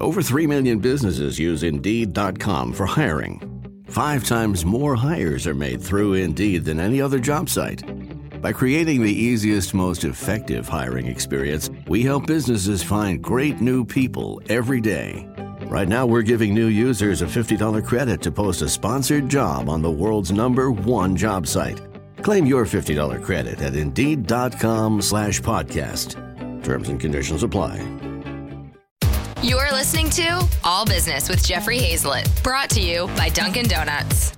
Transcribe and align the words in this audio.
Over 0.00 0.22
3 0.22 0.46
million 0.46 0.78
businesses 0.78 1.38
use 1.38 1.62
Indeed.com 1.62 2.72
for 2.72 2.86
hiring. 2.86 3.40
Five 3.88 4.24
times 4.24 4.64
more 4.64 4.94
hires 4.94 5.46
are 5.46 5.54
made 5.54 5.82
through 5.82 6.14
Indeed 6.14 6.64
than 6.64 6.78
any 6.78 7.00
other 7.02 7.18
job 7.18 7.48
site. 7.48 7.82
By 8.40 8.52
creating 8.52 9.02
the 9.02 9.12
easiest, 9.12 9.74
most 9.74 10.04
effective 10.04 10.68
hiring 10.68 11.06
experience, 11.06 11.68
we 11.88 12.02
help 12.02 12.26
businesses 12.26 12.82
find 12.82 13.22
great 13.22 13.60
new 13.60 13.84
people 13.84 14.40
every 14.48 14.80
day. 14.80 15.26
Right 15.62 15.88
now, 15.88 16.06
we're 16.06 16.22
giving 16.22 16.54
new 16.54 16.68
users 16.68 17.20
a 17.20 17.26
$50 17.26 17.84
credit 17.84 18.22
to 18.22 18.30
post 18.30 18.62
a 18.62 18.68
sponsored 18.68 19.28
job 19.28 19.68
on 19.68 19.82
the 19.82 19.90
world's 19.90 20.30
number 20.30 20.70
one 20.70 21.16
job 21.16 21.46
site. 21.46 21.80
Claim 22.22 22.46
your 22.46 22.64
$50 22.64 23.22
credit 23.22 23.60
at 23.60 23.74
Indeed.com 23.74 25.02
slash 25.02 25.40
podcast. 25.40 26.14
Terms 26.62 26.88
and 26.88 27.00
conditions 27.00 27.42
apply. 27.42 28.07
You're 29.40 29.70
listening 29.70 30.10
to 30.10 30.48
All 30.64 30.84
Business 30.84 31.28
with 31.28 31.46
Jeffrey 31.46 31.78
Hayzlett, 31.78 32.42
brought 32.42 32.68
to 32.70 32.80
you 32.80 33.06
by 33.16 33.28
Dunkin' 33.28 33.68
Donuts. 33.68 34.36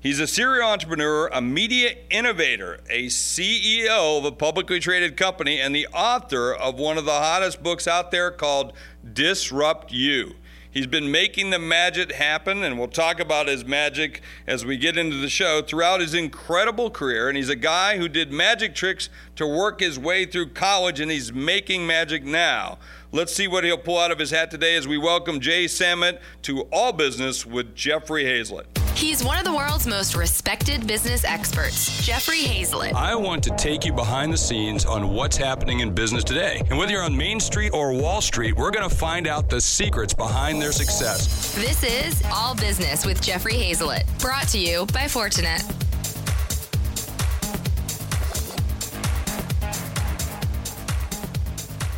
He's 0.00 0.20
a 0.20 0.26
serial 0.26 0.66
entrepreneur, 0.66 1.26
a 1.26 1.42
media 1.42 1.96
innovator, 2.08 2.80
a 2.88 3.08
CEO 3.08 4.16
of 4.16 4.24
a 4.24 4.32
publicly 4.32 4.80
traded 4.80 5.18
company, 5.18 5.60
and 5.60 5.76
the 5.76 5.86
author 5.88 6.54
of 6.54 6.78
one 6.78 6.96
of 6.96 7.04
the 7.04 7.10
hottest 7.10 7.62
books 7.62 7.86
out 7.86 8.10
there 8.10 8.30
called 8.30 8.72
Disrupt 9.12 9.92
You. 9.92 10.36
He's 10.70 10.86
been 10.86 11.10
making 11.10 11.48
the 11.48 11.58
magic 11.58 12.12
happen, 12.12 12.62
and 12.62 12.78
we'll 12.78 12.88
talk 12.88 13.18
about 13.18 13.48
his 13.48 13.64
magic 13.64 14.20
as 14.46 14.66
we 14.66 14.76
get 14.76 14.98
into 14.98 15.16
the 15.16 15.30
show 15.30 15.62
throughout 15.62 16.00
his 16.00 16.12
incredible 16.12 16.90
career. 16.90 17.28
And 17.28 17.36
he's 17.36 17.48
a 17.48 17.56
guy 17.56 17.96
who 17.96 18.08
did 18.10 18.30
magic 18.30 18.74
tricks 18.74 19.08
to 19.36 19.46
work 19.46 19.80
his 19.80 19.98
way 19.98 20.26
through 20.26 20.50
college, 20.50 21.00
and 21.00 21.10
he's 21.10 21.32
making 21.32 21.86
magic 21.86 22.24
now. 22.24 22.76
Let's 23.16 23.32
see 23.32 23.48
what 23.48 23.64
he'll 23.64 23.78
pull 23.78 23.96
out 23.96 24.10
of 24.10 24.18
his 24.18 24.30
hat 24.30 24.50
today 24.50 24.76
as 24.76 24.86
we 24.86 24.98
welcome 24.98 25.40
Jay 25.40 25.68
Samit 25.68 26.20
to 26.42 26.68
All 26.70 26.92
Business 26.92 27.46
with 27.46 27.74
Jeffrey 27.74 28.24
Hayzlett. 28.24 28.66
He's 28.94 29.24
one 29.24 29.38
of 29.38 29.44
the 29.44 29.54
world's 29.54 29.86
most 29.86 30.14
respected 30.14 30.86
business 30.86 31.24
experts, 31.24 32.04
Jeffrey 32.04 32.40
Hayzlett. 32.40 32.92
I 32.92 33.14
want 33.14 33.42
to 33.44 33.56
take 33.56 33.86
you 33.86 33.94
behind 33.94 34.34
the 34.34 34.36
scenes 34.36 34.84
on 34.84 35.14
what's 35.14 35.38
happening 35.38 35.80
in 35.80 35.94
business 35.94 36.24
today. 36.24 36.60
And 36.68 36.78
whether 36.78 36.92
you're 36.92 37.02
on 37.02 37.16
Main 37.16 37.40
Street 37.40 37.70
or 37.72 37.94
Wall 37.94 38.20
Street, 38.20 38.54
we're 38.54 38.70
going 38.70 38.86
to 38.86 38.94
find 38.94 39.26
out 39.26 39.48
the 39.48 39.62
secrets 39.62 40.12
behind 40.12 40.60
their 40.60 40.72
success. 40.72 41.54
This 41.54 41.82
is 41.84 42.22
All 42.30 42.54
Business 42.54 43.06
with 43.06 43.22
Jeffrey 43.22 43.54
Hayzlett, 43.54 44.04
brought 44.20 44.46
to 44.48 44.58
you 44.58 44.84
by 44.92 45.04
Fortinet. 45.04 45.64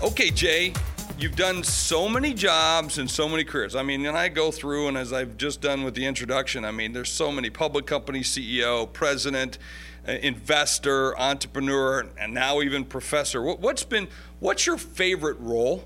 Okay, 0.01 0.31
Jay, 0.31 0.73
you've 1.19 1.37
done 1.37 1.65
so 1.65 2.09
many 2.09 2.33
jobs 2.33 2.99
and 2.99 3.11
so 3.11 3.29
many 3.29 3.43
careers. 3.43 3.75
I 3.75 3.83
mean, 3.83 4.07
and 4.07 4.17
I 4.17 4.29
go 4.29 4.53
through, 4.53 4.87
and 4.89 4.97
as 4.97 5.13
I've 5.13 5.37
just 5.37 5.61
done 5.61 5.83
with 5.83 5.95
the 5.95 6.07
introduction, 6.07 6.65
I 6.65 6.71
mean, 6.71 6.93
there's 6.93 7.11
so 7.11 7.33
many 7.33 7.51
public 7.51 7.87
company 7.87 8.21
CEO, 8.21 8.91
president, 8.93 9.59
uh, 10.07 10.13
investor, 10.13 11.19
entrepreneur, 11.19 12.07
and 12.19 12.33
now 12.33 12.61
even 12.63 12.85
professor. 12.85 13.43
What, 13.43 13.59
what's 13.59 13.83
been, 13.83 14.07
what's 14.39 14.65
your 14.65 14.79
favorite 14.79 15.39
role? 15.41 15.85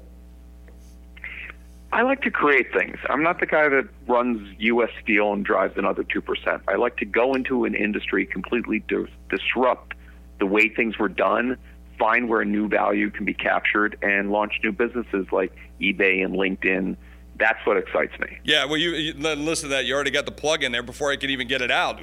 I 1.93 2.03
like 2.03 2.23
to 2.23 2.31
create 2.31 2.73
things. 2.73 2.99
I'm 3.09 3.23
not 3.23 3.41
the 3.41 3.47
guy 3.47 3.69
that 3.69 3.89
runs 4.07 4.55
U.S. 4.59 4.91
Steel 5.03 5.33
and 5.33 5.45
drives 5.45 5.77
another 5.77 6.05
2%. 6.05 6.61
I 6.69 6.77
like 6.77 6.97
to 6.99 7.05
go 7.05 7.35
into 7.35 7.65
an 7.65 7.75
industry, 7.75 8.27
completely 8.27 8.81
di- 8.81 9.07
disrupt 9.31 9.95
the 10.39 10.47
way 10.47 10.69
things 10.69 10.99
were 10.99 11.09
done 11.09 11.57
find 12.03 12.29
where 12.29 12.41
a 12.41 12.45
new 12.45 12.69
value 12.69 13.11
can 13.11 13.25
be 13.25 13.33
captured 13.33 13.97
and 14.03 14.33
launch 14.33 14.55
new 14.65 14.73
businesses 14.73 15.25
like 15.31 15.55
eBay 15.81 16.25
and 16.25 16.35
LinkedIn. 16.35 16.97
That's 17.39 17.65
what 17.65 17.77
excites 17.77 18.13
me. 18.19 18.39
Yeah, 18.45 18.65
well, 18.65 18.77
you, 18.77 18.91
you 18.91 19.15
listen 19.15 19.69
to 19.69 19.77
that. 19.77 19.85
You 19.85 19.95
already 19.95 20.11
got 20.11 20.27
the 20.27 20.33
plug 20.33 20.65
in 20.65 20.73
there 20.73 20.83
before 20.83 21.13
I 21.13 21.17
could 21.17 21.31
even 21.31 21.47
get 21.47 21.63
it 21.63 21.71
out. 21.71 22.01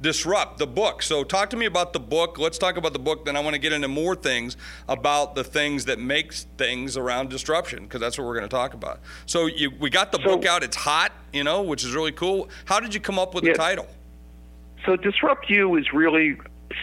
Disrupt 0.00 0.58
the 0.58 0.66
book. 0.66 1.02
So, 1.02 1.22
talk 1.24 1.50
to 1.50 1.56
me 1.56 1.66
about 1.66 1.92
the 1.92 2.00
book. 2.00 2.38
Let's 2.38 2.58
talk 2.58 2.76
about 2.76 2.92
the 2.92 2.98
book. 2.98 3.24
Then 3.24 3.36
I 3.36 3.40
want 3.40 3.54
to 3.54 3.60
get 3.60 3.72
into 3.72 3.88
more 3.88 4.14
things 4.14 4.56
about 4.88 5.34
the 5.34 5.44
things 5.44 5.84
that 5.84 5.98
makes 5.98 6.44
things 6.56 6.96
around 6.96 7.28
disruption 7.28 7.82
because 7.82 8.00
that's 8.00 8.18
what 8.18 8.26
we're 8.26 8.36
going 8.36 8.48
to 8.48 8.56
talk 8.56 8.74
about. 8.74 9.00
So, 9.26 9.46
you, 9.46 9.70
we 9.78 9.90
got 9.90 10.12
the 10.12 10.18
so, 10.18 10.24
book 10.24 10.46
out. 10.46 10.62
It's 10.62 10.76
hot, 10.76 11.12
you 11.32 11.44
know, 11.44 11.62
which 11.62 11.84
is 11.84 11.92
really 11.92 12.12
cool. 12.12 12.48
How 12.64 12.80
did 12.80 12.94
you 12.94 13.00
come 13.00 13.18
up 13.18 13.34
with 13.34 13.44
yeah, 13.44 13.52
the 13.52 13.58
title? 13.58 13.88
So, 14.86 14.96
Disrupt 14.96 15.50
You 15.50 15.76
is 15.76 15.92
really 15.92 16.38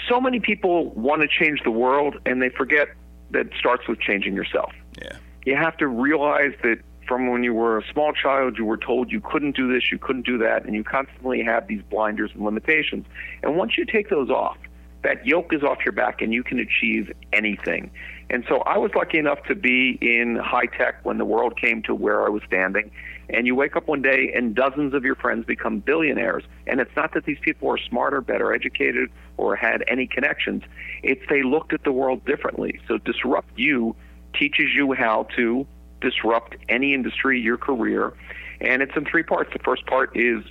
so 0.10 0.20
many 0.20 0.40
people 0.40 0.90
want 0.92 1.22
to 1.22 1.28
change 1.28 1.62
the 1.64 1.72
world 1.72 2.18
and 2.26 2.42
they 2.42 2.50
forget 2.50 2.90
that 3.32 3.48
it 3.48 3.54
starts 3.60 3.88
with 3.88 4.00
changing 4.00 4.34
yourself. 4.34 4.72
Yeah. 5.02 5.18
You 5.46 5.56
have 5.56 5.78
to 5.78 5.88
realize 5.88 6.54
that 6.64 6.80
from 7.08 7.32
when 7.32 7.44
you 7.44 7.54
were 7.54 7.78
a 7.78 7.84
small 7.94 8.12
child, 8.12 8.58
you 8.58 8.66
were 8.66 8.78
told 8.78 9.12
you 9.12 9.22
couldn't 9.22 9.56
do 9.56 9.72
this, 9.72 9.92
you 9.92 9.98
couldn't 9.98 10.26
do 10.26 10.38
that, 10.40 10.66
and 10.66 10.76
you 10.76 10.84
constantly 10.84 11.42
have 11.44 11.68
these 11.68 11.82
blinders 11.90 12.32
and 12.34 12.44
limitations. 12.44 13.06
And 13.44 13.56
once 13.56 13.78
you 13.78 13.86
take 13.86 14.10
those 14.10 14.30
off, 14.30 14.58
that 15.04 15.26
yoke 15.26 15.54
is 15.54 15.64
off 15.64 15.78
your 15.86 15.94
back 15.94 16.22
and 16.22 16.34
you 16.34 16.44
can 16.44 16.60
achieve 16.60 17.12
anything. 17.32 17.92
And 18.30 18.44
so 18.50 18.58
I 18.60 18.78
was 18.78 18.92
lucky 18.94 19.18
enough 19.18 19.44
to 19.44 19.56
be 19.56 19.98
in 20.02 20.36
high 20.36 20.66
tech 20.66 21.00
when 21.04 21.18
the 21.18 21.26
world 21.26 21.60
came 21.60 21.82
to 21.84 21.96
where 21.96 22.26
I 22.26 22.30
was 22.30 22.42
standing. 22.46 22.92
And 23.30 23.46
you 23.46 23.56
wake 23.56 23.76
up 23.76 23.88
one 23.88 24.02
day 24.02 24.32
and 24.36 24.56
dozens 24.56 24.94
of 24.94 25.04
your 25.04 25.16
friends 25.16 25.46
become 25.46 25.80
billionaires. 25.80 26.44
And 26.66 26.80
it's 26.80 26.96
not 26.96 27.14
that 27.14 27.26
these 27.26 27.40
people 27.42 27.70
are 27.70 27.78
smarter, 27.78 28.22
better 28.22 28.54
educated, 28.54 29.10
or 29.38 29.56
had 29.56 29.84
any 29.88 30.08
connections. 30.08 30.64
It's 31.04 31.22
they 31.30 31.44
looked 31.44 31.74
at 31.74 31.84
the 31.84 31.92
world 31.92 32.26
differently. 32.26 32.80
So 32.88 32.98
Disrupt 32.98 33.50
You 33.58 33.96
teaches 34.34 34.74
you 34.74 34.94
how 34.94 35.28
to 35.36 35.66
disrupt 36.02 36.56
any 36.70 36.94
industry, 36.94 37.40
your 37.40 37.58
career. 37.58 38.14
And 38.62 38.82
it's 38.82 38.96
in 38.96 39.06
three 39.06 39.24
parts. 39.24 39.52
The 39.54 39.60
first 39.60 39.86
part 39.86 40.16
is 40.16 40.44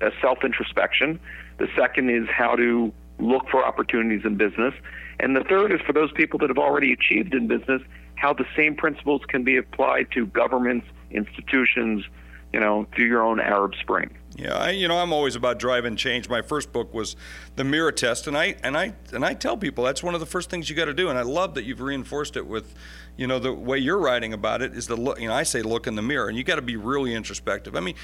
a 0.00 0.10
self 0.20 0.44
introspection. 0.44 1.20
The 1.58 1.68
second 1.76 2.10
is 2.10 2.28
how 2.28 2.56
to 2.56 2.92
look 3.18 3.48
for 3.48 3.64
opportunities 3.64 4.24
in 4.24 4.36
business. 4.36 4.74
And 5.20 5.36
the 5.36 5.44
third 5.44 5.72
is 5.72 5.80
for 5.86 5.92
those 5.92 6.12
people 6.12 6.38
that 6.40 6.48
have 6.48 6.58
already 6.58 6.92
achieved 6.92 7.34
in 7.34 7.46
business, 7.46 7.82
how 8.16 8.32
the 8.32 8.46
same 8.56 8.74
principles 8.74 9.22
can 9.28 9.44
be 9.44 9.56
applied 9.56 10.10
to 10.12 10.26
governments, 10.26 10.86
institutions, 11.10 12.04
you 12.52 12.60
know, 12.60 12.86
through 12.94 13.06
your 13.06 13.22
own 13.22 13.40
Arab 13.40 13.74
Spring. 13.80 14.10
Yeah, 14.36 14.54
I, 14.54 14.70
you 14.70 14.88
know, 14.88 14.98
I'm 14.98 15.12
always 15.12 15.36
about 15.36 15.58
driving 15.58 15.96
change. 15.96 16.28
My 16.28 16.42
first 16.42 16.72
book 16.72 16.92
was 16.92 17.14
the 17.54 17.64
mirror 17.64 17.92
test, 17.92 18.26
and 18.26 18.36
I 18.36 18.56
and 18.64 18.76
I 18.76 18.94
and 19.12 19.24
I 19.24 19.34
tell 19.34 19.56
people 19.56 19.84
that's 19.84 20.02
one 20.02 20.14
of 20.14 20.20
the 20.20 20.26
first 20.26 20.50
things 20.50 20.68
you 20.68 20.74
got 20.74 20.86
to 20.86 20.94
do. 20.94 21.08
And 21.08 21.18
I 21.18 21.22
love 21.22 21.54
that 21.54 21.64
you've 21.64 21.80
reinforced 21.80 22.36
it 22.36 22.46
with, 22.46 22.74
you 23.16 23.26
know, 23.28 23.38
the 23.38 23.52
way 23.52 23.78
you're 23.78 23.98
writing 23.98 24.32
about 24.32 24.60
it 24.60 24.74
is 24.74 24.88
the 24.88 24.96
look. 24.96 25.20
You 25.20 25.28
know, 25.28 25.34
I 25.34 25.44
say 25.44 25.62
look 25.62 25.86
in 25.86 25.94
the 25.94 26.02
mirror, 26.02 26.28
and 26.28 26.36
you 26.36 26.42
got 26.42 26.56
to 26.56 26.62
be 26.62 26.76
really 26.76 27.14
introspective. 27.14 27.76
I 27.76 27.80
mean, 27.80 27.94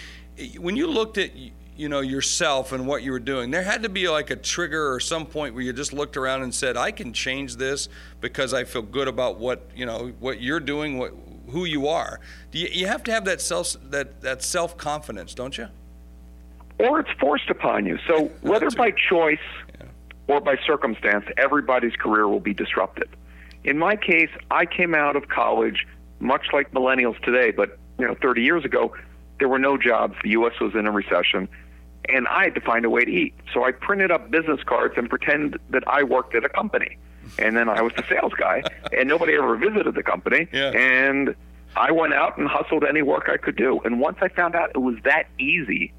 when 0.58 0.76
you 0.76 0.86
looked 0.86 1.18
at 1.18 1.30
you 1.80 1.88
know 1.88 2.00
yourself 2.00 2.72
and 2.72 2.86
what 2.86 3.02
you 3.02 3.10
were 3.10 3.18
doing. 3.18 3.50
There 3.50 3.62
had 3.62 3.82
to 3.84 3.88
be 3.88 4.08
like 4.08 4.28
a 4.30 4.36
trigger 4.36 4.92
or 4.92 5.00
some 5.00 5.24
point 5.24 5.54
where 5.54 5.62
you 5.62 5.72
just 5.72 5.94
looked 5.94 6.18
around 6.18 6.42
and 6.42 6.54
said 6.54 6.76
i 6.76 6.90
can 6.90 7.12
change 7.12 7.56
this 7.56 7.88
because 8.20 8.52
i 8.52 8.64
feel 8.64 8.82
good 8.82 9.08
about 9.08 9.38
what 9.38 9.66
you 9.74 9.86
know 9.86 10.12
what 10.20 10.42
you're 10.42 10.60
doing 10.60 10.98
what 10.98 11.14
who 11.48 11.64
you 11.64 11.88
are. 11.88 12.20
Do 12.52 12.58
you, 12.58 12.68
you 12.70 12.86
have 12.86 13.02
to 13.04 13.12
have 13.12 13.24
that 13.24 13.40
self 13.40 13.74
that 13.90 14.20
that 14.20 14.42
self 14.42 14.76
confidence 14.76 15.34
don't 15.34 15.56
you? 15.56 15.68
Or 16.78 17.00
it's 17.00 17.10
forced 17.18 17.48
upon 17.50 17.86
you. 17.86 17.98
So 18.06 18.26
whether 18.42 18.70
by 18.70 18.90
choice 18.90 19.38
yeah. 19.80 19.86
or 20.28 20.40
by 20.42 20.56
circumstance 20.66 21.24
everybody's 21.38 21.96
career 21.96 22.28
will 22.28 22.40
be 22.40 22.52
disrupted. 22.52 23.08
In 23.64 23.78
my 23.78 23.96
case 23.96 24.30
i 24.50 24.66
came 24.66 24.94
out 24.94 25.16
of 25.16 25.28
college 25.28 25.86
much 26.18 26.48
like 26.52 26.72
millennials 26.72 27.18
today 27.22 27.50
but 27.50 27.78
you 27.98 28.06
know 28.06 28.14
30 28.20 28.42
years 28.42 28.66
ago 28.66 28.94
there 29.38 29.48
were 29.48 29.58
no 29.58 29.78
jobs. 29.78 30.14
The 30.22 30.32
us 30.32 30.52
was 30.60 30.74
in 30.74 30.86
a 30.86 30.90
recession 30.90 31.48
and 32.08 32.26
I 32.28 32.44
had 32.44 32.54
to 32.54 32.60
find 32.60 32.84
a 32.84 32.90
way 32.90 33.04
to 33.04 33.10
eat. 33.10 33.34
So 33.52 33.64
I 33.64 33.72
printed 33.72 34.10
up 34.10 34.30
business 34.30 34.60
cards 34.64 34.94
and 34.96 35.08
pretend 35.08 35.58
that 35.70 35.86
I 35.86 36.02
worked 36.02 36.34
at 36.34 36.44
a 36.44 36.48
company. 36.48 36.96
And 37.38 37.56
then 37.56 37.68
I 37.68 37.82
was 37.82 37.92
the 37.96 38.04
sales 38.08 38.32
guy, 38.34 38.62
and 38.96 39.08
nobody 39.08 39.34
ever 39.34 39.56
visited 39.56 39.94
the 39.94 40.02
company. 40.02 40.48
Yeah. 40.52 40.70
And 40.70 41.34
I 41.76 41.92
went 41.92 42.14
out 42.14 42.38
and 42.38 42.48
hustled 42.48 42.84
any 42.84 43.02
work 43.02 43.28
I 43.28 43.36
could 43.36 43.56
do. 43.56 43.80
And 43.84 44.00
once 44.00 44.18
I 44.20 44.28
found 44.28 44.56
out 44.56 44.70
it 44.74 44.78
was 44.78 44.96
that 45.04 45.28
easy, 45.38 45.92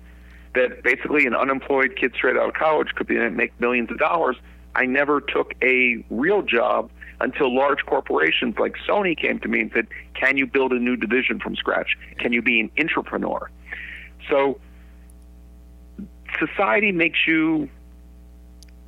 that 0.55 0.83
basically 0.83 1.25
an 1.25 1.35
unemployed 1.35 1.95
kid 1.95 2.13
straight 2.15 2.35
out 2.35 2.49
of 2.49 2.55
college 2.55 2.89
could 2.95 3.07
be, 3.07 3.17
make 3.29 3.57
millions 3.61 3.89
of 3.91 3.99
dollars, 3.99 4.35
I 4.75 4.85
never 4.85 5.21
took 5.21 5.53
a 5.61 6.03
real 6.09 6.41
job 6.41 6.89
until 7.21 7.53
large 7.55 7.85
corporations 7.85 8.55
like 8.57 8.75
Sony 8.87 9.17
came 9.17 9.39
to 9.39 9.47
me 9.47 9.61
and 9.61 9.71
said, 9.73 9.87
"Can 10.15 10.37
you 10.37 10.47
build 10.47 10.73
a 10.73 10.79
new 10.79 10.95
division 10.95 11.39
from 11.39 11.55
scratch? 11.55 11.97
Can 12.17 12.33
you 12.33 12.41
be 12.41 12.59
an 12.59 12.71
entrepreneur?" 12.79 13.49
So 14.29 14.59
society 16.47 16.91
makes 16.91 17.27
you 17.27 17.69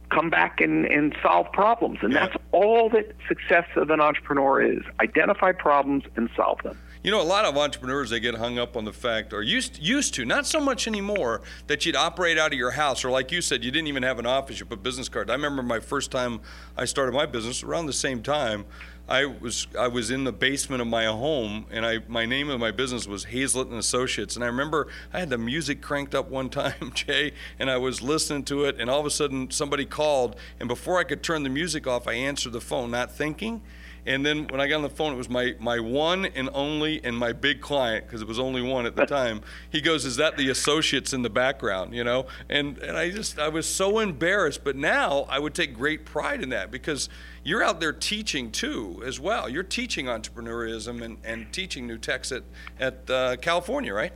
come 0.09 0.29
back 0.29 0.61
and, 0.61 0.85
and 0.85 1.15
solve 1.21 1.51
problems. 1.51 1.99
And 2.01 2.13
yeah. 2.13 2.27
that's 2.27 2.43
all 2.51 2.89
that 2.89 3.15
success 3.27 3.65
of 3.75 3.89
an 3.89 3.99
entrepreneur 3.99 4.61
is 4.61 4.83
identify 4.99 5.51
problems 5.51 6.03
and 6.15 6.29
solve 6.35 6.61
them. 6.63 6.77
You 7.03 7.11
know, 7.11 7.21
a 7.21 7.23
lot 7.23 7.43
of 7.43 7.57
entrepreneurs 7.57 8.11
they 8.11 8.21
get 8.21 8.35
hung 8.35 8.57
up 8.57 8.77
on 8.77 8.85
the 8.85 8.93
fact, 8.93 9.33
or 9.33 9.41
used 9.43 9.77
used 9.77 10.13
to, 10.13 10.23
not 10.23 10.45
so 10.45 10.61
much 10.61 10.87
anymore, 10.87 11.41
that 11.67 11.85
you'd 11.85 11.97
operate 11.97 12.37
out 12.37 12.53
of 12.53 12.57
your 12.57 12.71
house, 12.71 13.03
or 13.03 13.09
like 13.09 13.29
you 13.29 13.41
said, 13.41 13.61
you 13.61 13.71
didn't 13.71 13.87
even 13.87 14.03
have 14.03 14.19
an 14.19 14.25
office. 14.25 14.57
You 14.57 14.65
put 14.65 14.81
business 14.81 15.09
cards. 15.09 15.29
I 15.29 15.33
remember 15.33 15.61
my 15.63 15.81
first 15.81 16.11
time 16.11 16.39
I 16.77 16.85
started 16.85 17.11
my 17.11 17.25
business 17.25 17.61
around 17.61 17.87
the 17.87 17.93
same 17.93 18.23
time. 18.23 18.63
I 19.07 19.25
was 19.25 19.67
I 19.77 19.89
was 19.89 20.11
in 20.11 20.23
the 20.23 20.31
basement 20.31 20.81
of 20.81 20.87
my 20.87 21.05
home, 21.05 21.65
and 21.69 21.85
I 21.85 21.99
my 22.07 22.25
name 22.25 22.49
of 22.49 22.59
my 22.59 22.71
business 22.71 23.05
was 23.05 23.25
Hayzlett 23.25 23.67
and 23.67 23.77
Associates. 23.77 24.35
And 24.35 24.43
I 24.43 24.47
remember 24.47 24.87
I 25.11 25.19
had 25.19 25.29
the 25.29 25.37
music 25.37 25.81
cranked 25.81 26.15
up 26.15 26.29
one 26.29 26.49
time, 26.61 26.91
Jay, 26.93 27.33
and 27.59 27.69
I 27.69 27.77
was 27.77 28.01
listening 28.01 28.43
to 28.45 28.63
it, 28.63 28.79
and 28.79 28.89
all 28.89 29.01
of 29.01 29.05
a 29.05 29.11
sudden 29.11 29.51
somebody 29.51 29.85
called, 29.85 30.37
and 30.59 30.69
before 30.69 30.99
I 30.99 31.03
could 31.03 31.21
turn 31.21 31.43
the 31.43 31.49
music 31.49 31.85
off, 31.85 32.07
I 32.07 32.13
answered 32.13 32.53
the 32.53 32.61
phone, 32.61 32.91
not 32.91 33.11
thinking. 33.11 33.61
And 34.05 34.25
then 34.25 34.47
when 34.47 34.59
I 34.59 34.67
got 34.67 34.77
on 34.77 34.81
the 34.81 34.89
phone, 34.89 35.13
it 35.13 35.17
was 35.17 35.29
my, 35.29 35.55
my 35.59 35.79
one 35.79 36.25
and 36.25 36.49
only 36.53 37.03
and 37.03 37.17
my 37.17 37.31
big 37.33 37.61
client 37.61 38.05
because 38.05 38.21
it 38.21 38.27
was 38.27 38.39
only 38.39 38.61
one 38.61 38.85
at 38.85 38.95
the 38.95 39.05
time. 39.07 39.41
He 39.69 39.81
goes, 39.81 40.05
"Is 40.05 40.17
that 40.17 40.37
the 40.37 40.49
associates 40.49 41.13
in 41.13 41.21
the 41.21 41.29
background?" 41.29 41.93
You 41.93 42.03
know, 42.03 42.27
and 42.49 42.77
and 42.79 42.97
I 42.97 43.11
just 43.11 43.39
I 43.39 43.49
was 43.49 43.65
so 43.65 43.99
embarrassed. 43.99 44.63
But 44.63 44.75
now 44.75 45.25
I 45.29 45.39
would 45.39 45.53
take 45.53 45.73
great 45.73 46.05
pride 46.05 46.41
in 46.41 46.49
that 46.49 46.71
because 46.71 47.09
you're 47.43 47.63
out 47.63 47.79
there 47.79 47.93
teaching 47.93 48.51
too 48.51 49.01
as 49.05 49.19
well. 49.19 49.47
You're 49.49 49.63
teaching 49.63 50.07
entrepreneurism 50.07 51.01
and, 51.01 51.17
and 51.23 51.51
teaching 51.53 51.87
new 51.87 51.97
techs 51.97 52.31
at 52.31 52.43
at 52.79 53.09
uh, 53.09 53.37
California, 53.37 53.93
right? 53.93 54.13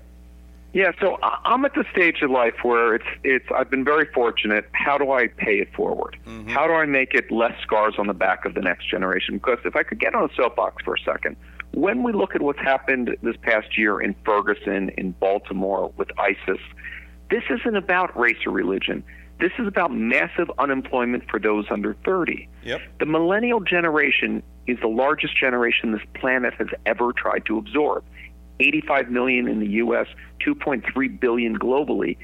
Yeah, 0.78 0.92
so 1.02 1.18
I'm 1.24 1.66
at 1.66 1.74
the 1.74 1.86
stage 1.92 2.22
of 2.22 2.30
life 2.30 2.54
where 2.62 2.94
it's 2.94 3.08
it's 3.24 3.48
I've 3.52 3.72
been 3.72 3.84
very 3.84 4.06
fortunate. 4.14 4.70
How 4.74 5.00
do 5.00 5.12
I 5.12 5.26
pay 5.26 5.56
it 5.56 5.74
forward? 5.74 6.20
Mm-hmm. 6.28 6.50
How 6.50 6.68
do 6.68 6.74
I 6.74 6.86
make 6.86 7.16
it 7.16 7.32
less 7.32 7.60
scars 7.64 7.96
on 7.98 8.06
the 8.06 8.14
back 8.14 8.46
of 8.46 8.54
the 8.54 8.62
next 8.62 8.88
generation? 8.88 9.38
Because 9.38 9.58
if 9.66 9.76
I 9.76 9.82
could 9.82 10.00
get 10.00 10.14
on 10.14 10.30
a 10.30 10.36
soapbox 10.36 10.84
for 10.84 10.94
a 10.94 11.00
second, 11.00 11.36
when 11.74 12.04
we 12.04 12.14
look 12.14 12.36
at 12.36 12.44
what's 12.44 12.60
happened 12.60 13.18
this 13.24 13.36
past 13.42 13.76
year 13.76 14.00
in 14.00 14.14
Ferguson, 14.24 14.92
in 15.00 15.14
Baltimore 15.14 15.92
with 15.98 16.10
ISIS, 16.20 16.62
this 17.32 17.42
isn't 17.50 17.76
about 17.76 18.16
race 18.16 18.46
or 18.46 18.52
religion. 18.52 19.04
This 19.40 19.54
is 19.58 19.68
about 19.68 19.92
massive 19.92 20.52
unemployment 20.60 21.28
for 21.28 21.40
those 21.40 21.66
under 21.72 21.96
30. 22.06 22.48
Yep. 22.66 22.82
The 23.00 23.06
millennial 23.08 23.62
generation 23.62 24.44
is 24.68 24.78
the 24.80 24.90
largest 24.90 25.36
generation 25.40 25.92
this 25.94 26.02
planet 26.14 26.54
has 26.60 26.68
ever 26.86 27.14
tried 27.14 27.48
to 27.48 27.58
absorb. 27.58 28.04
85 28.60 29.10
million 29.10 29.48
in 29.48 29.60
the 29.60 29.68
U.S., 29.68 30.08
2.3 30.46 31.20
billion 31.20 31.58
globally, 31.58 32.18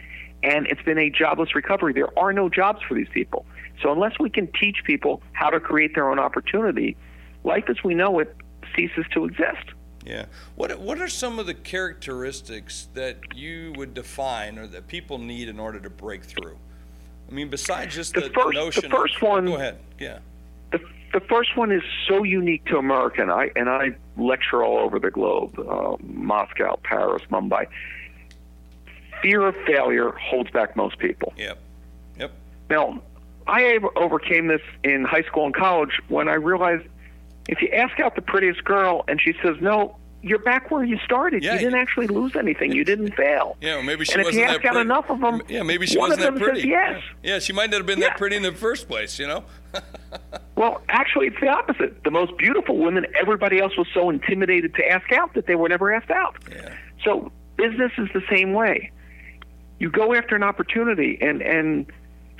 and 0.44 0.68
it's 0.68 0.82
been 0.82 0.98
a 0.98 1.10
jobless 1.10 1.56
recovery. 1.56 1.94
There 1.94 2.18
are 2.18 2.34
no 2.34 2.50
jobs 2.50 2.82
for 2.88 2.96
these 2.96 3.08
people. 3.14 3.46
So 3.82 3.92
unless 3.92 4.14
we 4.20 4.30
can 4.30 4.48
teach 4.60 4.78
people 4.86 5.22
how 5.34 5.50
to 5.50 5.60
create 5.60 5.96
their 5.96 6.10
own 6.10 6.20
opportunity, 6.20 6.96
life 7.44 7.66
as 7.70 7.78
we 7.84 7.96
know 7.96 8.20
it 8.20 8.36
ceases 8.76 9.06
to 9.14 9.26
exist. 9.26 9.74
Yeah. 10.06 10.26
What 10.56 10.78
What 10.80 11.00
are 11.00 11.08
some 11.08 11.40
of 11.40 11.46
the 11.46 11.54
characteristics 11.54 12.90
that 12.94 13.18
you 13.36 13.74
would 13.78 13.94
define 13.94 14.60
or 14.60 14.68
that 14.68 14.88
people 14.88 15.18
need 15.18 15.48
in 15.48 15.60
order 15.60 15.80
to 15.80 15.90
break 15.90 16.24
through? 16.24 16.58
I 17.30 17.34
mean, 17.34 17.50
besides 17.50 17.96
just 17.96 18.14
the, 18.14 18.22
the, 18.22 18.30
first, 18.30 18.54
notion. 18.54 18.84
The 18.84 18.90
first 18.90 19.16
of, 19.16 19.22
one. 19.22 19.46
Go 19.46 19.56
ahead. 19.56 19.80
Yeah. 20.00 20.20
The, 20.72 20.80
the 21.14 21.22
first 21.22 21.56
one 21.56 21.72
is 21.72 21.82
so 22.08 22.24
unique 22.24 22.66
to 22.66 22.78
America, 22.78 23.22
and 23.22 23.32
I 23.32 23.52
and 23.56 23.70
I 23.70 23.96
lecture 24.18 24.64
all 24.64 24.78
over 24.80 25.00
the 25.00 25.12
globe: 25.12 25.58
uh, 25.60 25.96
Moscow, 26.02 26.80
Paris, 26.84 27.24
Mumbai. 27.32 27.68
Fear 29.22 29.48
of 29.48 29.56
failure 29.66 30.12
holds 30.12 30.50
back 30.52 30.76
most 30.76 31.00
people. 31.00 31.34
Yep. 31.38 31.58
Yep. 32.20 32.32
Now, 32.70 33.02
I 33.48 33.80
overcame 33.96 34.48
this 34.48 34.62
in 34.84 35.06
high 35.06 35.24
school 35.24 35.46
and 35.46 35.56
college 35.56 36.02
when 36.10 36.28
I 36.28 36.34
realized 36.34 36.86
if 37.48 37.62
you 37.62 37.70
ask 37.70 38.00
out 38.00 38.16
the 38.16 38.22
prettiest 38.22 38.64
girl 38.66 39.04
and 39.08 39.22
she 39.22 39.34
says 39.42 39.56
no, 39.62 39.96
you're 40.22 40.40
back 40.40 40.72
where 40.72 40.84
you 40.84 40.98
started. 41.06 41.42
Yeah, 41.44 41.54
you 41.54 41.60
didn't 41.60 41.76
actually 41.80 42.08
lose 42.08 42.36
anything. 42.36 42.72
You 42.74 42.84
didn't 42.84 43.14
fail. 43.16 43.58
Yeah, 43.62 43.76
well, 43.76 43.84
maybe 43.84 44.04
she 44.06 44.14
and 44.14 44.24
wasn't 44.24 44.44
if 44.44 44.50
you 44.50 44.56
ask 44.56 44.66
out 44.66 44.78
enough 44.78 45.10
of 45.10 45.20
them, 45.22 45.42
yeah, 45.48 45.64
maybe 45.64 45.86
she 45.86 45.98
one 45.98 46.10
wasn't 46.10 46.28
of 46.28 46.34
them 46.34 46.40
that 46.40 46.46
pretty. 46.46 46.62
Says 46.62 46.70
yes. 46.70 47.04
Yeah. 47.24 47.34
yeah, 47.34 47.40
she 47.40 47.54
might 47.54 47.70
not 47.70 47.78
have 47.78 47.86
been 47.86 48.00
Yeah. 48.00 48.10
that 48.10 48.18
pretty 48.18 48.36
in 48.36 48.44
the 48.44 48.52
first 48.54 48.88
place. 48.88 49.20
You 49.20 49.28
know. 49.28 49.44
Well, 50.56 50.82
actually, 50.90 51.28
it's 51.28 51.40
the 51.40 51.48
opposite. 51.48 52.04
The 52.04 52.12
most 52.12 52.38
beautiful 52.38 52.78
women, 52.78 53.08
everybody 53.20 53.60
else 53.60 53.76
was 53.78 53.88
so 53.94 54.10
intimidated 54.10 54.76
to 54.76 54.88
ask 54.88 55.12
out 55.12 55.34
that 55.34 55.48
they 55.48 55.56
were 55.56 55.68
never 55.68 55.92
asked 55.94 56.12
out. 56.12 56.38
Yeah. 56.50 56.74
So 57.04 57.32
business 57.58 57.92
is 57.98 58.10
the 58.14 58.22
same 58.30 58.54
way. 58.54 58.92
You 59.80 59.90
go 59.90 60.14
after 60.14 60.36
an 60.36 60.44
opportunity, 60.44 61.18
and 61.22 61.42
and 61.42 61.92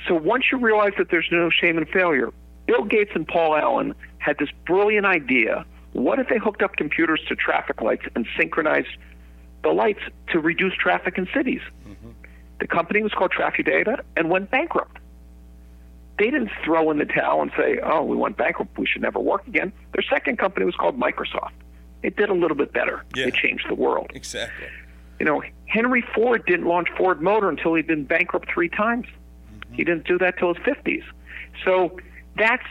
so 0.08 0.16
once 0.16 0.46
you 0.52 0.58
realize 0.60 0.94
that 0.98 1.10
there's 1.10 1.28
no 1.32 1.50
shame 1.50 1.78
in 1.78 1.86
failure, 1.86 2.32
Bill 2.68 2.84
Gates 2.84 3.12
and 3.16 3.28
Paul 3.28 3.56
Allen 3.56 3.96
had 4.20 4.38
this 4.38 4.50
brilliant 4.66 5.06
idea. 5.06 5.66
What 5.94 6.20
if 6.20 6.30
they 6.30 6.38
hooked 6.38 6.62
up 6.62 6.76
computers 6.76 7.22
to 7.28 7.36
traffic 7.36 7.82
lights 7.82 8.06
and 8.16 8.26
synchronized 8.38 8.96
the 9.64 9.70
lights 9.70 10.02
to 10.30 10.40
reduce 10.40 10.74
traffic 10.76 11.18
in 11.18 11.28
cities? 11.34 11.62
Mm-hmm. 11.88 12.10
The 12.60 12.68
company 12.68 13.04
was 13.04 13.12
called 13.12 13.32
Traffic 13.32 13.66
Data 13.66 14.04
and 14.16 14.30
went 14.30 14.50
bankrupt. 14.50 14.98
They 16.20 16.26
didn't 16.30 16.52
throw 16.64 16.92
in 16.92 16.98
the 17.00 17.06
towel 17.06 17.42
and 17.42 17.52
say, 17.58 17.80
"Oh, 17.84 18.04
we 18.04 18.16
went 18.16 18.38
bankrupt. 18.38 18.78
We 18.78 18.86
should 18.86 19.02
never 19.02 19.20
work 19.20 19.48
again." 19.48 19.74
Their 19.94 20.04
second 20.04 20.38
company 20.38 20.66
was 20.66 20.76
called 20.76 21.00
Microsoft. 21.00 21.54
It 22.04 22.16
did 22.16 22.30
a 22.30 22.34
little 22.34 22.58
bit 22.58 22.74
better. 22.74 23.04
Yeah. 23.16 23.28
It 23.28 23.34
changed 23.34 23.68
the 23.68 23.76
world. 23.76 24.12
Exactly. 24.14 24.68
You 25.20 25.26
know, 25.26 25.42
Henry 25.66 26.04
Ford 26.14 26.46
didn't 26.46 26.68
launch 26.68 26.90
Ford 26.98 27.22
Motor 27.22 27.50
until 27.50 27.74
he'd 27.76 27.88
been 27.88 28.04
bankrupt 28.04 28.50
three 28.54 28.70
times. 28.70 29.06
Mm-hmm. 29.06 29.74
He 29.74 29.84
didn't 29.84 30.06
do 30.06 30.18
that 30.20 30.38
till 30.38 30.54
his 30.54 30.64
50s. 30.64 31.04
So 31.64 31.98
that's 32.36 32.66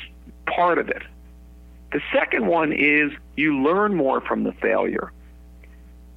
part 0.47 0.79
of 0.79 0.89
it. 0.89 1.03
The 1.93 2.01
second 2.13 2.47
one 2.47 2.73
is 2.73 3.13
you 3.37 3.61
learn 3.63 3.95
more 3.95 4.21
from 4.21 4.45
the 4.45 4.53
failure. 4.53 5.13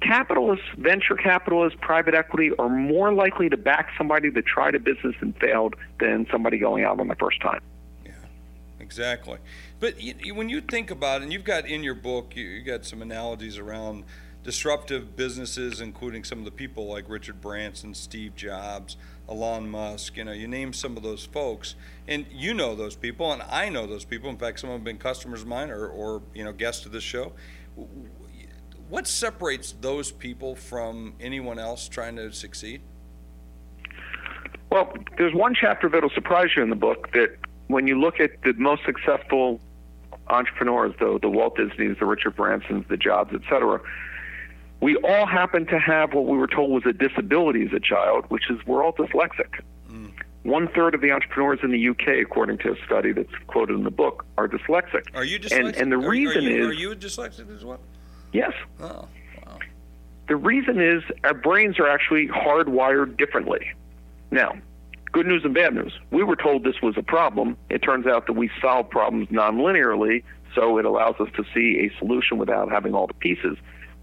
Capitalists, 0.06 0.64
venture 0.78 1.16
capitalists, 1.16 1.78
private 1.80 2.14
equity 2.14 2.50
are 2.58 2.68
more 2.68 3.12
likely 3.12 3.48
to 3.48 3.56
back 3.56 3.90
somebody 3.98 4.30
that 4.30 4.46
tried 4.46 4.74
a 4.74 4.78
business 4.78 5.16
and 5.20 5.36
failed 5.38 5.74
than 5.98 6.26
somebody 6.30 6.58
going 6.58 6.84
out 6.84 7.00
on 7.00 7.08
the 7.08 7.16
first 7.16 7.40
time. 7.40 7.60
Yeah, 8.04 8.12
exactly. 8.78 9.38
But 9.80 10.00
you, 10.00 10.34
when 10.34 10.48
you 10.48 10.60
think 10.60 10.90
about 10.90 11.20
it, 11.20 11.24
and 11.24 11.32
you've 11.32 11.44
got 11.44 11.66
in 11.66 11.82
your 11.82 11.94
book, 11.94 12.36
you, 12.36 12.44
you 12.44 12.62
got 12.62 12.84
some 12.84 13.02
analogies 13.02 13.58
around 13.58 14.04
disruptive 14.44 15.16
businesses, 15.16 15.80
including 15.80 16.22
some 16.22 16.38
of 16.38 16.44
the 16.44 16.52
people 16.52 16.86
like 16.86 17.04
Richard 17.08 17.40
Branson, 17.40 17.92
Steve 17.92 18.36
Jobs, 18.36 18.96
Elon 19.28 19.68
Musk. 19.68 20.16
You 20.16 20.24
know, 20.24 20.32
you 20.32 20.46
name 20.46 20.72
some 20.72 20.96
of 20.96 21.02
those 21.02 21.24
folks, 21.24 21.74
and 22.06 22.26
you 22.30 22.54
know 22.54 22.76
those 22.76 22.94
people, 22.94 23.32
and 23.32 23.42
I 23.42 23.70
know 23.70 23.88
those 23.88 24.04
people. 24.04 24.30
In 24.30 24.36
fact, 24.36 24.60
some 24.60 24.70
of 24.70 24.74
them 24.74 24.80
have 24.82 24.84
been 24.84 24.98
customers 24.98 25.42
of 25.42 25.48
mine 25.48 25.70
or, 25.70 25.88
or 25.88 26.22
you 26.32 26.44
know 26.44 26.52
guests 26.52 26.86
of 26.86 26.92
this 26.92 27.02
show. 27.02 27.32
What 28.88 29.06
separates 29.06 29.72
those 29.80 30.12
people 30.12 30.54
from 30.54 31.14
anyone 31.20 31.58
else 31.58 31.88
trying 31.88 32.16
to 32.16 32.32
succeed? 32.32 32.82
Well, 34.70 34.92
there's 35.18 35.34
one 35.34 35.54
chapter 35.58 35.88
that'll 35.88 36.10
surprise 36.10 36.50
you 36.56 36.62
in 36.62 36.70
the 36.70 36.76
book 36.76 37.12
that 37.12 37.36
when 37.68 37.86
you 37.86 37.98
look 38.00 38.20
at 38.20 38.42
the 38.42 38.52
most 38.54 38.82
successful 38.84 39.60
entrepreneurs, 40.28 40.94
the, 40.98 41.18
the 41.20 41.28
Walt 41.28 41.56
Disneys, 41.56 41.96
the 41.98 42.06
Richard 42.06 42.36
Bransons, 42.36 42.86
the 42.88 42.96
Jobs, 42.96 43.32
et 43.34 43.42
cetera, 43.48 43.80
we 44.80 44.96
all 44.96 45.26
happen 45.26 45.66
to 45.66 45.78
have 45.78 46.12
what 46.12 46.26
we 46.26 46.36
were 46.36 46.46
told 46.46 46.70
was 46.70 46.84
a 46.86 46.92
disability 46.92 47.64
as 47.64 47.72
a 47.72 47.80
child, 47.80 48.26
which 48.28 48.50
is 48.50 48.58
we're 48.66 48.84
all 48.84 48.92
dyslexic. 48.92 49.60
Hmm. 49.88 50.08
One 50.42 50.68
third 50.68 50.94
of 50.94 51.00
the 51.00 51.10
entrepreneurs 51.10 51.60
in 51.62 51.72
the 51.72 51.88
UK, 51.88 52.22
according 52.22 52.58
to 52.58 52.72
a 52.72 52.76
study 52.84 53.12
that's 53.12 53.32
quoted 53.48 53.74
in 53.76 53.84
the 53.84 53.90
book, 53.90 54.24
are 54.38 54.46
dyslexic. 54.46 55.06
Are 55.14 55.24
you 55.24 55.40
dyslexic? 55.40 55.58
And, 55.58 55.76
and 55.76 55.92
the 55.92 55.96
Are- 55.96 56.08
reason 56.08 56.44
are 56.44 56.50
you, 56.50 56.60
is 56.60 56.66
are 56.68 56.72
you 56.72 56.90
dyslexic 56.94 57.54
as 57.54 57.64
well? 57.64 57.80
Yes. 58.36 58.52
Oh, 58.80 59.08
wow. 59.46 59.58
The 60.28 60.36
reason 60.36 60.80
is 60.80 61.02
our 61.24 61.34
brains 61.34 61.78
are 61.78 61.88
actually 61.88 62.28
hardwired 62.28 63.16
differently. 63.16 63.66
Now, 64.30 64.56
good 65.12 65.26
news 65.26 65.42
and 65.44 65.54
bad 65.54 65.74
news. 65.74 65.98
We 66.10 66.22
were 66.22 66.36
told 66.36 66.64
this 66.64 66.82
was 66.82 66.96
a 66.96 67.02
problem. 67.02 67.56
It 67.70 67.78
turns 67.78 68.06
out 68.06 68.26
that 68.26 68.34
we 68.34 68.50
solve 68.60 68.90
problems 68.90 69.28
nonlinearly, 69.28 70.22
so 70.54 70.78
it 70.78 70.84
allows 70.84 71.14
us 71.20 71.28
to 71.36 71.44
see 71.54 71.86
a 71.86 71.98
solution 71.98 72.38
without 72.38 72.70
having 72.70 72.94
all 72.94 73.06
the 73.06 73.14
pieces. 73.14 73.56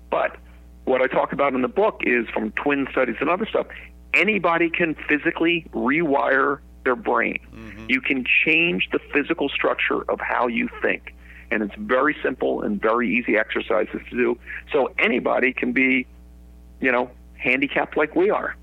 But 0.09 0.37
what 0.85 1.01
I 1.01 1.07
talk 1.07 1.33
about 1.33 1.53
in 1.53 1.61
the 1.61 1.67
book 1.67 2.01
is 2.03 2.27
from 2.33 2.51
twin 2.51 2.87
studies 2.91 3.15
and 3.19 3.29
other 3.29 3.45
stuff. 3.45 3.67
Anybody 4.13 4.69
can 4.69 4.95
physically 5.07 5.65
rewire 5.73 6.59
their 6.83 6.95
brain. 6.95 7.39
Mm-hmm. 7.53 7.85
You 7.89 8.01
can 8.01 8.25
change 8.45 8.89
the 8.91 8.99
physical 9.13 9.49
structure 9.49 10.03
of 10.09 10.19
how 10.19 10.47
you 10.47 10.69
think. 10.81 11.13
And 11.53 11.61
it's 11.61 11.75
very 11.77 12.15
simple 12.23 12.63
and 12.63 12.81
very 12.81 13.07
easy 13.15 13.37
exercises 13.37 14.01
to 14.09 14.15
do. 14.17 14.39
So 14.71 14.91
anybody 14.97 15.53
can 15.53 15.71
be, 15.71 16.07
you 16.81 16.91
know, 16.91 17.11
handicapped 17.37 17.95
like 17.95 18.15
we 18.15 18.31
are. 18.31 18.55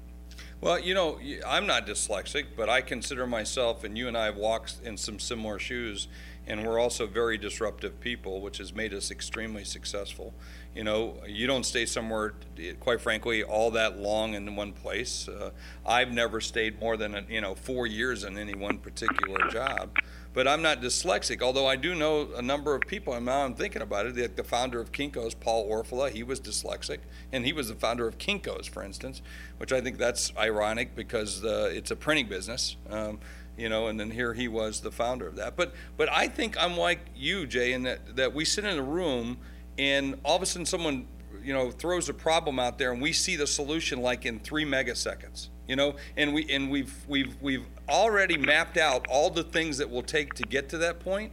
Well, 0.61 0.79
you 0.79 0.93
know, 0.93 1.19
I'm 1.47 1.67
not 1.67 1.87
dyslexic, 1.87 2.47
but 2.57 2.69
I 2.69 2.83
consider 2.83 3.27
myself, 3.27 3.85
and 3.85 3.97
you 3.97 4.09
and 4.09 4.17
I 4.19 4.27
have 4.27 4.37
walked 4.37 4.81
in 4.85 4.97
some 4.97 5.19
similar 5.19 5.59
shoes. 5.59 6.09
and 6.47 6.67
we're 6.67 6.81
also 6.81 7.07
very 7.07 7.39
disruptive 7.39 8.01
people, 8.01 8.41
which 8.41 8.59
has 8.59 8.75
made 8.75 8.93
us 8.93 9.11
extremely 9.11 9.65
successful. 9.65 10.35
You 10.75 10.85
know, 10.85 11.15
you 11.27 11.49
don't 11.49 11.65
stay 11.65 11.85
somewhere, 11.85 12.35
quite 12.79 13.01
frankly, 13.01 13.43
all 13.43 13.73
that 13.73 13.99
long 13.99 14.35
in 14.35 14.55
one 14.55 14.73
place. 14.73 15.29
Uh, 15.29 15.51
I've 15.85 16.13
never 16.13 16.41
stayed 16.41 16.81
more 16.81 16.97
than 16.97 17.27
you 17.29 17.41
know 17.41 17.55
four 17.55 17.87
years 17.87 18.25
in 18.25 18.39
any 18.39 18.55
one 18.55 18.79
particular 18.79 19.49
job 19.51 19.91
but 20.33 20.47
I'm 20.47 20.63
not 20.63 20.81
dyslexic. 20.81 21.43
Although 21.43 21.67
I 21.67 21.77
do 21.77 21.95
know 21.95 22.29
a 22.37 22.43
number 22.43 22.75
of 22.75 22.83
people, 22.83 23.15
and 23.15 23.27
now 23.27 23.45
I'm 23.45 23.55
thinking 23.55 23.83
about 23.83 24.07
it. 24.07 24.15
The, 24.15 24.29
the 24.29 24.45
founder 24.45 24.81
of 24.81 24.93
Kinko's, 24.93 25.35
Paul 25.35 25.69
Orfalea, 25.69 26.11
he 26.11 26.23
was 26.23 26.41
dyslexic, 26.41 26.99
and 27.33 27.45
he 27.45 27.53
was 27.53 27.69
the 27.69 27.75
founder 27.75 28.07
of 28.07 28.19
Kinko's, 28.19 28.67
for 28.67 28.83
instance, 28.83 29.23
which 29.59 29.73
I 29.73 29.81
think 29.81 29.99
that's 29.99 30.33
ironic 30.37 30.95
because 30.95 31.45
uh, 31.45 31.71
it's 31.73 31.91
a 31.91 31.97
printing 31.97 32.29
business. 32.29 32.77
Um, 32.89 33.19
you 33.57 33.69
know, 33.69 33.89
and 33.89 33.99
then 33.99 34.11
here 34.11 34.33
he 34.33 34.49
was 34.49 34.81
the 34.81 34.93
founder 34.93 35.27
of 35.27 35.37
that. 35.37 35.57
But 35.57 35.75
but 35.97 36.09
I 36.11 36.29
think 36.29 36.57
I'm 36.63 36.77
like 36.77 37.01
you, 37.15 37.47
Jay, 37.47 37.73
in 37.73 37.83
that 37.83 38.17
that 38.17 38.33
we 38.33 38.45
sit 38.45 38.65
in 38.65 38.79
a 38.79 38.83
room 38.83 39.39
and 39.81 40.21
all 40.25 40.37
of 40.37 40.43
a 40.43 40.47
sudden 40.47 40.67
someone 40.67 41.09
you 41.43 41.55
know 41.55 41.71
throws 41.71 42.09
a 42.09 42.15
problem 42.15 42.59
out 42.59 42.79
there 42.79 42.93
and 42.93 43.01
we 43.01 43.13
see 43.13 43.35
the 43.35 43.47
solution 43.47 44.01
like 44.03 44.27
in 44.27 44.39
three 44.39 44.65
megaseconds 44.65 45.49
you 45.67 45.75
know 45.75 45.97
and 46.17 46.33
we 46.35 46.49
and 46.51 46.71
we've 46.71 46.95
we've 47.09 47.35
we've 47.41 47.65
already 47.89 48.37
mapped 48.37 48.77
out 48.77 49.07
all 49.09 49.31
the 49.31 49.43
things 49.43 49.79
that 49.79 49.89
will 49.89 50.03
take 50.03 50.35
to 50.35 50.43
get 50.45 50.69
to 50.69 50.79
that 50.79 51.01
point 51.01 51.33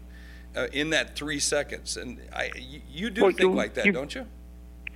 uh, 0.56 0.68
in 0.72 0.90
that 0.90 1.16
three 1.16 1.40
seconds 1.40 1.98
and 1.98 2.22
i 2.34 2.50
you, 2.56 2.82
you 2.90 3.10
do 3.10 3.24
well, 3.24 3.32
think 3.32 3.42
you, 3.42 3.54
like 3.54 3.74
that 3.74 3.86
you, 3.86 3.92
don't 3.92 4.16
you 4.16 4.26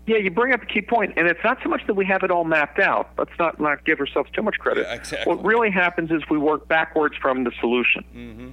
yeah, 0.07 0.17
you 0.17 0.31
bring 0.31 0.51
up 0.51 0.63
a 0.63 0.65
key 0.65 0.81
point, 0.81 1.13
and 1.15 1.27
it's 1.27 1.43
not 1.43 1.59
so 1.61 1.69
much 1.69 1.85
that 1.85 1.93
we 1.93 2.05
have 2.07 2.23
it 2.23 2.31
all 2.31 2.43
mapped 2.43 2.79
out. 2.79 3.11
Let's 3.19 3.37
not 3.37 3.59
not 3.59 3.85
give 3.85 3.99
ourselves 3.99 4.31
too 4.31 4.41
much 4.41 4.57
credit. 4.57 4.87
Yeah, 4.87 4.95
exactly. 4.95 5.31
What 5.31 5.45
really 5.45 5.69
happens 5.69 6.09
is 6.09 6.23
we 6.27 6.39
work 6.39 6.67
backwards 6.67 7.15
from 7.21 7.43
the 7.43 7.51
solution. 7.59 8.03
Mm-hmm. 8.13 8.49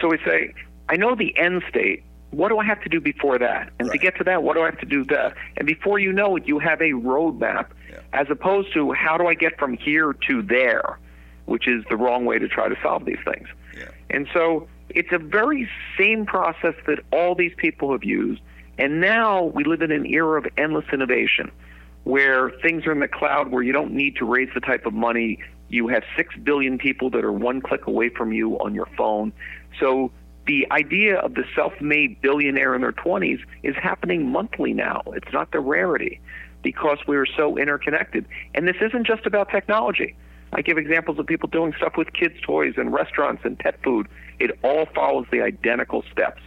So 0.00 0.08
we 0.08 0.16
say, 0.24 0.54
I 0.88 0.96
know 0.96 1.14
the 1.14 1.36
end 1.36 1.62
state, 1.68 2.02
what 2.30 2.48
do 2.48 2.58
I 2.58 2.64
have 2.64 2.80
to 2.82 2.88
do 2.88 3.00
before 3.00 3.38
that? 3.38 3.72
And 3.78 3.88
right. 3.88 3.92
to 3.92 3.98
get 3.98 4.16
to 4.18 4.24
that, 4.24 4.42
what 4.42 4.54
do 4.54 4.62
I 4.62 4.66
have 4.66 4.78
to 4.80 4.86
do 4.86 5.04
that? 5.06 5.34
And 5.56 5.66
before 5.66 5.98
you 5.98 6.12
know 6.12 6.36
it, 6.36 6.46
you 6.46 6.58
have 6.58 6.80
a 6.80 6.92
roadmap, 6.92 7.68
yeah. 7.90 8.00
as 8.12 8.28
opposed 8.30 8.72
to 8.74 8.92
how 8.92 9.18
do 9.18 9.26
I 9.26 9.34
get 9.34 9.58
from 9.58 9.76
here 9.76 10.14
to 10.28 10.42
there, 10.42 10.98
which 11.46 11.66
is 11.66 11.84
the 11.90 11.96
wrong 11.96 12.24
way 12.24 12.38
to 12.38 12.48
try 12.48 12.68
to 12.68 12.76
solve 12.82 13.04
these 13.04 13.18
things. 13.24 13.48
Yeah. 13.76 13.88
And 14.10 14.28
so 14.32 14.68
it's 14.90 15.12
a 15.12 15.18
very 15.18 15.68
same 15.98 16.24
process 16.24 16.74
that 16.86 17.00
all 17.12 17.34
these 17.34 17.52
people 17.56 17.92
have 17.92 18.04
used. 18.04 18.40
And 18.78 19.00
now 19.00 19.44
we 19.44 19.64
live 19.64 19.82
in 19.82 19.90
an 19.90 20.06
era 20.06 20.38
of 20.38 20.46
endless 20.56 20.86
innovation 20.92 21.50
where 22.04 22.50
things 22.62 22.86
are 22.86 22.92
in 22.92 23.00
the 23.00 23.08
cloud 23.08 23.50
where 23.50 23.62
you 23.62 23.72
don't 23.72 23.92
need 23.92 24.16
to 24.16 24.24
raise 24.24 24.48
the 24.54 24.60
type 24.60 24.86
of 24.86 24.94
money. 24.94 25.38
You 25.68 25.88
have 25.88 26.02
6 26.16 26.34
billion 26.42 26.78
people 26.78 27.10
that 27.10 27.24
are 27.24 27.32
one 27.32 27.60
click 27.60 27.86
away 27.86 28.08
from 28.08 28.32
you 28.32 28.58
on 28.58 28.74
your 28.74 28.88
phone. 28.96 29.32
So 29.78 30.10
the 30.50 30.66
idea 30.72 31.16
of 31.16 31.34
the 31.34 31.44
self-made 31.54 32.20
billionaire 32.20 32.74
in 32.74 32.80
their 32.80 32.90
20s 32.90 33.38
is 33.62 33.76
happening 33.76 34.28
monthly 34.28 34.72
now. 34.72 35.00
It's 35.14 35.32
not 35.32 35.52
the 35.52 35.60
rarity 35.60 36.20
because 36.64 36.98
we 37.06 37.16
are 37.16 37.24
so 37.24 37.56
interconnected. 37.56 38.26
And 38.56 38.66
this 38.66 38.74
isn't 38.80 39.06
just 39.06 39.26
about 39.26 39.48
technology. 39.50 40.16
I 40.52 40.62
give 40.62 40.76
examples 40.76 41.20
of 41.20 41.26
people 41.28 41.48
doing 41.48 41.72
stuff 41.76 41.96
with 41.96 42.12
kids' 42.12 42.34
toys 42.42 42.74
and 42.78 42.92
restaurants 42.92 43.44
and 43.44 43.56
pet 43.60 43.80
food. 43.84 44.08
It 44.40 44.58
all 44.64 44.86
follows 44.86 45.26
the 45.30 45.40
identical 45.40 46.02
steps. 46.10 46.42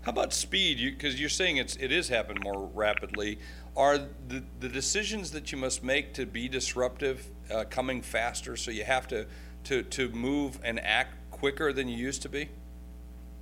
How 0.00 0.12
about 0.12 0.32
speed? 0.32 0.78
Because 0.78 1.20
you, 1.20 1.26
are 1.26 1.28
saying 1.28 1.58
it's 1.58 1.76
it 1.76 1.92
is 1.92 2.08
happening 2.08 2.42
more 2.42 2.70
rapidly. 2.72 3.40
Are 3.76 3.98
the, 3.98 4.42
the 4.58 4.70
decisions 4.70 5.32
that 5.32 5.52
you 5.52 5.58
must 5.58 5.84
make 5.84 6.14
to 6.14 6.24
be 6.24 6.48
disruptive 6.48 7.26
uh, 7.52 7.64
coming 7.64 8.00
faster? 8.00 8.56
So 8.56 8.70
you 8.70 8.84
have 8.84 9.06
to, 9.08 9.26
to 9.64 9.82
to 9.82 10.08
move 10.08 10.60
and 10.64 10.80
act 10.80 11.30
quicker 11.30 11.74
than 11.74 11.88
you 11.88 11.98
used 11.98 12.22
to 12.22 12.30
be. 12.30 12.48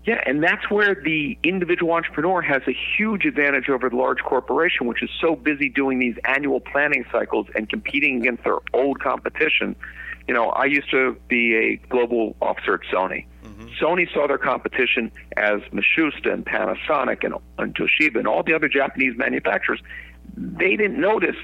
Yeah, 0.04 0.20
and 0.26 0.42
that's 0.42 0.68
where 0.68 0.96
the 0.96 1.38
individual 1.44 1.92
entrepreneur 1.92 2.42
has 2.42 2.62
a 2.66 2.72
huge 2.96 3.24
advantage 3.24 3.68
over 3.68 3.88
the 3.88 3.96
large 3.96 4.20
corporation, 4.22 4.86
which 4.86 5.02
is 5.02 5.10
so 5.20 5.36
busy 5.36 5.68
doing 5.68 6.00
these 6.00 6.16
annual 6.24 6.58
planning 6.58 7.04
cycles 7.12 7.46
and 7.54 7.68
competing 7.68 8.18
against 8.18 8.42
their 8.42 8.58
old 8.74 8.98
competition. 9.00 9.76
You 10.26 10.34
know, 10.34 10.50
I 10.50 10.64
used 10.64 10.90
to 10.90 11.16
be 11.28 11.54
a 11.54 11.76
global 11.88 12.34
officer 12.42 12.74
at 12.74 12.80
Sony. 12.92 13.26
Mm-hmm. 13.44 13.66
Sony 13.80 14.12
saw 14.12 14.26
their 14.26 14.38
competition 14.38 15.12
as 15.36 15.60
Matsushita 15.72 16.32
and 16.32 16.44
Panasonic 16.44 17.22
and, 17.22 17.34
and 17.58 17.74
Toshiba 17.74 18.16
and 18.16 18.26
all 18.26 18.42
the 18.42 18.54
other 18.54 18.68
Japanese 18.68 19.16
manufacturers. 19.16 19.80
They 20.36 20.76
didn't 20.76 21.00
notice 21.00 21.36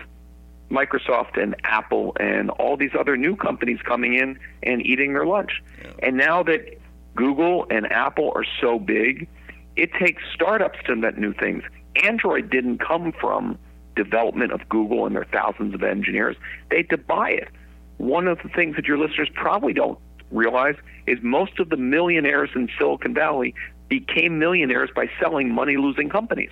Microsoft 0.68 1.40
and 1.40 1.54
Apple 1.64 2.16
and 2.18 2.50
all 2.50 2.76
these 2.76 2.92
other 2.98 3.16
new 3.16 3.36
companies 3.36 3.78
coming 3.84 4.14
in 4.14 4.38
and 4.64 4.84
eating 4.84 5.12
their 5.12 5.26
lunch. 5.26 5.62
Yeah. 5.82 5.90
And 6.02 6.16
now 6.16 6.42
that 6.42 6.78
Google 7.18 7.66
and 7.68 7.90
Apple 7.90 8.30
are 8.36 8.44
so 8.60 8.78
big, 8.78 9.28
it 9.74 9.90
takes 9.94 10.22
startups 10.32 10.78
to 10.86 10.92
invent 10.92 11.18
new 11.18 11.34
things. 11.34 11.64
Android 12.04 12.48
didn't 12.48 12.78
come 12.78 13.10
from 13.10 13.58
development 13.96 14.52
of 14.52 14.68
Google 14.68 15.04
and 15.04 15.16
their 15.16 15.24
thousands 15.24 15.74
of 15.74 15.82
engineers. 15.82 16.36
They 16.70 16.76
had 16.76 16.90
to 16.90 16.96
buy 16.96 17.30
it. 17.30 17.48
One 17.96 18.28
of 18.28 18.38
the 18.44 18.48
things 18.50 18.76
that 18.76 18.84
your 18.84 18.98
listeners 18.98 19.28
probably 19.34 19.72
don't 19.72 19.98
realize 20.30 20.76
is 21.08 21.18
most 21.20 21.58
of 21.58 21.70
the 21.70 21.76
millionaires 21.76 22.50
in 22.54 22.68
Silicon 22.78 23.14
Valley 23.14 23.52
became 23.88 24.38
millionaires 24.38 24.90
by 24.94 25.10
selling 25.20 25.52
money 25.52 25.76
losing 25.76 26.08
companies. 26.08 26.50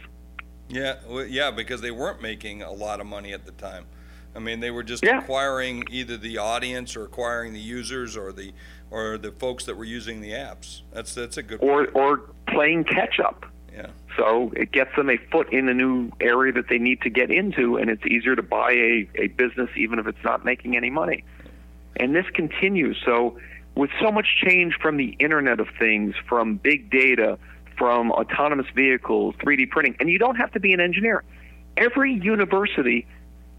Yeah, 0.68 0.96
well, 1.06 1.26
yeah, 1.26 1.52
because 1.52 1.80
they 1.80 1.92
weren't 1.92 2.20
making 2.20 2.62
a 2.62 2.72
lot 2.72 2.98
of 2.98 3.06
money 3.06 3.32
at 3.32 3.46
the 3.46 3.52
time. 3.52 3.86
I 4.36 4.38
mean, 4.38 4.60
they 4.60 4.70
were 4.70 4.82
just 4.82 5.02
yeah. 5.02 5.18
acquiring 5.18 5.84
either 5.90 6.18
the 6.18 6.38
audience 6.38 6.94
or 6.94 7.04
acquiring 7.04 7.54
the 7.54 7.60
users 7.60 8.16
or 8.16 8.32
the 8.32 8.52
or 8.90 9.18
the 9.18 9.32
folks 9.32 9.64
that 9.64 9.76
were 9.76 9.84
using 9.84 10.20
the 10.20 10.32
apps. 10.32 10.82
That's 10.92 11.14
that's 11.14 11.38
a 11.38 11.42
good. 11.42 11.60
Or 11.62 11.88
or 11.92 12.20
playing 12.46 12.84
catch 12.84 13.18
up. 13.18 13.46
Yeah. 13.72 13.88
So 14.16 14.52
it 14.54 14.72
gets 14.72 14.94
them 14.96 15.10
a 15.10 15.16
foot 15.30 15.52
in 15.52 15.68
a 15.68 15.74
new 15.74 16.10
area 16.20 16.52
that 16.52 16.68
they 16.68 16.78
need 16.78 17.00
to 17.02 17.10
get 17.10 17.30
into, 17.30 17.76
and 17.76 17.90
it's 17.90 18.04
easier 18.06 18.36
to 18.36 18.42
buy 18.42 18.72
a, 18.72 19.08
a 19.14 19.26
business 19.28 19.70
even 19.76 19.98
if 19.98 20.06
it's 20.06 20.22
not 20.22 20.44
making 20.44 20.76
any 20.76 20.90
money. 20.90 21.24
And 21.96 22.14
this 22.14 22.26
continues. 22.34 22.98
So 23.04 23.38
with 23.74 23.90
so 24.00 24.10
much 24.10 24.26
change 24.42 24.74
from 24.80 24.96
the 24.96 25.16
Internet 25.18 25.60
of 25.60 25.68
Things, 25.78 26.14
from 26.28 26.56
big 26.56 26.90
data, 26.90 27.38
from 27.76 28.10
autonomous 28.10 28.66
vehicles, 28.74 29.34
3D 29.36 29.70
printing, 29.70 29.96
and 30.00 30.08
you 30.08 30.18
don't 30.18 30.36
have 30.36 30.52
to 30.52 30.60
be 30.60 30.72
an 30.72 30.80
engineer. 30.80 31.24
Every 31.76 32.14
university 32.14 33.06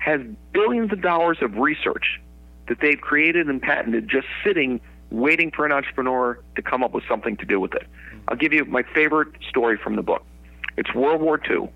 has 0.07 0.21
billions 0.53 0.93
of 0.93 1.01
dollars 1.01 1.37
of 1.41 1.57
research 1.57 2.21
that 2.69 2.79
they've 2.79 3.01
created 3.01 3.47
and 3.49 3.61
patented 3.61 4.07
just 4.07 4.25
sitting 4.43 4.79
waiting 5.11 5.51
for 5.51 5.65
an 5.65 5.71
entrepreneur 5.73 6.39
to 6.55 6.61
come 6.61 6.81
up 6.81 6.93
with 6.93 7.03
something 7.09 7.35
to 7.37 7.45
do 7.45 7.59
with 7.59 7.73
it. 7.73 7.85
I'll 8.27 8.37
give 8.37 8.53
you 8.53 8.63
my 8.65 8.83
favorite 8.83 9.29
story 9.49 9.77
from 9.77 9.97
the 9.97 10.01
book. 10.01 10.23
It's 10.77 10.93
World 10.93 11.21
War 11.21 11.39
II. 11.49 11.69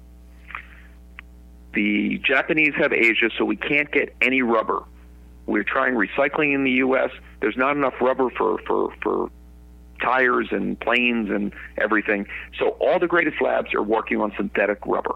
The 1.74 2.20
Japanese 2.20 2.74
have 2.78 2.94
Asia, 2.94 3.30
so 3.38 3.44
we 3.44 3.58
can't 3.58 3.92
get 3.92 4.14
any 4.22 4.42
rubber. 4.42 4.84
We're 5.46 5.64
trying 5.64 5.96
recycling 5.96 6.54
in 6.54 6.64
the 6.64 6.72
U.S. 6.72 7.10
There's 7.42 7.58
not 7.58 7.76
enough 7.76 7.96
rubber 8.00 8.30
for, 8.30 8.60
for, 8.66 8.94
for 9.02 9.30
tires 10.02 10.48
and 10.52 10.80
planes 10.80 11.30
and 11.30 11.54
everything. 11.78 12.28
So 12.60 12.70
all 12.80 13.00
the 13.00 13.08
greatest 13.08 13.42
labs 13.42 13.74
are 13.74 13.84
working 13.84 14.22
on 14.22 14.34
synthetic 14.38 14.86
rubber. 14.86 15.16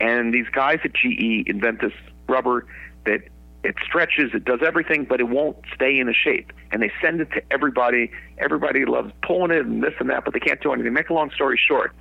And 0.00 0.32
these 0.32 0.48
guys 0.52 0.78
at 0.84 0.92
GE 0.92 1.44
invent 1.46 1.80
this 1.80 1.92
rubber 2.28 2.66
that 3.04 3.20
it 3.64 3.74
stretches, 3.84 4.30
it 4.34 4.44
does 4.44 4.60
everything, 4.64 5.04
but 5.04 5.20
it 5.20 5.28
won't 5.28 5.56
stay 5.74 5.98
in 5.98 6.08
a 6.08 6.12
shape. 6.12 6.52
And 6.70 6.82
they 6.82 6.92
send 7.02 7.20
it 7.20 7.30
to 7.32 7.42
everybody. 7.50 8.10
Everybody 8.38 8.84
loves 8.84 9.12
pulling 9.22 9.50
it 9.50 9.66
and 9.66 9.82
this 9.82 9.94
and 9.98 10.08
that, 10.10 10.24
but 10.24 10.34
they 10.34 10.40
can't 10.40 10.60
do 10.60 10.72
anything. 10.72 10.92
Make 10.92 11.10
a 11.10 11.14
long 11.14 11.30
story 11.30 11.58
short, 11.58 11.92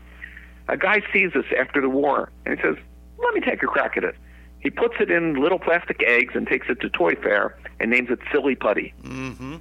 a 0.68 0.78
guy 0.78 1.02
sees 1.12 1.32
this 1.34 1.46
after 1.58 1.82
the 1.82 1.90
war 1.90 2.30
and 2.46 2.58
he 2.58 2.62
says, 2.62 2.76
"Let 3.18 3.34
me 3.34 3.42
take 3.42 3.64
a 3.64 3.68
crack 3.68 3.98
at 3.98 4.04
it." 4.04 4.16
He 4.60 4.70
puts 4.70 4.96
it 5.00 5.10
in 5.10 5.36
little 5.36 5.60
plastic 5.60 6.04
eggs 6.04 6.36
and 6.36 6.48
takes 6.48 6.68
it 6.70 6.80
to 6.82 6.90
Toy 6.90 7.16
Fair 7.16 7.56
and 7.80 7.92
names 7.92 8.10
it 8.10 8.20
Silly 8.32 8.56
Putty. 8.56 8.94
Mm-hmm. 9.04 9.56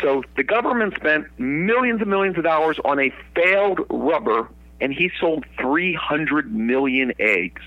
so 0.00 0.22
the 0.36 0.44
government 0.44 0.94
spent 0.96 1.26
millions 1.38 2.00
and 2.00 2.10
millions 2.10 2.36
of 2.38 2.44
dollars 2.44 2.78
on 2.84 3.00
a 3.00 3.12
failed 3.34 3.80
rubber, 3.90 4.48
and 4.80 4.92
he 4.92 5.10
sold 5.20 5.44
300 5.60 6.52
million 6.54 7.12
eggs. 7.18 7.62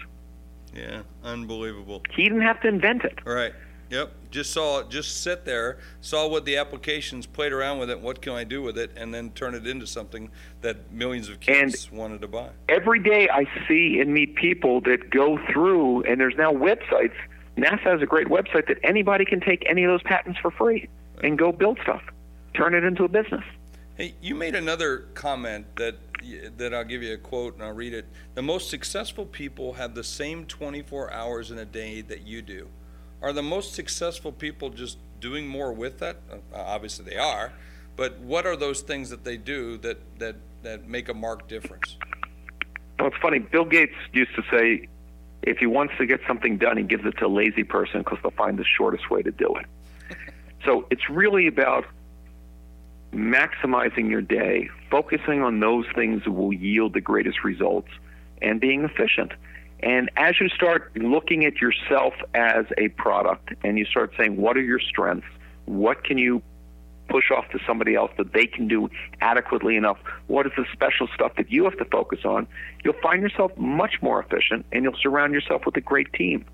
Yeah, 0.80 1.02
unbelievable. 1.24 2.02
He 2.16 2.24
didn't 2.24 2.42
have 2.42 2.62
to 2.62 2.70
invent 2.70 3.04
it. 3.04 3.20
Right. 3.26 3.54
Yep. 3.90 4.14
Just 4.32 4.54
saw 4.54 4.80
it. 4.80 4.90
Just 4.90 5.24
sit 5.24 5.44
there, 5.46 5.80
saw 6.02 6.28
what 6.28 6.46
the 6.46 6.58
applications, 6.58 7.26
played 7.26 7.52
around 7.52 7.80
with 7.80 7.90
it. 7.90 8.00
What 8.00 8.22
can 8.22 8.34
I 8.34 8.44
do 8.44 8.62
with 8.62 8.78
it, 8.78 8.92
and 8.96 9.14
then 9.14 9.32
turn 9.32 9.56
it 9.56 9.68
into 9.68 9.88
something 9.88 10.30
that 10.62 10.92
millions 10.92 11.28
of 11.28 11.40
kids 11.40 11.88
and 11.90 11.98
wanted 11.98 12.22
to 12.22 12.28
buy. 12.28 12.50
Every 12.70 13.00
day, 13.00 13.28
I 13.30 13.46
see 13.68 14.00
and 14.00 14.14
meet 14.14 14.36
people 14.36 14.80
that 14.82 15.10
go 15.10 15.40
through, 15.52 16.04
and 16.04 16.22
there's 16.22 16.38
now 16.38 16.54
websites. 16.54 17.16
NASA 17.58 17.82
has 17.82 18.02
a 18.02 18.06
great 18.06 18.28
website 18.28 18.68
that 18.68 18.78
anybody 18.84 19.26
can 19.26 19.42
take 19.42 19.66
any 19.68 19.84
of 19.84 19.90
those 19.90 20.04
patents 20.04 20.40
for 20.40 20.52
free 20.52 20.88
and 21.24 21.38
go 21.38 21.52
build 21.52 21.80
stuff, 21.84 22.04
turn 22.54 22.74
it 22.74 22.84
into 22.84 23.04
a 23.04 23.10
business. 23.10 23.44
Hey, 23.96 24.14
you 24.22 24.34
made 24.34 24.56
another 24.56 25.10
comment 25.14 25.66
that 25.76 26.09
that 26.58 26.74
I'll 26.74 26.84
give 26.84 27.04
you 27.04 27.14
a 27.14 27.18
quote 27.18 27.56
and 27.56 27.64
I'll 27.64 27.74
read 27.74 27.94
it. 27.94 28.06
The 28.36 28.42
most 28.42 28.70
successful 28.70 29.26
people 29.26 29.74
have 29.74 29.96
the 29.96 30.04
same 30.04 30.46
24 30.46 31.12
hours 31.12 31.52
in 31.52 31.60
a 31.60 31.66
day 31.66 32.02
that 32.02 32.22
you 32.22 32.42
do. 32.42 32.68
Are 33.22 33.34
the 33.34 33.44
most 33.44 33.74
successful 33.74 34.32
people 34.32 34.70
just 34.70 34.98
doing 35.20 35.48
more 35.48 35.74
with 35.74 36.00
that? 36.00 36.18
Uh, 36.32 36.38
obviously 36.54 37.06
they 37.06 37.18
are, 37.18 37.52
but 37.96 38.18
what 38.20 38.46
are 38.46 38.56
those 38.56 38.82
things 38.82 39.10
that 39.10 39.24
they 39.24 39.38
do 39.38 39.78
that 39.80 39.98
that 40.20 40.36
that 40.64 40.88
make 40.88 41.10
a 41.10 41.14
marked 41.14 41.48
difference. 41.48 41.98
Well, 42.98 43.08
it's 43.08 43.18
funny. 43.22 43.40
Bill 43.40 43.66
Gates 43.66 43.96
used 44.12 44.36
to 44.36 44.44
say, 44.52 44.88
if 45.44 45.58
he 45.58 45.66
wants 45.66 45.94
to 45.98 46.06
get 46.06 46.20
something 46.28 46.58
done, 46.58 46.78
he 46.78 46.84
gives 46.84 47.06
it 47.06 47.18
to 47.20 47.28
a 47.28 47.28
lazy 47.28 47.64
person 47.64 48.00
because 48.00 48.20
they'll 48.22 48.32
find 48.32 48.58
the 48.58 48.66
shortest 48.66 49.10
way 49.10 49.22
to 49.22 49.32
do 49.32 49.56
it. 49.56 49.66
so 50.66 50.86
it's 50.90 51.10
really 51.10 51.48
about 51.48 51.86
maximizing 53.14 54.10
your 54.10 54.22
day, 54.22 54.70
focusing 54.90 55.42
on 55.42 55.60
those 55.60 55.86
things 55.96 56.24
that 56.24 56.32
will 56.32 56.54
yield 56.54 56.94
the 56.94 57.02
greatest 57.02 57.44
results, 57.44 57.90
and 58.42 58.60
being 58.62 58.84
efficient. 58.84 59.32
And 59.82 60.10
as 60.18 60.40
you 60.40 60.50
start 60.50 60.92
looking 60.98 61.46
at 61.46 61.58
yourself 61.58 62.14
as 62.34 62.66
a 62.78 62.90
product 62.90 63.54
and 63.64 63.78
you 63.78 63.86
start 63.86 64.14
saying, 64.18 64.38
what 64.38 64.58
are 64.58 64.62
your 64.62 64.80
strengths? 64.80 65.28
What 65.66 66.04
can 66.04 66.18
you 66.18 66.42
push 67.08 67.32
off 67.32 67.50
to 67.50 67.60
somebody 67.66 67.96
else 67.96 68.12
that 68.18 68.34
they 68.34 68.46
can 68.46 68.68
do 68.68 68.90
adequately 69.22 69.76
enough? 69.76 69.98
What 70.28 70.46
is 70.46 70.52
the 70.58 70.66
special 70.74 71.08
stuff 71.14 71.34
that 71.38 71.52
you 71.52 71.64
have 71.64 71.78
to 71.78 71.86
focus 71.86 72.20
on? 72.26 72.48
You'll 72.84 73.02
find 73.02 73.22
yourself 73.22 73.56
much 73.58 74.02
more 74.02 74.22
efficient 74.22 74.66
and 74.72 74.84
you'll 74.84 74.98
surround 75.02 75.34
yourself 75.34 75.66
with 75.66 75.76
a 75.78 75.82
great 75.82 76.12
team. 76.14 76.46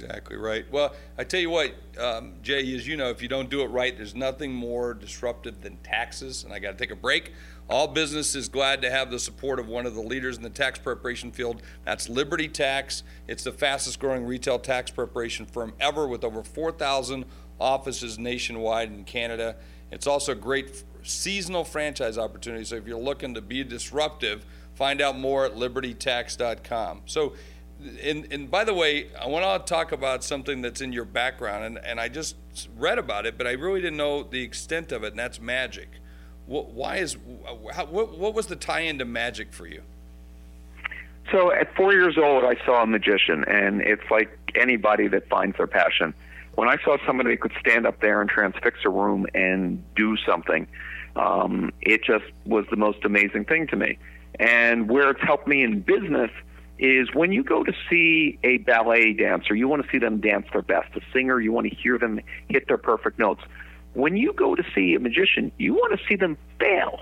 Exactly 0.00 0.36
right. 0.36 0.64
Well, 0.70 0.94
I 1.16 1.24
tell 1.24 1.40
you 1.40 1.50
what, 1.50 1.74
um, 1.98 2.34
Jay, 2.42 2.60
as 2.74 2.86
you 2.86 2.96
know, 2.96 3.10
if 3.10 3.20
you 3.20 3.28
don't 3.28 3.50
do 3.50 3.62
it 3.62 3.66
right, 3.66 3.96
there's 3.96 4.14
nothing 4.14 4.52
more 4.52 4.94
disruptive 4.94 5.60
than 5.60 5.76
taxes. 5.78 6.44
And 6.44 6.52
I 6.52 6.60
got 6.60 6.72
to 6.72 6.76
take 6.76 6.92
a 6.92 6.96
break. 6.96 7.32
All 7.68 7.88
business 7.88 8.34
is 8.34 8.48
glad 8.48 8.80
to 8.82 8.90
have 8.90 9.10
the 9.10 9.18
support 9.18 9.58
of 9.58 9.66
one 9.66 9.86
of 9.86 9.94
the 9.94 10.00
leaders 10.00 10.36
in 10.36 10.42
the 10.42 10.50
tax 10.50 10.78
preparation 10.78 11.32
field. 11.32 11.62
That's 11.84 12.08
Liberty 12.08 12.48
Tax. 12.48 13.02
It's 13.26 13.42
the 13.42 13.52
fastest 13.52 13.98
growing 13.98 14.24
retail 14.24 14.58
tax 14.58 14.90
preparation 14.90 15.46
firm 15.46 15.74
ever 15.80 16.06
with 16.06 16.24
over 16.24 16.42
4,000 16.42 17.24
offices 17.60 18.18
nationwide 18.18 18.90
in 18.90 19.04
Canada. 19.04 19.56
It's 19.90 20.06
also 20.06 20.32
a 20.32 20.36
great 20.36 20.84
seasonal 21.02 21.64
franchise 21.64 22.18
opportunity. 22.18 22.64
So 22.64 22.76
if 22.76 22.86
you're 22.86 22.98
looking 22.98 23.34
to 23.34 23.40
be 23.40 23.64
disruptive, 23.64 24.46
find 24.74 25.00
out 25.00 25.18
more 25.18 25.44
at 25.44 25.56
libertytax.com. 25.56 27.02
So 27.06 27.34
and, 28.02 28.26
and 28.32 28.50
by 28.50 28.64
the 28.64 28.74
way, 28.74 29.08
I 29.20 29.26
want 29.28 29.66
to 29.66 29.72
talk 29.72 29.92
about 29.92 30.24
something 30.24 30.62
that's 30.62 30.80
in 30.80 30.92
your 30.92 31.04
background, 31.04 31.64
and, 31.64 31.78
and 31.78 32.00
I 32.00 32.08
just 32.08 32.36
read 32.76 32.98
about 32.98 33.26
it, 33.26 33.38
but 33.38 33.46
I 33.46 33.52
really 33.52 33.80
didn't 33.80 33.98
know 33.98 34.24
the 34.24 34.42
extent 34.42 34.90
of 34.92 35.04
it, 35.04 35.08
and 35.08 35.18
that's 35.18 35.40
magic. 35.40 35.88
What, 36.46 36.70
why 36.70 36.96
is 36.96 37.16
how, 37.72 37.86
what, 37.86 38.18
what 38.18 38.34
was 38.34 38.46
the 38.46 38.56
tie-in 38.56 38.98
to 38.98 39.04
magic 39.04 39.52
for 39.52 39.66
you? 39.66 39.82
So 41.30 41.52
at 41.52 41.74
four 41.76 41.92
years 41.92 42.16
old, 42.18 42.42
I 42.44 42.56
saw 42.64 42.82
a 42.82 42.86
magician, 42.86 43.44
and 43.44 43.80
it's 43.82 44.10
like 44.10 44.36
anybody 44.54 45.08
that 45.08 45.28
finds 45.28 45.56
their 45.56 45.66
passion. 45.66 46.14
When 46.54 46.68
I 46.68 46.76
saw 46.84 46.96
somebody 47.06 47.30
that 47.30 47.40
could 47.40 47.52
stand 47.60 47.86
up 47.86 48.00
there 48.00 48.20
and 48.20 48.28
transfix 48.28 48.80
a 48.84 48.90
room 48.90 49.26
and 49.34 49.84
do 49.94 50.16
something, 50.26 50.66
um, 51.14 51.72
it 51.80 52.02
just 52.02 52.24
was 52.46 52.64
the 52.70 52.76
most 52.76 53.04
amazing 53.04 53.44
thing 53.44 53.66
to 53.68 53.76
me. 53.76 53.98
And 54.40 54.88
where 54.88 55.10
it's 55.10 55.22
helped 55.22 55.46
me 55.46 55.62
in 55.62 55.80
business– 55.80 56.30
is 56.78 57.08
when 57.12 57.32
you 57.32 57.42
go 57.42 57.64
to 57.64 57.72
see 57.90 58.38
a 58.44 58.58
ballet 58.58 59.12
dancer, 59.12 59.54
you 59.54 59.68
want 59.68 59.84
to 59.84 59.90
see 59.90 59.98
them 59.98 60.20
dance 60.20 60.46
their 60.52 60.62
best. 60.62 60.94
A 60.96 61.00
singer, 61.12 61.40
you 61.40 61.52
want 61.52 61.68
to 61.68 61.74
hear 61.74 61.98
them 61.98 62.20
hit 62.48 62.68
their 62.68 62.78
perfect 62.78 63.18
notes. 63.18 63.42
When 63.94 64.16
you 64.16 64.32
go 64.32 64.54
to 64.54 64.62
see 64.74 64.94
a 64.94 65.00
magician, 65.00 65.50
you 65.58 65.74
want 65.74 65.98
to 65.98 66.06
see 66.06 66.16
them 66.16 66.36
fail 66.60 67.00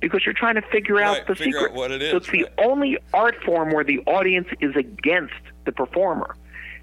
because 0.00 0.24
you're 0.24 0.34
trying 0.34 0.56
to 0.56 0.62
figure 0.62 0.96
right, 0.96 1.20
out 1.20 1.26
the 1.26 1.34
figure 1.34 1.52
secret. 1.52 1.72
Out 1.72 1.76
what 1.76 1.90
it 1.90 2.02
is, 2.02 2.10
so 2.10 2.16
it's 2.16 2.32
right. 2.32 2.44
the 2.56 2.64
only 2.64 2.98
art 3.14 3.36
form 3.44 3.72
where 3.72 3.84
the 3.84 4.00
audience 4.00 4.48
is 4.60 4.74
against 4.76 5.34
the 5.64 5.72
performer. 5.72 6.34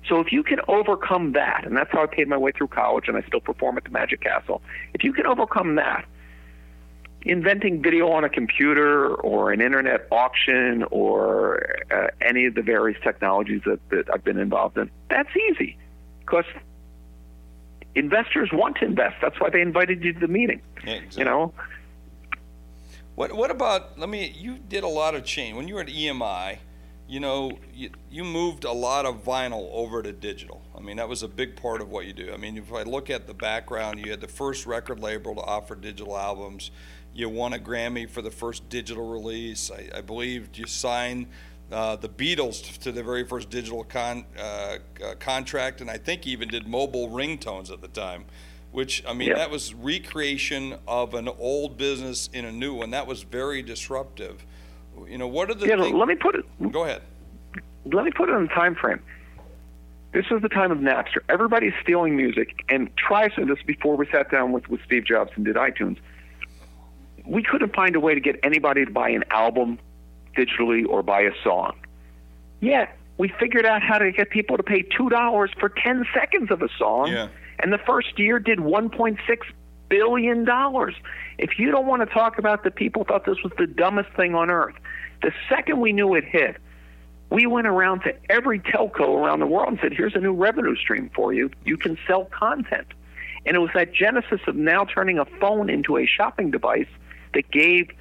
So 0.07 0.19
if 0.19 0.31
you 0.31 0.43
can 0.43 0.59
overcome 0.67 1.33
that, 1.33 1.63
and 1.65 1.75
that's 1.75 1.91
how 1.91 2.03
I 2.03 2.05
paid 2.05 2.27
my 2.27 2.37
way 2.37 2.51
through 2.51 2.67
college, 2.67 3.07
and 3.07 3.17
I 3.17 3.21
still 3.23 3.39
perform 3.39 3.77
at 3.77 3.85
the 3.85 3.89
Magic 3.89 4.21
Castle. 4.21 4.61
If 4.93 5.03
you 5.03 5.13
can 5.13 5.25
overcome 5.25 5.75
that, 5.75 6.05
inventing 7.25 7.81
video 7.81 8.09
on 8.11 8.23
a 8.23 8.29
computer 8.29 9.15
or 9.15 9.51
an 9.51 9.59
internet 9.59 10.07
auction 10.11 10.83
or 10.91 11.75
uh, 11.91 12.07
any 12.21 12.45
of 12.45 12.53
the 12.53 12.61
various 12.61 12.99
technologies 13.03 13.61
that, 13.65 13.79
that 13.89 14.05
I've 14.13 14.23
been 14.23 14.37
involved 14.37 14.77
in, 14.77 14.89
that's 15.09 15.35
easy 15.35 15.77
because 16.19 16.45
investors 17.95 18.49
want 18.53 18.77
to 18.77 18.85
invest. 18.85 19.15
That's 19.21 19.39
why 19.39 19.49
they 19.49 19.61
invited 19.61 20.03
you 20.03 20.13
to 20.13 20.19
the 20.19 20.27
meeting. 20.27 20.61
Yeah, 20.85 20.93
exactly. 20.93 21.21
You 21.21 21.25
know. 21.25 21.53
What 23.15 23.33
What 23.33 23.49
about? 23.49 23.97
Let 23.97 24.09
me. 24.09 24.33
You 24.37 24.57
did 24.57 24.83
a 24.83 24.87
lot 24.87 25.15
of 25.15 25.25
change 25.25 25.55
when 25.55 25.67
you 25.67 25.75
were 25.75 25.81
at 25.81 25.87
EMI. 25.87 26.59
You 27.07 27.19
know, 27.19 27.51
you, 27.71 27.91
you 28.09 28.23
moved 28.23 28.63
a 28.63 28.71
lot 28.71 29.05
of 29.05 29.23
vinyl 29.23 29.69
over 29.71 30.01
to 30.01 30.11
digital. 30.11 30.63
I 30.75 30.81
mean, 30.81 30.97
that 30.97 31.07
was 31.07 31.21
a 31.21 31.27
big 31.27 31.55
part 31.55 31.79
of 31.79 31.91
what 31.91 32.07
you 32.07 32.13
do. 32.13 32.33
I 32.33 32.37
mean, 32.37 32.57
if 32.57 32.73
I 32.73 32.81
look 32.81 33.11
at 33.11 33.27
the 33.27 33.33
background, 33.35 34.03
you 34.03 34.09
had 34.09 34.21
the 34.21 34.27
first 34.27 34.65
record 34.65 34.99
label 34.99 35.35
to 35.35 35.41
offer 35.41 35.75
digital 35.75 36.17
albums. 36.17 36.71
You 37.15 37.29
won 37.29 37.53
a 37.53 37.57
Grammy 37.57 38.09
for 38.09 38.21
the 38.21 38.29
first 38.29 38.67
digital 38.67 39.07
release. 39.09 39.71
I, 39.71 39.99
I 39.99 40.01
believe 40.01 40.49
you 40.53 40.67
signed 40.67 41.27
uh, 41.71 41.95
the 41.95 42.09
Beatles 42.09 42.77
to 42.79 42.91
the 42.91 43.01
very 43.03 43.23
first 43.23 43.49
digital 43.49 43.85
con, 43.85 44.25
uh, 44.37 44.41
uh, 45.03 45.15
contract, 45.17 45.79
and 45.79 45.89
I 45.89 45.97
think 45.97 46.25
you 46.25 46.33
even 46.33 46.49
did 46.49 46.67
mobile 46.67 47.07
ringtones 47.09 47.71
at 47.71 47.81
the 47.81 47.87
time. 47.87 48.25
Which 48.73 49.01
I 49.07 49.13
mean, 49.13 49.29
Yeah. 49.29 49.35
that 49.35 49.49
was 49.49 49.73
recreation 49.73 50.75
of 50.85 51.13
an 51.13 51.29
old 51.29 51.77
business 51.77 52.29
in 52.33 52.43
a 52.43 52.51
new 52.51 52.73
one. 52.73 52.91
That 52.91 53.07
was 53.07 53.23
very 53.23 53.61
disruptive. 53.61 54.45
You 55.07 55.17
know, 55.17 55.27
what 55.29 55.49
are 55.49 55.53
the 55.53 55.67
Yeah. 55.67 55.77
thing- 55.81 55.97
Let 55.97 56.09
me 56.09 56.15
put 56.15 56.35
it. 56.35 56.45
Go 56.73 56.83
ahead. 56.83 57.01
let 57.85 58.03
me 58.03 58.11
put 58.11 58.27
it 58.27 58.33
in 58.33 58.43
a 58.43 58.47
time 58.53 58.75
frame. 58.75 58.99
This 60.11 60.25
is 60.31 60.41
the 60.41 60.49
time 60.49 60.71
of 60.71 60.79
Napster. 60.79 61.19
Everybody's 61.29 61.73
stealing 61.81 62.17
music, 62.17 62.65
and 62.67 62.89
try 62.97 63.29
to 63.29 63.45
this 63.45 63.61
before 63.65 63.95
we 63.95 64.05
sat 64.07 64.29
down 64.31 64.51
with, 64.51 64.67
with 64.69 64.81
Steve 64.85 65.05
Jobs 65.05 65.31
and 65.35 65.45
did 65.45 65.55
iTunes. 65.55 65.97
We 67.27 67.43
couldn't 67.43 67.75
find 67.75 67.95
a 67.95 67.99
way 67.99 68.13
to 68.13 68.19
get 68.21 68.39
anybody 68.43 68.85
to 68.85 68.91
buy 68.91 69.09
an 69.09 69.23
album 69.31 69.79
digitally 70.37 70.85
or 70.87 71.01
buy 71.01 71.21
a 71.21 71.31
song. 71.43 71.75
Yet 72.61 72.95
we 73.17 73.29
figured 73.39 73.65
out 73.65 73.81
how 73.81 73.97
to 73.97 74.11
get 74.11 74.29
people 74.29 74.57
to 74.57 74.63
pay 74.63 74.81
two 74.81 75.09
dollars 75.09 75.51
for 75.59 75.69
ten 75.69 76.05
seconds 76.13 76.51
of 76.51 76.61
a 76.61 76.69
song, 76.77 77.11
Yeah. 77.11 77.29
and 77.59 77.71
the 77.71 77.77
first 77.79 78.19
year 78.19 78.39
did 78.39 78.59
one 78.59 78.89
point 78.89 79.19
six 79.27 79.47
billion 79.89 80.45
dollars. 80.45 80.95
If 81.37 81.59
you 81.59 81.71
don't 81.71 81.87
want 81.87 82.01
to 82.01 82.13
talk 82.13 82.37
about 82.39 82.63
the 82.63 82.71
people 82.71 83.03
thought 83.03 83.25
this 83.25 83.41
was 83.43 83.53
the 83.57 83.67
dumbest 83.67 84.09
thing 84.15 84.35
on 84.35 84.49
earth, 84.49 84.75
the 85.21 85.31
second 85.49 85.79
we 85.79 85.93
knew 85.93 86.13
it 86.15 86.23
hit, 86.25 86.57
we 87.29 87.45
went 87.45 87.67
around 87.67 88.01
to 88.01 88.13
every 88.29 88.59
telco 88.59 89.15
around 89.23 89.39
the 89.39 89.47
world 89.47 89.69
and 89.69 89.79
said, 89.81 89.93
here's 89.93 90.15
a 90.15 90.19
new 90.19 90.33
revenue 90.33 90.75
stream 90.75 91.09
for 91.15 91.33
you. 91.33 91.49
You 91.65 91.77
can 91.77 91.97
sell 92.07 92.25
content. 92.25 92.87
And 93.45 93.55
it 93.55 93.59
was 93.59 93.69
that 93.73 93.93
genesis 93.93 94.41
of 94.47 94.55
now 94.55 94.85
turning 94.85 95.19
a 95.19 95.25
phone 95.25 95.69
into 95.69 95.97
a 95.97 96.05
shopping 96.05 96.51
device 96.51 96.87
that 97.35 97.51
gave 97.51 97.91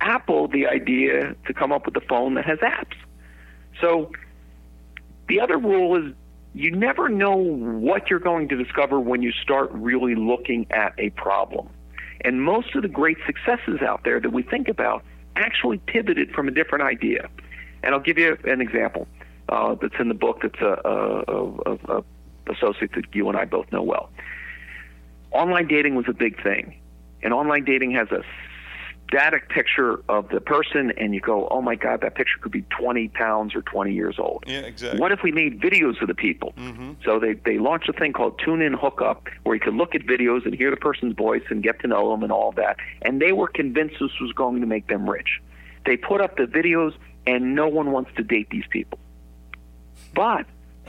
Apple 0.00 0.48
the 0.48 0.66
idea 0.66 1.36
to 1.46 1.54
come 1.54 1.72
up 1.72 1.84
with 1.86 1.96
a 1.96 2.00
phone 2.00 2.34
that 2.34 2.46
has 2.46 2.58
apps. 2.60 2.96
So 3.80 4.10
the 5.28 5.40
other 5.40 5.58
rule 5.58 5.96
is 5.96 6.14
you 6.54 6.70
never 6.70 7.08
know 7.08 7.36
what 7.36 8.08
you're 8.08 8.20
going 8.20 8.48
to 8.48 8.56
discover 8.56 9.00
when 9.00 9.22
you 9.22 9.32
start 9.32 9.70
really 9.72 10.14
looking 10.14 10.66
at 10.70 10.94
a 10.98 11.10
problem. 11.10 11.68
And 12.20 12.42
most 12.42 12.74
of 12.74 12.82
the 12.82 12.88
great 12.88 13.18
successes 13.26 13.82
out 13.82 14.02
there 14.04 14.20
that 14.20 14.30
we 14.30 14.42
think 14.42 14.68
about 14.68 15.04
actually 15.36 15.78
pivoted 15.78 16.30
from 16.30 16.48
a 16.48 16.50
different 16.50 16.84
idea. 16.84 17.28
And 17.82 17.94
I'll 17.94 18.00
give 18.00 18.18
you 18.18 18.38
an 18.44 18.60
example 18.60 19.08
uh, 19.48 19.74
that's 19.74 19.96
in 19.98 20.08
the 20.08 20.14
book 20.14 20.40
that's 20.42 20.60
a, 20.60 20.80
a, 20.84 21.72
a, 21.72 21.98
a 21.98 22.04
associate 22.50 22.92
that 22.94 23.04
you 23.12 23.28
and 23.28 23.36
I 23.36 23.44
both 23.44 23.70
know 23.72 23.82
well. 23.82 24.10
Online 25.32 25.66
dating 25.66 25.96
was 25.96 26.06
a 26.08 26.12
big 26.12 26.40
thing, 26.42 26.78
and 27.22 27.34
online 27.34 27.64
dating 27.64 27.90
has 27.92 28.08
a 28.12 28.22
static 29.14 29.48
picture 29.48 30.02
of 30.08 30.28
the 30.30 30.40
person, 30.40 30.92
and 30.96 31.14
you 31.14 31.20
go, 31.20 31.46
"Oh 31.48 31.62
my 31.62 31.76
God, 31.76 32.00
that 32.00 32.16
picture 32.16 32.38
could 32.40 32.50
be 32.50 32.62
20 32.62 33.08
pounds 33.08 33.54
or 33.54 33.62
20 33.62 33.92
years 33.92 34.16
old." 34.18 34.44
Yeah, 34.46 34.60
exactly. 34.60 35.00
What 35.00 35.12
if 35.12 35.22
we 35.22 35.30
made 35.30 35.60
videos 35.60 36.00
of 36.02 36.08
the 36.08 36.14
people? 36.14 36.52
Mm-hmm. 36.56 36.92
So 37.04 37.20
they 37.20 37.34
they 37.34 37.58
launched 37.58 37.88
a 37.88 37.92
thing 37.92 38.12
called 38.12 38.40
Tune 38.44 38.60
In 38.60 38.72
Hookup, 38.72 39.28
where 39.44 39.54
you 39.54 39.60
could 39.60 39.74
look 39.74 39.94
at 39.94 40.02
videos 40.02 40.44
and 40.44 40.54
hear 40.54 40.70
the 40.70 40.76
person's 40.76 41.14
voice 41.14 41.44
and 41.48 41.62
get 41.62 41.80
to 41.80 41.86
know 41.86 42.10
them 42.10 42.22
and 42.24 42.32
all 42.32 42.52
that. 42.52 42.76
And 43.02 43.20
they 43.22 43.32
were 43.32 43.48
convinced 43.48 43.96
this 44.00 44.18
was 44.20 44.32
going 44.32 44.60
to 44.60 44.66
make 44.66 44.88
them 44.88 45.08
rich. 45.08 45.40
They 45.86 45.96
put 45.96 46.20
up 46.20 46.36
the 46.36 46.44
videos, 46.44 46.94
and 47.26 47.54
no 47.54 47.68
one 47.68 47.92
wants 47.92 48.10
to 48.16 48.24
date 48.24 48.50
these 48.50 48.66
people. 48.70 48.98
But 50.14 50.46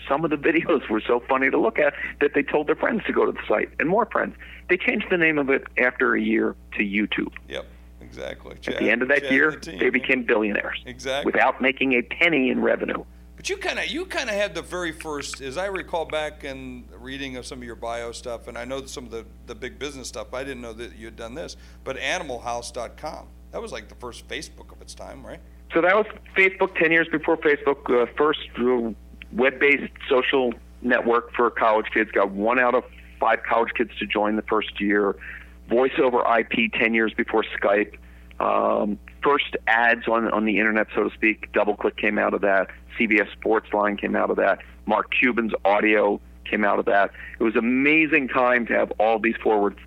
some 0.07 0.23
of 0.23 0.31
the 0.31 0.37
videos 0.37 0.89
were 0.89 1.01
so 1.01 1.21
funny 1.27 1.49
to 1.51 1.59
look 1.59 1.79
at 1.79 1.93
that 2.21 2.33
they 2.33 2.43
told 2.43 2.67
their 2.67 2.75
friends 2.75 3.03
to 3.05 3.13
go 3.13 3.25
to 3.25 3.31
the 3.31 3.45
site, 3.47 3.69
and 3.79 3.87
more 3.87 4.07
friends. 4.07 4.35
They 4.67 4.77
changed 4.77 5.07
the 5.11 5.17
name 5.17 5.37
of 5.37 5.49
it 5.51 5.63
after 5.77 6.15
a 6.15 6.21
year 6.21 6.55
to 6.73 6.79
YouTube. 6.79 7.33
Yep. 7.47 7.65
Exactly. 8.05 8.55
At 8.67 8.79
the 8.79 8.89
end 8.89 9.01
of 9.01 9.07
that 9.09 9.31
year, 9.31 9.59
they 9.61 9.89
became 9.89 10.23
billionaires 10.23 10.81
Exactly. 10.85 11.31
without 11.31 11.61
making 11.61 11.93
a 11.93 12.01
penny 12.01 12.49
in 12.49 12.61
revenue. 12.61 13.03
But 13.35 13.49
you 13.49 13.57
kind 13.57 13.79
of 13.79 13.87
you 13.87 14.05
kind 14.05 14.29
of 14.29 14.35
had 14.35 14.55
the 14.55 14.61
very 14.61 14.91
first, 14.91 15.41
as 15.41 15.57
I 15.57 15.65
recall 15.65 16.05
back 16.05 16.43
in 16.43 16.85
reading 16.99 17.35
of 17.35 17.45
some 17.45 17.57
of 17.59 17.63
your 17.65 17.75
bio 17.75 18.11
stuff, 18.11 18.47
and 18.47 18.57
I 18.57 18.63
know 18.63 18.85
some 18.85 19.05
of 19.05 19.11
the 19.11 19.25
the 19.47 19.55
big 19.55 19.77
business 19.77 20.07
stuff. 20.07 20.33
I 20.33 20.43
didn't 20.43 20.61
know 20.61 20.73
that 20.73 20.95
you 20.95 21.05
had 21.05 21.15
done 21.15 21.33
this, 21.33 21.57
but 21.83 21.97
AnimalHouse.com. 21.97 23.27
That 23.51 23.61
was 23.61 23.71
like 23.71 23.89
the 23.89 23.95
first 23.95 24.27
Facebook 24.27 24.71
of 24.71 24.81
its 24.81 24.93
time, 24.93 25.25
right? 25.25 25.39
So 25.73 25.81
that 25.81 25.95
was 25.95 26.05
Facebook 26.37 26.77
10 26.77 26.91
years 26.91 27.07
before 27.11 27.37
Facebook, 27.37 27.89
uh, 27.89 28.05
first 28.17 28.39
uh, 28.57 28.93
web 29.33 29.59
based 29.59 29.91
social 30.07 30.53
network 30.81 31.33
for 31.33 31.49
college 31.49 31.87
kids. 31.93 32.11
Got 32.11 32.31
one 32.31 32.59
out 32.59 32.75
of 32.75 32.83
five 33.19 33.43
college 33.43 33.73
kids 33.75 33.91
to 33.99 34.05
join 34.05 34.35
the 34.35 34.41
first 34.43 34.79
year. 34.79 35.15
Voice 35.69 35.93
over 36.01 36.23
IP 36.39 36.71
10 36.73 36.93
years 36.93 37.13
before 37.13 37.43
Skype. 37.59 37.97
um, 38.39 38.99
first 39.23 39.55
ads 39.65 40.07
on 40.07 40.29
on 40.31 40.45
the 40.45 40.59
internet, 40.59 40.87
so 40.93 41.03
to 41.03 41.15
speak. 41.15 41.51
DoubleClick 41.53 41.97
came 41.97 42.19
out 42.19 42.33
of 42.33 42.41
that. 42.41 42.67
CBS 42.99 43.31
Sports 43.31 43.73
Line 43.73 43.97
came 43.97 44.15
out 44.15 44.29
of 44.29 44.37
that. 44.37 44.59
Mark 44.85 45.11
Cuban's 45.11 45.53
audio 45.65 46.21
came 46.45 46.63
out 46.63 46.79
of 46.79 46.85
that. 46.85 47.11
It 47.39 47.43
was 47.43 47.53
an 47.53 47.59
amazing 47.59 48.27
time 48.27 48.67
to 48.67 48.73
have 48.73 48.91
all 48.99 49.19
these 49.19 49.35
forward 49.41 49.79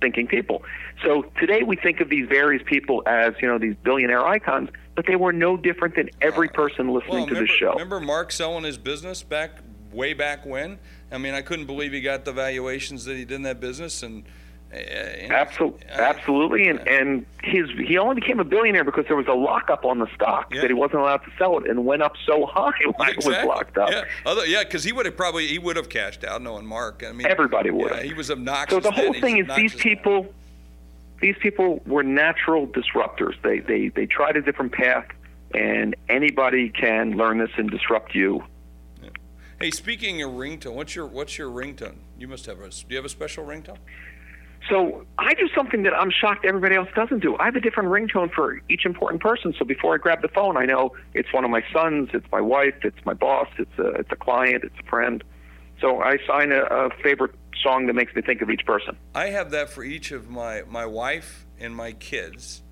thinking 0.00 0.26
people. 0.26 0.64
So 1.04 1.22
today 1.38 1.62
we 1.62 1.76
think 1.76 2.00
of 2.00 2.08
these 2.08 2.26
various 2.28 2.62
people 2.66 3.02
as, 3.06 3.34
you 3.40 3.46
know, 3.46 3.58
these 3.58 3.76
billionaire 3.84 4.26
icons, 4.26 4.70
but 4.96 5.06
they 5.06 5.16
were 5.16 5.32
no 5.32 5.56
different 5.56 5.94
than 5.94 6.10
every 6.20 6.48
person 6.48 6.88
listening 6.88 7.12
well, 7.12 7.26
to 7.26 7.34
remember, 7.34 7.46
this 7.46 7.56
show. 7.56 7.72
Remember 7.72 8.00
Mark 8.00 8.32
selling 8.32 8.64
his 8.64 8.78
business 8.78 9.22
back 9.22 9.58
way 9.92 10.14
back 10.14 10.44
when? 10.44 10.78
I 11.10 11.18
mean, 11.18 11.34
I 11.34 11.42
couldn't 11.42 11.66
believe 11.66 11.92
he 11.92 12.00
got 12.00 12.24
the 12.24 12.32
valuations 12.32 13.04
that 13.04 13.16
he 13.16 13.24
did 13.24 13.36
in 13.36 13.42
that 13.42 13.60
business 13.60 14.02
and 14.02 14.24
uh, 14.72 14.76
Absolutely, 15.30 15.86
I- 15.90 16.00
absolutely, 16.00 16.68
and 16.68 16.86
and 16.88 17.26
his 17.42 17.68
he 17.86 17.98
only 17.98 18.14
became 18.14 18.40
a 18.40 18.44
billionaire 18.44 18.84
because 18.84 19.04
there 19.06 19.16
was 19.16 19.26
a 19.26 19.32
lockup 19.34 19.84
on 19.84 19.98
the 19.98 20.06
stock 20.14 20.52
Yeah. 20.54 20.62
that 20.62 20.68
he 20.70 20.74
wasn't 20.74 21.00
allowed 21.00 21.18
to 21.24 21.30
sell 21.38 21.58
it, 21.58 21.68
and 21.68 21.84
went 21.84 22.02
up 22.02 22.14
so 22.26 22.46
high 22.46 22.72
when 22.96 23.08
it 23.10 23.16
was 23.16 23.26
locked 23.44 23.76
up. 23.76 23.90
Yeah, 23.90 24.04
Other, 24.24 24.46
yeah, 24.46 24.64
because 24.64 24.82
he 24.84 24.92
would 24.92 25.04
have 25.06 25.16
probably 25.16 25.46
he 25.46 25.58
would 25.58 25.76
have 25.76 25.88
cashed 25.88 26.24
out, 26.24 26.40
knowing 26.42 26.64
Mark. 26.66 27.04
I 27.06 27.12
mean, 27.12 27.26
Everybody 27.26 27.70
would 27.70 27.90
Yeah, 27.90 28.02
he 28.02 28.14
was 28.14 28.30
obnoxious. 28.30 28.76
So 28.76 28.80
the 28.80 28.90
then, 28.94 29.04
whole 29.04 29.12
he's 29.12 29.22
thing 29.22 29.36
is 29.38 29.56
these 29.56 29.74
now. 29.76 29.82
people, 29.82 30.34
these 31.20 31.36
people 31.40 31.82
were 31.86 32.02
natural 32.02 32.66
disruptors. 32.66 33.34
They 33.42 33.58
they 33.60 33.88
they 33.88 34.06
tried 34.06 34.36
a 34.36 34.42
different 34.42 34.72
path, 34.72 35.06
and 35.54 35.94
anybody 36.08 36.70
can 36.70 37.16
learn 37.18 37.38
this 37.38 37.50
and 37.58 37.70
disrupt 37.70 38.14
you. 38.14 38.42
Hey, 39.60 39.70
speaking 39.70 40.22
of 40.22 40.30
ringtone, 40.32 40.72
what's 40.74 40.96
your 40.96 41.06
what's 41.06 41.36
your 41.38 41.48
ringtone? 41.50 41.96
You 42.18 42.26
must 42.26 42.46
have 42.46 42.58
a. 42.60 42.68
Do 42.70 42.76
you 42.88 42.96
have 42.96 43.04
a 43.04 43.08
special 43.08 43.44
ringtone? 43.44 43.76
So 44.68 45.04
I 45.18 45.34
do 45.34 45.48
something 45.54 45.82
that 45.82 45.92
I'm 45.92 46.10
shocked 46.10 46.44
everybody 46.44 46.76
else 46.76 46.88
doesn't 46.94 47.20
do. 47.20 47.36
I 47.38 47.46
have 47.46 47.56
a 47.56 47.60
different 47.60 47.88
ringtone 47.88 48.32
for 48.32 48.60
each 48.68 48.84
important 48.84 49.20
person. 49.20 49.54
So 49.58 49.64
before 49.64 49.94
I 49.94 49.98
grab 49.98 50.22
the 50.22 50.28
phone, 50.28 50.56
I 50.56 50.64
know 50.66 50.92
it's 51.14 51.32
one 51.32 51.44
of 51.44 51.50
my 51.50 51.64
sons, 51.72 52.10
it's 52.12 52.26
my 52.30 52.40
wife, 52.40 52.74
it's 52.82 53.04
my 53.04 53.14
boss, 53.14 53.48
it's 53.58 53.78
a 53.78 53.88
it's 53.88 54.12
a 54.12 54.16
client, 54.16 54.62
it's 54.64 54.78
a 54.78 54.88
friend. 54.88 55.24
So 55.80 56.00
I 56.00 56.12
assign 56.12 56.52
a, 56.52 56.62
a 56.62 56.90
favorite 57.02 57.34
song 57.60 57.86
that 57.86 57.94
makes 57.94 58.14
me 58.14 58.22
think 58.22 58.40
of 58.40 58.50
each 58.50 58.64
person. 58.64 58.96
I 59.14 59.26
have 59.26 59.50
that 59.50 59.68
for 59.70 59.82
each 59.82 60.12
of 60.12 60.30
my 60.30 60.62
my 60.68 60.86
wife 60.86 61.44
and 61.58 61.74
my 61.74 61.92
kids. 61.92 62.62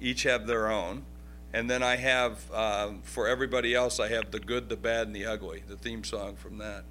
Each 0.00 0.22
have 0.22 0.46
their 0.46 0.70
own, 0.70 1.04
and 1.52 1.68
then 1.68 1.82
I 1.82 1.96
have 1.96 2.50
um, 2.52 3.02
for 3.02 3.26
everybody 3.26 3.74
else. 3.74 3.98
I 3.98 4.08
have 4.08 4.30
the 4.30 4.40
good, 4.40 4.68
the 4.68 4.76
bad, 4.76 5.08
and 5.08 5.16
the 5.16 5.26
ugly. 5.26 5.62
The 5.66 5.76
theme 5.76 6.04
song 6.04 6.36
from 6.36 6.58
that. 6.58 6.84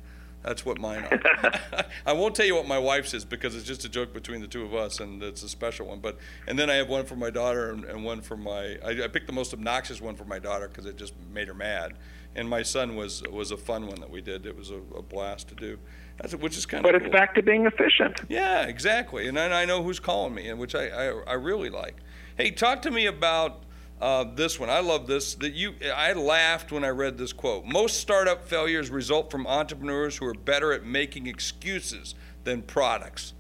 That's 0.43 0.65
what 0.65 0.80
mine 0.80 1.04
are. 1.04 1.60
I 2.06 2.13
won't 2.13 2.36
tell 2.36 2.45
you 2.45 2.56
what 2.56 2.67
my 2.67 2.80
wife's 2.80 3.13
is 3.13 3.25
because 3.25 3.56
it's 3.56 3.65
just 3.65 3.84
a 3.86 3.89
joke 3.89 4.13
between 4.13 4.41
the 4.41 4.47
two 4.47 4.63
of 4.63 4.73
us, 4.73 4.99
and 4.99 5.21
it's 5.21 5.43
a 5.43 5.49
special 5.49 5.88
one. 5.88 5.99
But 5.99 6.17
and 6.47 6.58
then 6.58 6.69
I 6.69 6.75
have 6.75 6.89
one 6.89 7.06
for 7.06 7.15
my 7.15 7.30
daughter 7.30 7.71
and, 7.71 7.84
and 7.86 8.04
one 8.04 8.21
for 8.21 8.38
my. 8.38 8.78
I, 8.84 9.04
I 9.04 9.08
picked 9.08 9.28
the 9.28 9.34
most 9.34 9.54
obnoxious 9.54 10.02
one 10.02 10.15
for 10.15 10.25
my 10.25 10.39
daughter 10.39 10.67
because 10.67 10.86
it 10.86 10.97
just 10.97 11.13
made 11.34 11.47
her 11.47 11.54
mad, 11.54 11.93
and 12.36 12.49
my 12.49 12.63
son 12.63 12.95
was 12.95 13.21
was 13.30 13.52
a 13.52 13.58
fun 13.58 13.88
one 13.88 13.99
that 13.99 14.10
we 14.10 14.21
did. 14.21 14.45
It 14.45 14.56
was 14.56 14.71
a, 14.71 14.80
a 14.95 15.02
blast 15.02 15.49
to 15.49 15.56
do. 15.56 15.78
That's 16.21 16.36
which 16.36 16.58
is 16.58 16.65
kind 16.65 16.86
of. 16.86 16.89
But 16.89 16.95
it's 16.95 17.04
cool. 17.04 17.13
back 17.13 17.36
to 17.36 17.43
being 17.43 17.65
efficient. 17.65 18.21
Yeah, 18.30 18.63
exactly. 18.63 19.28
And 19.28 19.36
then 19.36 19.52
I 19.52 19.65
know 19.65 19.84
who's 19.84 19.99
calling 19.99 20.34
me, 20.34 20.47
and 20.47 20.60
which 20.60 20.75
I, 20.75 20.88
I, 20.88 21.06
I 21.28 21.34
really 21.34 21.69
like. 21.69 21.97
Hey, 22.38 22.52
talk 22.52 22.82
to 22.84 22.91
me 22.91 23.06
about 23.06 23.63
uh, 24.01 24.25
this 24.35 24.59
one. 24.59 24.69
I 24.69 24.79
love 24.79 25.07
this. 25.07 25.35
That 25.35 25.53
you, 25.53 25.73
I 25.93 26.13
laughed 26.13 26.71
when 26.71 26.83
I 26.83 26.89
read 26.89 27.17
this 27.17 27.33
quote. 27.33 27.65
Most 27.65 27.99
startup 27.99 28.47
failures 28.47 28.89
result 28.89 29.29
from 29.29 29.45
entrepreneurs 29.45 30.17
who 30.17 30.25
are 30.25 30.33
better 30.33 30.71
at 30.71 30.85
making 30.85 31.27
excuses 31.27 32.15
than 32.43 32.62
products. 32.62 33.33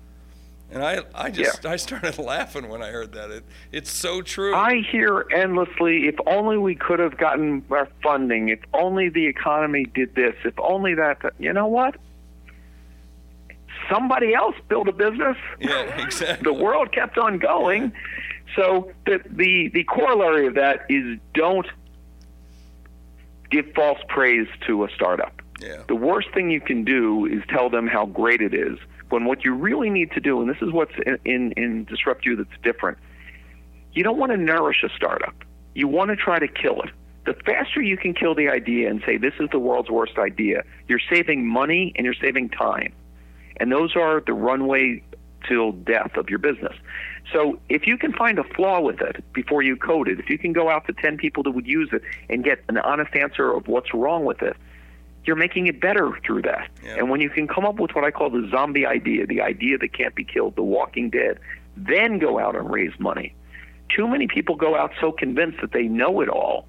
And 0.71 0.83
I, 0.83 1.01
I 1.15 1.31
just, 1.31 1.65
I 1.65 1.77
started 1.77 2.17
laughing 2.19 2.69
when 2.69 2.83
I 2.83 2.89
heard 2.89 3.13
that. 3.13 3.31
It, 3.31 3.43
it's 3.71 3.89
so 3.89 4.21
true. 4.21 4.53
I 4.53 4.81
hear 4.91 5.25
endlessly, 5.33 6.07
if 6.07 6.15
only 6.27 6.57
we 6.57 6.75
could 6.75 6.99
have 6.99 7.17
gotten 7.17 7.63
our 7.71 7.87
funding, 8.03 8.49
if 8.49 8.59
only 8.73 9.09
the 9.09 9.25
economy 9.25 9.85
did 9.85 10.13
this, 10.13 10.35
if 10.45 10.53
only 10.59 10.93
that. 10.93 11.17
You 11.39 11.53
know 11.53 11.67
what? 11.67 11.95
Somebody 13.89 14.35
else 14.35 14.55
built 14.67 14.87
a 14.87 14.91
business. 14.91 15.37
yeah, 15.59 15.81
exactly. 16.05 16.43
the 16.43 16.53
world 16.53 16.91
kept 16.91 17.17
on 17.17 17.39
going. 17.39 17.91
So 18.55 18.91
the 19.05 19.21
the 19.29 19.69
the 19.69 19.83
corollary 19.83 20.47
of 20.47 20.55
that 20.55 20.85
is 20.89 21.19
don't 21.33 21.67
give 23.49 23.65
false 23.73 23.99
praise 24.07 24.47
to 24.67 24.83
a 24.83 24.89
startup. 24.93 25.41
Yeah. 25.59 25.83
The 25.87 25.95
worst 25.95 26.29
thing 26.33 26.49
you 26.49 26.61
can 26.61 26.83
do 26.83 27.25
is 27.25 27.43
tell 27.49 27.69
them 27.69 27.87
how 27.87 28.05
great 28.05 28.41
it 28.41 28.53
is. 28.53 28.77
When 29.09 29.25
what 29.25 29.43
you 29.43 29.53
really 29.53 29.89
need 29.89 30.11
to 30.11 30.19
do, 30.19 30.39
and 30.39 30.49
this 30.49 30.61
is 30.61 30.71
what's 30.71 30.93
in, 31.05 31.17
in, 31.25 31.51
in 31.53 31.83
Disrupt 31.85 32.25
You 32.25 32.35
that's 32.35 32.61
different, 32.63 32.97
you 33.93 34.03
don't 34.03 34.17
want 34.17 34.31
to 34.31 34.37
nourish 34.37 34.83
a 34.83 34.89
startup. 34.95 35.33
You 35.73 35.87
want 35.87 36.09
to 36.11 36.15
try 36.15 36.39
to 36.39 36.47
kill 36.47 36.81
it. 36.81 36.91
The 37.25 37.33
faster 37.45 37.81
you 37.81 37.97
can 37.97 38.13
kill 38.13 38.35
the 38.35 38.49
idea 38.49 38.89
and 38.89 39.01
say, 39.05 39.17
this 39.17 39.33
is 39.39 39.49
the 39.51 39.59
world's 39.59 39.89
worst 39.89 40.17
idea, 40.17 40.63
you're 40.87 41.01
saving 41.11 41.45
money 41.45 41.91
and 41.95 42.05
you're 42.05 42.13
saving 42.13 42.49
time. 42.49 42.93
And 43.57 43.71
those 43.71 43.95
are 43.95 44.21
the 44.25 44.33
runway 44.33 45.03
till 45.47 45.71
death 45.73 46.15
of 46.15 46.29
your 46.29 46.39
business. 46.39 46.75
So 47.31 47.59
if 47.69 47.85
you 47.85 47.97
can 47.97 48.13
find 48.13 48.39
a 48.39 48.43
flaw 48.43 48.81
with 48.81 49.01
it 49.01 49.23
before 49.33 49.61
you 49.61 49.75
code 49.75 50.07
it, 50.07 50.19
if 50.19 50.29
you 50.29 50.37
can 50.37 50.53
go 50.53 50.69
out 50.69 50.87
to 50.87 50.93
10 50.93 51.17
people 51.17 51.43
that 51.43 51.51
would 51.51 51.67
use 51.67 51.89
it 51.91 52.01
and 52.29 52.43
get 52.43 52.63
an 52.69 52.77
honest 52.77 53.15
answer 53.15 53.51
of 53.51 53.67
what's 53.67 53.93
wrong 53.93 54.25
with 54.25 54.41
it, 54.41 54.55
you're 55.25 55.35
making 55.35 55.67
it 55.67 55.79
better 55.79 56.11
through 56.25 56.41
that. 56.43 56.69
Yeah. 56.83 56.95
And 56.95 57.09
when 57.09 57.21
you 57.21 57.29
can 57.29 57.47
come 57.47 57.65
up 57.65 57.79
with 57.79 57.91
what 57.93 58.03
I 58.03 58.11
call 58.11 58.29
the 58.29 58.47
zombie 58.49 58.85
idea, 58.85 59.27
the 59.27 59.41
idea 59.41 59.77
that 59.77 59.93
can't 59.93 60.15
be 60.15 60.23
killed, 60.23 60.55
the 60.55 60.63
walking 60.63 61.09
dead, 61.09 61.39
then 61.77 62.17
go 62.17 62.39
out 62.39 62.55
and 62.55 62.69
raise 62.71 62.97
money. 62.99 63.35
Too 63.95 64.07
many 64.07 64.27
people 64.27 64.55
go 64.55 64.75
out 64.75 64.91
so 64.99 65.11
convinced 65.11 65.61
that 65.61 65.71
they 65.71 65.83
know 65.83 66.21
it 66.21 66.29
all 66.29 66.65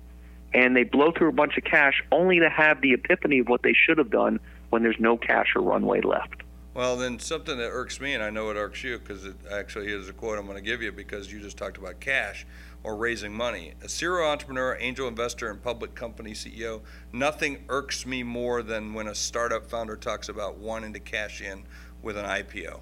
and 0.53 0.77
they 0.77 0.85
blow 0.85 1.13
through 1.13 1.29
a 1.29 1.33
bunch 1.33 1.57
of 1.57 1.65
cash 1.65 2.03
only 2.11 2.41
to 2.41 2.51
have 2.51 2.81
the 2.81 2.93
epiphany 2.93 3.39
of 3.39 3.49
what 3.49 3.63
they 3.63 3.73
should 3.73 3.99
have 3.99 4.11
done 4.11 4.41
when 4.71 4.83
there's 4.83 4.99
no 4.99 5.17
cash 5.17 5.55
or 5.55 5.63
runway 5.63 6.01
left. 6.01 6.43
Well, 6.73 6.97
then 6.97 7.19
something 7.19 7.59
that 7.59 7.69
irks 7.71 8.01
me, 8.01 8.15
and 8.15 8.23
I 8.23 8.31
know 8.31 8.49
it 8.51 8.57
irks 8.57 8.85
you 8.85 8.99
because 8.99 9.25
it 9.25 9.35
actually 9.51 9.93
is 9.93 10.09
a 10.09 10.13
quote 10.13 10.39
I'm 10.39 10.47
going 10.47 10.57
to 10.57 10.63
give 10.63 10.83
you 10.83 10.93
because 10.93 11.33
you 11.33 11.41
just 11.41 11.57
talked 11.57 11.79
about 11.79 11.99
cash 11.99 12.47
or 12.85 12.97
raising 12.97 13.33
money. 13.33 13.75
A 13.83 13.89
serial 13.89 14.29
entrepreneur, 14.29 14.77
angel 14.81 15.09
investor, 15.09 15.51
and 15.51 15.61
public 15.61 15.95
company 15.95 16.31
CEO, 16.33 16.81
nothing 17.13 17.65
irks 17.69 18.07
me 18.07 18.23
more 18.23 18.63
than 18.63 18.95
when 18.95 19.09
a 19.09 19.15
startup 19.15 19.69
founder 19.69 19.97
talks 19.97 20.29
about 20.29 20.59
wanting 20.59 20.93
to 20.93 21.01
cash 21.01 21.41
in 21.41 21.65
with 22.03 22.17
an 22.17 22.25
IPO. 22.25 22.81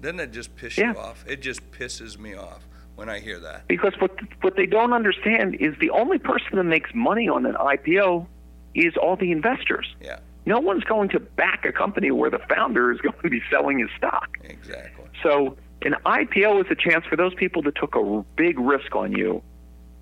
Doesn't 0.00 0.16
that 0.18 0.32
just 0.32 0.54
piss 0.54 0.78
Yeah. 0.78 0.92
you 0.92 0.98
off? 0.98 1.24
It 1.26 1.42
just 1.42 1.68
pisses 1.72 2.18
me 2.18 2.34
off 2.34 2.66
when 2.94 3.08
I 3.08 3.18
hear 3.18 3.40
that. 3.40 3.66
Because 3.66 3.94
what 3.98 4.12
what 4.42 4.54
they 4.56 4.66
don't 4.66 4.92
understand 4.92 5.56
is 5.56 5.74
the 5.80 5.90
only 5.90 6.18
person 6.18 6.56
that 6.56 6.64
makes 6.64 6.90
money 6.94 7.28
on 7.28 7.46
an 7.46 7.54
IPO 7.54 8.26
is 8.74 8.96
all 8.96 9.16
the 9.16 9.32
investors. 9.32 9.94
Yeah, 10.00 10.20
No 10.46 10.58
one's 10.60 10.84
going 10.84 11.08
to 11.10 11.20
back 11.20 11.64
a 11.64 11.72
company 11.72 12.10
where 12.10 12.30
the 12.30 12.40
founder 12.48 12.92
is 12.92 13.00
going 13.02 13.20
to 13.22 13.30
be 13.30 13.40
selling 13.50 13.78
his 13.78 13.88
stock. 13.96 14.38
exactly. 14.42 15.04
So 15.22 15.56
an 15.82 15.94
IPO 16.06 16.64
is 16.64 16.70
a 16.70 16.74
chance 16.74 17.04
for 17.06 17.16
those 17.16 17.34
people 17.34 17.62
that 17.62 17.74
took 17.76 17.94
a 17.94 18.24
big 18.36 18.58
risk 18.58 18.94
on 18.94 19.12
you 19.12 19.42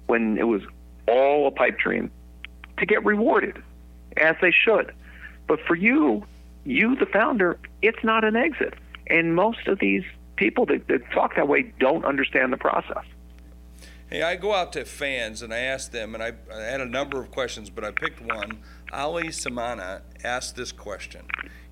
when 0.07 0.39
it 0.39 0.47
was 0.47 0.63
all 1.09 1.47
a 1.47 1.51
pipe 1.51 1.79
dream 1.79 2.11
to 2.79 2.87
get 2.87 3.05
rewarded, 3.05 3.63
as 4.17 4.37
they 4.41 4.53
should. 4.53 4.93
But 5.47 5.61
for 5.67 5.75
you, 5.75 6.25
you, 6.65 6.97
the 6.97 7.07
founder, 7.07 7.59
it's 7.83 8.03
not 8.05 8.25
an 8.25 8.37
exit. 8.37 8.75
And 9.09 9.35
most 9.35 9.67
of 9.67 9.79
these 9.79 10.05
people 10.37 10.67
that, 10.67 10.87
that 10.89 11.11
talk 11.13 11.37
that 11.37 11.49
way 11.49 11.73
don't 11.79 12.05
understand 12.05 12.53
the 12.53 12.57
process. 12.57 13.05
Hey, 14.13 14.21
I 14.21 14.37
go 14.37 14.53
out 14.53 14.75
to 14.75 14.85
fans 14.85 15.41
and 15.41 15.55
I 15.55 15.61
ask 15.61 15.91
them, 15.91 16.15
and 16.15 16.23
I, 16.23 16.35
I 16.55 16.61
had 16.61 16.83
a 16.83 16.87
number 16.87 17.19
of 17.19 17.31
questions, 17.31 17.71
but 17.71 17.83
I 17.83 17.93
picked 17.93 18.21
one. 18.21 18.59
Ali 18.93 19.33
Samana 19.33 20.03
asked 20.23 20.55
this 20.55 20.71
question, 20.71 21.25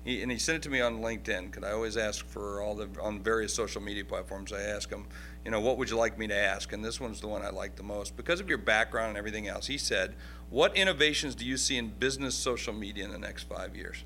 he, 0.03 0.23
and 0.23 0.31
he 0.31 0.39
sent 0.39 0.55
it 0.55 0.63
to 0.63 0.69
me 0.71 0.81
on 0.81 1.01
LinkedIn 1.01 1.51
because 1.51 1.63
I 1.63 1.71
always 1.71 1.97
ask 1.97 2.25
for 2.25 2.59
all 2.59 2.73
the 2.73 2.89
on 2.99 3.21
various 3.21 3.53
social 3.53 3.79
media 3.79 4.03
platforms. 4.03 4.51
I 4.51 4.61
ask 4.61 4.89
him, 4.89 5.05
you 5.45 5.51
know, 5.51 5.61
what 5.61 5.77
would 5.77 5.91
you 5.91 5.97
like 5.97 6.17
me 6.17 6.25
to 6.29 6.35
ask? 6.35 6.73
And 6.73 6.83
this 6.83 6.99
one's 6.99 7.21
the 7.21 7.27
one 7.27 7.43
I 7.43 7.51
like 7.51 7.75
the 7.75 7.83
most 7.83 8.17
because 8.17 8.39
of 8.39 8.49
your 8.49 8.57
background 8.57 9.09
and 9.09 9.17
everything 9.19 9.47
else. 9.47 9.67
He 9.67 9.77
said, 9.77 10.15
"What 10.49 10.75
innovations 10.75 11.35
do 11.35 11.45
you 11.45 11.57
see 11.57 11.77
in 11.77 11.89
business 11.89 12.33
social 12.33 12.73
media 12.73 13.03
in 13.03 13.11
the 13.11 13.19
next 13.19 13.43
five 13.43 13.75
years?" 13.75 14.03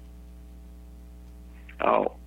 Oh. 1.80 2.17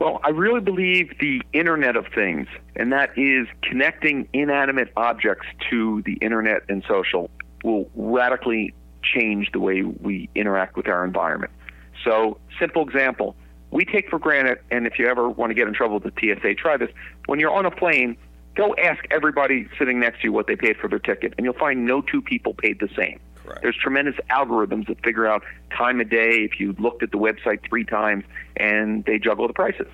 Well, 0.00 0.18
I 0.24 0.30
really 0.30 0.60
believe 0.60 1.12
the 1.20 1.42
Internet 1.52 1.94
of 1.94 2.06
Things, 2.14 2.48
and 2.74 2.90
that 2.90 3.10
is 3.18 3.46
connecting 3.62 4.26
inanimate 4.32 4.90
objects 4.96 5.46
to 5.68 6.02
the 6.06 6.14
Internet 6.14 6.62
and 6.70 6.82
social, 6.88 7.28
will 7.62 7.90
radically 7.94 8.72
change 9.02 9.52
the 9.52 9.60
way 9.60 9.82
we 9.82 10.30
interact 10.34 10.74
with 10.78 10.88
our 10.88 11.04
environment. 11.04 11.52
So, 12.02 12.38
simple 12.58 12.82
example 12.82 13.36
we 13.72 13.84
take 13.84 14.08
for 14.08 14.18
granted, 14.18 14.58
and 14.70 14.86
if 14.86 14.98
you 14.98 15.06
ever 15.06 15.28
want 15.28 15.50
to 15.50 15.54
get 15.54 15.68
in 15.68 15.74
trouble 15.74 16.00
with 16.00 16.12
the 16.14 16.34
TSA, 16.34 16.54
try 16.54 16.76
this. 16.76 16.90
When 17.26 17.38
you're 17.38 17.52
on 17.52 17.66
a 17.66 17.70
plane, 17.70 18.16
go 18.56 18.74
ask 18.82 19.04
everybody 19.10 19.68
sitting 19.78 20.00
next 20.00 20.20
to 20.20 20.24
you 20.24 20.32
what 20.32 20.46
they 20.48 20.56
paid 20.56 20.76
for 20.78 20.88
their 20.88 20.98
ticket, 20.98 21.34
and 21.36 21.44
you'll 21.44 21.54
find 21.54 21.84
no 21.84 22.00
two 22.00 22.20
people 22.20 22.54
paid 22.54 22.80
the 22.80 22.88
same. 22.96 23.20
Correct. 23.50 23.62
There's 23.62 23.76
tremendous 23.76 24.14
algorithms 24.30 24.86
that 24.86 25.02
figure 25.02 25.26
out 25.26 25.42
time 25.76 26.00
of 26.00 26.08
day 26.08 26.48
if 26.50 26.60
you 26.60 26.74
looked 26.78 27.02
at 27.02 27.10
the 27.10 27.18
website 27.18 27.68
three 27.68 27.84
times 27.84 28.24
and 28.56 29.04
they 29.04 29.18
juggle 29.18 29.46
the 29.46 29.52
prices. 29.52 29.88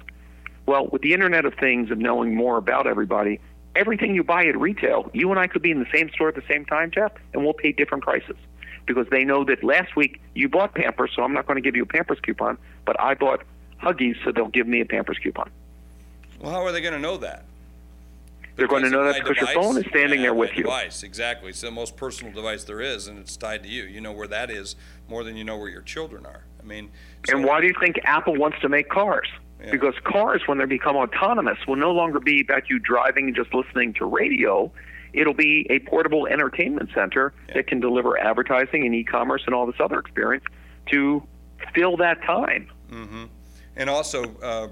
Well, 0.66 0.88
with 0.88 1.03
the 1.03 1.14
Internet 1.14 1.45
of 1.45 1.55
Things 1.55 1.90
of 1.90 1.99
knowing 1.99 2.35
more 2.35 2.59
about 2.59 2.87
everybody, 2.87 3.40
everything 3.75 4.14
you 4.14 4.25
buy 4.25 4.45
at 4.45 4.59
retail, 4.59 5.11
you 5.14 5.31
and 5.31 5.38
I 5.38 5.47
could 5.47 5.62
be 5.62 5.71
in 5.71 5.79
the 5.79 5.87
same 5.95 6.11
store 6.11 6.29
at 6.29 6.35
the 6.35 6.42
same 6.49 6.64
time, 6.64 6.90
Jeff, 6.90 7.12
and 7.33 7.45
we'll 7.45 7.55
pay 7.55 7.73
different 7.73 8.05
prices 8.05 8.37
because 8.85 9.07
they 9.11 9.25
know 9.25 9.45
that 9.45 9.64
last 9.64 9.97
week 9.97 10.21
you 10.35 10.49
bought 10.49 10.75
Pampers, 10.75 11.12
so 11.14 11.23
I'm 11.23 11.33
not 11.33 11.47
going 11.47 11.57
to 11.57 11.62
give 11.62 11.77
you 11.77 11.83
a 11.83 11.87
Pampers 11.87 12.19
coupon, 12.21 12.59
but 12.85 13.01
I 13.01 13.14
bought 13.14 13.42
Huggies, 13.83 14.16
so 14.25 14.33
they'll 14.33 14.49
give 14.49 14.66
me 14.66 14.81
a 14.81 14.87
Pampers 14.87 15.19
coupon. 15.19 15.51
Well, 16.40 16.53
how 16.53 16.62
are 16.62 16.73
they 16.73 16.81
going 16.81 16.95
to 16.95 17.01
know 17.01 17.16
that? 17.19 17.45
They're 18.57 18.66
going 18.66 18.85
to 18.85 18.90
know 18.90 19.05
that 19.05 19.23
because 19.23 19.37
your 19.37 19.62
phone 19.62 19.77
is 19.77 19.85
standing 19.90 20.23
there 20.23 20.35
with 20.35 20.51
you. 20.57 20.64
Device, 20.64 21.03
exactly. 21.03 21.51
It's 21.51 21.61
the 21.61 21.71
most 21.71 21.97
personal 21.97 22.33
device 22.33 22.64
there 22.64 22.81
is, 22.81 23.07
and 23.07 23.19
it's 23.19 23.37
tied 23.37 23.62
to 23.64 23.69
you. 23.69 23.85
You 23.85 24.01
know 24.01 24.12
where 24.12 24.27
that 24.29 24.51
is 24.51 24.77
more 25.09 25.23
than 25.25 25.37
you 25.37 25.45
know 25.45 25.59
where 25.59 25.69
your 25.69 25.83
children 25.83 26.25
are. 26.25 26.45
I 26.61 26.64
mean, 26.64 26.90
and 27.29 27.45
why 27.45 27.61
do 27.61 27.66
you 27.66 27.75
think 27.79 28.01
Apple 28.05 28.35
wants 28.35 28.59
to 28.62 28.69
make 28.69 28.88
cars? 28.88 29.29
Yeah. 29.62 29.71
Because 29.71 29.95
cars, 30.05 30.42
when 30.47 30.59
they 30.59 30.64
become 30.64 30.97
autonomous, 30.97 31.59
will 31.69 31.77
no 31.77 31.92
longer 31.92 32.19
be 32.19 32.40
about 32.40 32.69
you 32.69 32.79
driving 32.79 33.27
and 33.27 33.37
just 33.37 33.55
listening 33.55 33.92
to 33.95 34.05
radio. 34.07 34.73
It'll 35.12 35.35
be 35.35 35.66
a 35.71 35.79
portable 35.81 36.27
entertainment 36.27 36.90
center 36.95 37.33
Yeah. 37.49 37.55
that 37.55 37.66
can 37.66 37.81
deliver 37.81 38.19
advertising 38.19 38.85
and 38.85 38.95
e-commerce 38.95 39.42
and 39.47 39.55
all 39.55 39.66
this 39.66 39.81
other 39.81 39.99
experience 39.99 40.45
to 40.90 41.23
fill 41.75 41.97
that 41.99 42.23
time. 42.23 42.69
Mm-hmm. 42.90 43.25
and 43.77 43.90
also 43.90 44.25
uh, 44.42 44.69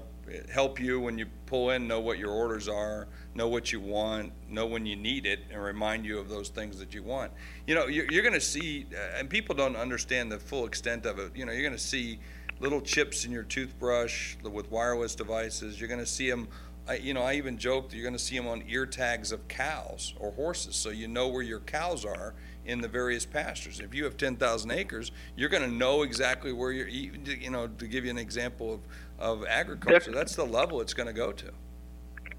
help 0.53 0.79
you 0.79 1.01
when 1.01 1.17
you 1.17 1.25
pull 1.47 1.71
in 1.71 1.85
know 1.87 1.99
what 1.99 2.17
your 2.17 2.31
orders 2.31 2.69
are 2.69 3.07
know 3.35 3.47
what 3.47 3.71
you 3.71 3.79
want 3.79 4.31
know 4.49 4.65
when 4.65 4.85
you 4.85 4.95
need 4.95 5.25
it 5.25 5.41
and 5.51 5.61
remind 5.61 6.05
you 6.05 6.17
of 6.17 6.29
those 6.29 6.49
things 6.49 6.79
that 6.79 6.93
you 6.93 7.03
want 7.03 7.31
you 7.67 7.75
know 7.75 7.87
you're, 7.87 8.09
you're 8.11 8.23
going 8.23 8.33
to 8.33 8.41
see 8.41 8.87
uh, 8.93 9.19
and 9.19 9.29
people 9.29 9.53
don't 9.53 9.75
understand 9.75 10.31
the 10.31 10.39
full 10.39 10.65
extent 10.65 11.05
of 11.05 11.19
it 11.19 11.35
you 11.35 11.45
know 11.45 11.51
you're 11.51 11.61
going 11.61 11.73
to 11.73 11.77
see 11.77 12.19
little 12.59 12.81
chips 12.81 13.25
in 13.25 13.31
your 13.31 13.43
toothbrush 13.43 14.35
with 14.43 14.71
wireless 14.71 15.13
devices 15.15 15.79
you're 15.79 15.89
going 15.89 15.99
to 15.99 16.05
see 16.05 16.29
them 16.29 16.47
I, 16.87 16.97
you 16.97 17.15
know, 17.15 17.23
I 17.23 17.33
even 17.33 17.57
joked 17.57 17.93
you're 17.93 18.03
going 18.03 18.13
to 18.13 18.19
see 18.19 18.37
them 18.37 18.47
on 18.47 18.63
ear 18.67 18.85
tags 18.85 19.31
of 19.31 19.47
cows 19.47 20.13
or 20.19 20.31
horses, 20.31 20.75
so 20.75 20.89
you 20.89 21.07
know 21.07 21.27
where 21.27 21.41
your 21.41 21.61
cows 21.61 22.05
are 22.05 22.35
in 22.65 22.79
the 22.79 22.87
various 22.87 23.25
pastures. 23.25 23.79
If 23.79 23.93
you 23.95 24.03
have 24.03 24.17
10,000 24.17 24.71
acres, 24.71 25.11
you're 25.35 25.49
going 25.49 25.63
to 25.63 25.75
know 25.75 26.03
exactly 26.03 26.53
where 26.53 26.71
you're. 26.71 26.87
You 26.87 27.49
know, 27.49 27.67
to 27.67 27.87
give 27.87 28.05
you 28.05 28.11
an 28.11 28.19
example 28.19 28.73
of 28.75 28.81
of 29.17 29.45
agriculture, 29.45 30.11
that's 30.11 30.35
the 30.35 30.45
level 30.45 30.81
it's 30.81 30.93
going 30.93 31.07
to 31.07 31.13
go 31.13 31.31
to. 31.31 31.51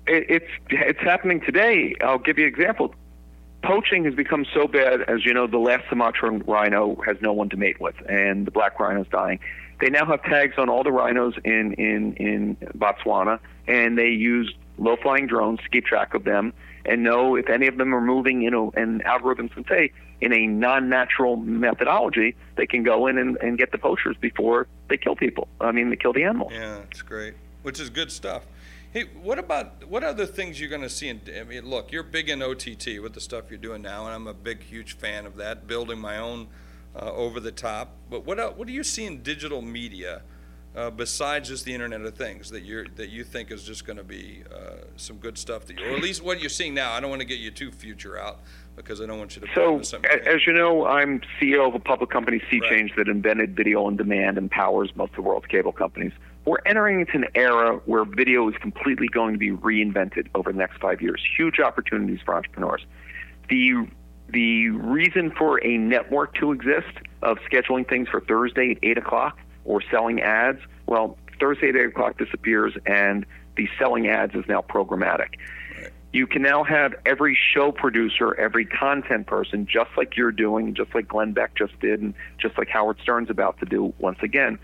It, 0.06 0.26
it's 0.28 0.50
it's 0.70 1.00
happening 1.00 1.40
today. 1.40 1.94
I'll 2.00 2.18
give 2.18 2.38
you 2.38 2.46
an 2.46 2.52
example. 2.52 2.94
Poaching 3.62 4.04
has 4.04 4.14
become 4.14 4.46
so 4.54 4.68
bad, 4.68 5.02
as 5.08 5.24
you 5.24 5.34
know, 5.34 5.46
the 5.46 5.58
last 5.58 5.84
Sumatran 5.88 6.40
rhino 6.46 6.94
has 7.06 7.16
no 7.20 7.32
one 7.32 7.48
to 7.48 7.56
mate 7.56 7.80
with, 7.80 7.96
and 8.08 8.46
the 8.46 8.50
black 8.50 8.78
rhino 8.78 9.02
is 9.02 9.08
dying. 9.08 9.40
They 9.80 9.90
now 9.90 10.06
have 10.06 10.22
tags 10.22 10.54
on 10.56 10.68
all 10.68 10.84
the 10.84 10.92
rhinos 10.92 11.34
in 11.44 11.72
in 11.74 12.14
in 12.14 12.56
Botswana, 12.78 13.40
and 13.66 13.98
they 13.98 14.10
use 14.10 14.54
low-flying 14.78 15.26
drones 15.26 15.60
to 15.62 15.68
keep 15.70 15.86
track 15.86 16.14
of 16.14 16.24
them 16.24 16.52
and 16.84 17.02
know 17.02 17.34
if 17.34 17.48
any 17.48 17.66
of 17.66 17.76
them 17.76 17.94
are 17.94 18.00
moving. 18.00 18.40
You 18.40 18.50
know, 18.50 18.72
and 18.76 19.02
algorithms 19.04 19.52
can 19.52 19.64
say 19.66 19.90
in 20.20 20.32
a 20.32 20.46
non-natural 20.46 21.36
methodology, 21.36 22.36
they 22.56 22.66
can 22.66 22.84
go 22.84 23.06
in 23.06 23.18
and, 23.18 23.36
and 23.38 23.58
get 23.58 23.72
the 23.72 23.78
poachers 23.78 24.16
before 24.20 24.66
they 24.88 24.96
kill 24.96 25.16
people. 25.16 25.48
I 25.60 25.72
mean, 25.72 25.90
they 25.90 25.96
kill 25.96 26.12
the 26.12 26.24
animals. 26.24 26.52
Yeah, 26.54 26.82
it's 26.90 27.02
great, 27.02 27.34
which 27.62 27.80
is 27.80 27.90
good 27.90 28.12
stuff. 28.12 28.44
Hey, 28.96 29.04
what 29.22 29.38
about 29.38 29.86
what 29.90 30.02
other 30.02 30.24
things 30.24 30.58
you're 30.58 30.70
going 30.70 30.80
to 30.80 30.88
see? 30.88 31.10
In, 31.10 31.20
I 31.38 31.42
mean, 31.42 31.68
look, 31.68 31.92
you're 31.92 32.02
big 32.02 32.30
in 32.30 32.42
OTT 32.42 32.98
with 33.02 33.12
the 33.12 33.20
stuff 33.20 33.50
you're 33.50 33.58
doing 33.58 33.82
now, 33.82 34.06
and 34.06 34.14
I'm 34.14 34.26
a 34.26 34.32
big, 34.32 34.62
huge 34.62 34.96
fan 34.96 35.26
of 35.26 35.36
that. 35.36 35.66
Building 35.66 35.98
my 35.98 36.16
own 36.16 36.48
uh, 36.98 37.12
over 37.12 37.38
the 37.38 37.52
top. 37.52 37.92
But 38.08 38.24
what 38.24 38.40
el- 38.40 38.54
what 38.54 38.66
do 38.66 38.72
you 38.72 38.82
see 38.82 39.04
in 39.04 39.22
digital 39.22 39.60
media 39.60 40.22
uh, 40.74 40.88
besides 40.88 41.50
just 41.50 41.66
the 41.66 41.74
Internet 41.74 42.06
of 42.06 42.14
Things 42.14 42.48
that 42.48 42.62
you 42.62 42.86
that 42.96 43.10
you 43.10 43.22
think 43.22 43.50
is 43.50 43.64
just 43.64 43.84
going 43.84 43.98
to 43.98 44.02
be 44.02 44.44
uh, 44.50 44.86
some 44.96 45.18
good 45.18 45.36
stuff 45.36 45.66
that 45.66 45.78
you, 45.78 45.84
or 45.84 45.96
at 45.96 46.02
least 46.02 46.24
what 46.24 46.40
you're 46.40 46.48
seeing 46.48 46.72
now? 46.72 46.94
I 46.94 47.00
don't 47.00 47.10
want 47.10 47.20
to 47.20 47.28
get 47.28 47.38
you 47.38 47.50
too 47.50 47.70
future 47.70 48.18
out 48.18 48.40
because 48.76 49.02
I 49.02 49.04
don't 49.04 49.18
want 49.18 49.36
you 49.36 49.42
to. 49.42 49.48
So, 49.54 49.98
as 50.24 50.46
you 50.46 50.54
know, 50.54 50.86
I'm 50.86 51.20
CEO 51.38 51.68
of 51.68 51.74
a 51.74 51.78
public 51.80 52.08
company, 52.08 52.40
Sea 52.50 52.60
Right. 52.60 52.70
Change, 52.70 52.92
that 52.96 53.08
invented 53.08 53.54
video 53.56 53.84
on 53.84 53.98
demand 53.98 54.38
and 54.38 54.50
powers 54.50 54.88
most 54.96 55.10
of 55.10 55.16
the 55.16 55.22
world's 55.22 55.48
cable 55.48 55.72
companies. 55.72 56.12
We're 56.46 56.62
entering 56.64 57.00
into 57.00 57.16
an 57.16 57.26
era 57.34 57.80
where 57.86 58.04
video 58.04 58.48
is 58.48 58.54
completely 58.60 59.08
going 59.08 59.32
to 59.32 59.38
be 59.38 59.50
reinvented 59.50 60.28
over 60.36 60.52
the 60.52 60.58
next 60.58 60.78
five 60.80 61.02
years. 61.02 61.20
Huge 61.36 61.58
opportunities 61.58 62.20
for 62.24 62.34
entrepreneurs. 62.34 62.86
The 63.50 63.88
the 64.28 64.70
reason 64.70 65.32
for 65.36 65.64
a 65.64 65.76
network 65.76 66.34
to 66.34 66.52
exist 66.52 66.98
of 67.22 67.38
scheduling 67.50 67.88
things 67.88 68.08
for 68.08 68.20
Thursday 68.20 68.72
at 68.72 68.78
eight 68.82 68.98
o'clock 68.98 69.38
or 69.64 69.82
selling 69.90 70.20
ads, 70.20 70.60
well, 70.86 71.18
Thursday 71.40 71.68
at 71.68 71.76
eight 71.76 71.86
o'clock 71.86 72.18
disappears, 72.18 72.74
and 72.86 73.26
the 73.56 73.68
selling 73.78 74.08
ads 74.08 74.34
is 74.34 74.44
now 74.48 74.62
programmatic 74.62 75.34
you 76.16 76.26
can 76.26 76.40
now 76.40 76.64
have 76.64 76.94
every 77.04 77.36
show 77.52 77.70
producer, 77.70 78.34
every 78.40 78.64
content 78.64 79.26
person, 79.26 79.66
just 79.70 79.90
like 79.98 80.16
you're 80.16 80.32
doing, 80.32 80.74
just 80.74 80.94
like 80.94 81.06
Glenn 81.06 81.32
Beck 81.32 81.54
just 81.54 81.78
did, 81.78 82.00
and 82.00 82.14
just 82.38 82.56
like 82.56 82.68
Howard 82.68 82.98
Stern's 83.02 83.28
about 83.28 83.58
to 83.58 83.66
do 83.66 83.92
once 83.98 84.18
again, 84.22 84.58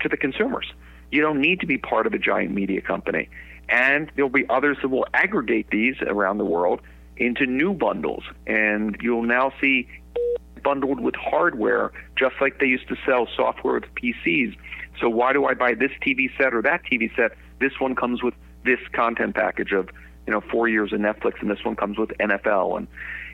to 0.00 0.08
the 0.08 0.16
consumers. 0.16 0.72
You 1.10 1.22
don't 1.22 1.40
need 1.40 1.60
to 1.60 1.66
be 1.66 1.78
part 1.78 2.06
of 2.06 2.14
a 2.14 2.18
giant 2.18 2.52
media 2.52 2.80
company. 2.80 3.28
And 3.68 4.10
there'll 4.14 4.30
be 4.30 4.48
others 4.48 4.78
that 4.82 4.88
will 4.88 5.06
aggregate 5.14 5.70
these 5.70 5.96
around 6.02 6.38
the 6.38 6.44
world 6.44 6.80
into 7.16 7.46
new 7.46 7.72
bundles. 7.72 8.24
And 8.46 8.96
you'll 9.00 9.22
now 9.22 9.52
see 9.60 9.88
bundled 10.62 11.00
with 11.00 11.14
hardware, 11.14 11.92
just 12.16 12.34
like 12.40 12.58
they 12.58 12.66
used 12.66 12.88
to 12.88 12.96
sell 13.06 13.28
software 13.36 13.74
with 13.74 13.84
PCs. 13.94 14.56
So 15.00 15.08
why 15.08 15.32
do 15.32 15.46
I 15.46 15.54
buy 15.54 15.74
this 15.74 15.92
TV 16.04 16.28
set 16.36 16.54
or 16.54 16.62
that 16.62 16.82
TV 16.84 17.14
set? 17.14 17.32
This 17.60 17.72
one 17.78 17.94
comes 17.94 18.22
with 18.22 18.34
this 18.64 18.80
content 18.92 19.34
package 19.34 19.72
of 19.72 19.88
you 20.26 20.32
know 20.32 20.40
four 20.50 20.68
years 20.68 20.92
of 20.92 21.00
Netflix, 21.00 21.40
and 21.40 21.50
this 21.50 21.64
one 21.64 21.76
comes 21.76 21.98
with 21.98 22.10
NFL, 22.18 22.78
and 22.78 22.88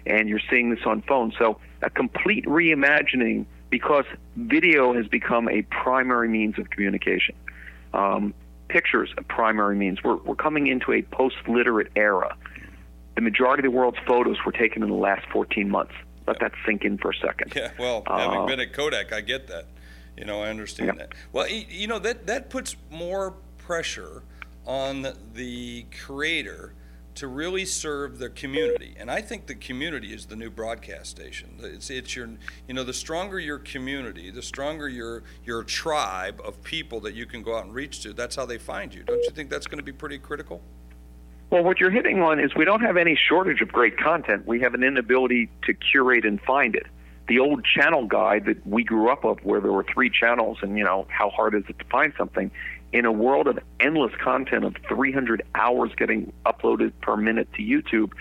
and 0.07 0.29
you're 0.29 0.41
seeing 0.51 0.71
this 0.71 0.85
on 0.85 1.03
phones. 1.03 1.35
So 1.39 1.59
a 1.83 1.91
complete 1.91 2.45
reimagining 2.45 3.47
because 3.73 4.05
video 4.37 4.93
has 4.93 5.09
become 5.09 5.49
a 5.49 5.63
primary 5.63 6.29
means 6.29 6.59
of 6.59 6.69
communication. 6.71 7.35
Um, 7.95 8.35
pictures 8.69 9.13
a 9.17 9.23
primary 9.25 9.75
means. 9.75 10.05
We're 10.05 10.17
we're 10.17 10.37
coming 10.37 10.67
into 10.69 10.93
a 10.93 11.03
post-literate 11.03 11.91
era. 11.97 12.37
The 13.17 13.23
majority 13.23 13.67
of 13.67 13.73
the 13.73 13.77
world's 13.77 13.99
photos 14.07 14.37
were 14.47 14.53
taken 14.53 14.83
in 14.83 14.89
the 14.91 14.95
last 14.95 15.27
14 15.33 15.69
months. 15.69 15.95
Let 16.27 16.39
that 16.41 16.53
sink 16.65 16.85
in 16.85 16.99
for 16.99 17.11
a 17.11 17.15
second. 17.17 17.53
Yeah, 17.57 17.71
well, 17.79 18.05
having 18.07 18.41
Uh, 18.41 18.47
been 18.47 18.61
at 18.61 18.73
Kodak, 18.73 19.13
I 19.13 19.21
get 19.23 19.49
that. 19.49 19.67
You 20.17 20.27
know, 20.27 20.43
I 20.43 20.49
understand 20.51 20.99
that. 21.01 21.13
Well, 21.33 21.49
you 21.49 21.87
know 21.87 21.99
that 21.99 22.27
that 22.27 22.51
puts 22.51 22.77
more 22.91 23.35
pressure 23.57 24.23
on 24.67 25.07
the 25.35 25.87
creator 26.05 26.75
to 27.15 27.27
really 27.27 27.65
serve 27.65 28.19
the 28.19 28.31
community, 28.31 28.95
and 28.99 29.11
I 29.11 29.21
think 29.21 29.47
the 29.47 29.55
community 29.55 30.15
is 30.15 30.27
the 30.27 30.37
new 30.37 30.51
broadcast 30.51 31.11
station. 31.11 31.59
It's 31.61 31.91
it's 31.91 32.17
your 32.17 32.29
you 32.67 32.75
know 32.75 32.85
the 32.85 32.93
stronger 32.93 33.39
your 33.39 33.59
community, 33.59 34.31
the 34.31 34.43
stronger 34.43 34.89
your 34.89 35.23
your 35.45 35.63
tribe 35.65 36.41
of 36.45 36.63
people 36.63 37.01
that 37.01 37.15
you 37.15 37.27
can 37.27 37.43
go 37.43 37.57
out 37.57 37.65
and 37.65 37.75
reach 37.75 38.01
to. 38.03 38.13
That's 38.13 38.37
how 38.37 38.47
they 38.47 38.59
find 38.59 38.95
you. 38.95 39.03
Don't 39.03 39.23
you 39.23 39.31
think 39.31 39.51
that's 39.51 39.67
going 39.67 39.79
to 39.79 39.85
be 39.85 39.93
pretty 39.93 40.19
critical? 40.19 40.63
Well, 41.51 41.65
what 41.65 41.81
you're 41.81 41.91
hitting 41.91 42.23
on 42.23 42.41
is 42.41 42.55
we 42.55 42.65
don't 42.65 42.81
have 42.81 42.97
any 42.97 43.15
shortage 43.29 43.61
of 43.61 43.69
great 43.69 43.99
content. 43.99 44.47
We 44.47 44.61
have 44.61 44.73
an 44.73 44.83
inability 44.83 45.51
to 45.65 45.75
curate 45.75 46.25
and 46.25 46.41
find 46.41 46.75
it. 46.75 46.87
The 47.29 47.41
old 47.41 47.63
channel 47.63 48.07
guide 48.07 48.47
that 48.47 48.67
we 48.67 48.85
grew 48.85 49.11
up 49.11 49.25
with, 49.25 49.45
where 49.45 49.61
there 49.61 49.71
were 49.71 49.85
three 49.85 50.09
channels, 50.09 50.59
and 50.63 50.79
you 50.79 50.85
know 50.85 51.07
how 51.11 51.29
hard 51.29 51.55
is 51.55 51.65
it 51.69 51.79
to 51.79 51.85
find 51.85 52.15
something? 52.17 52.51
In 52.93 53.07
a 53.07 53.13
world 53.13 53.49
of 53.49 53.59
endless 53.81 54.13
content 54.23 54.65
of 54.65 54.77
300 54.87 55.43
hours 55.55 55.93
getting 55.97 56.33
uploaded 56.45 56.93
per 57.01 57.17
minute 57.17 57.49
to 57.55 57.63
YouTube, 57.63 58.13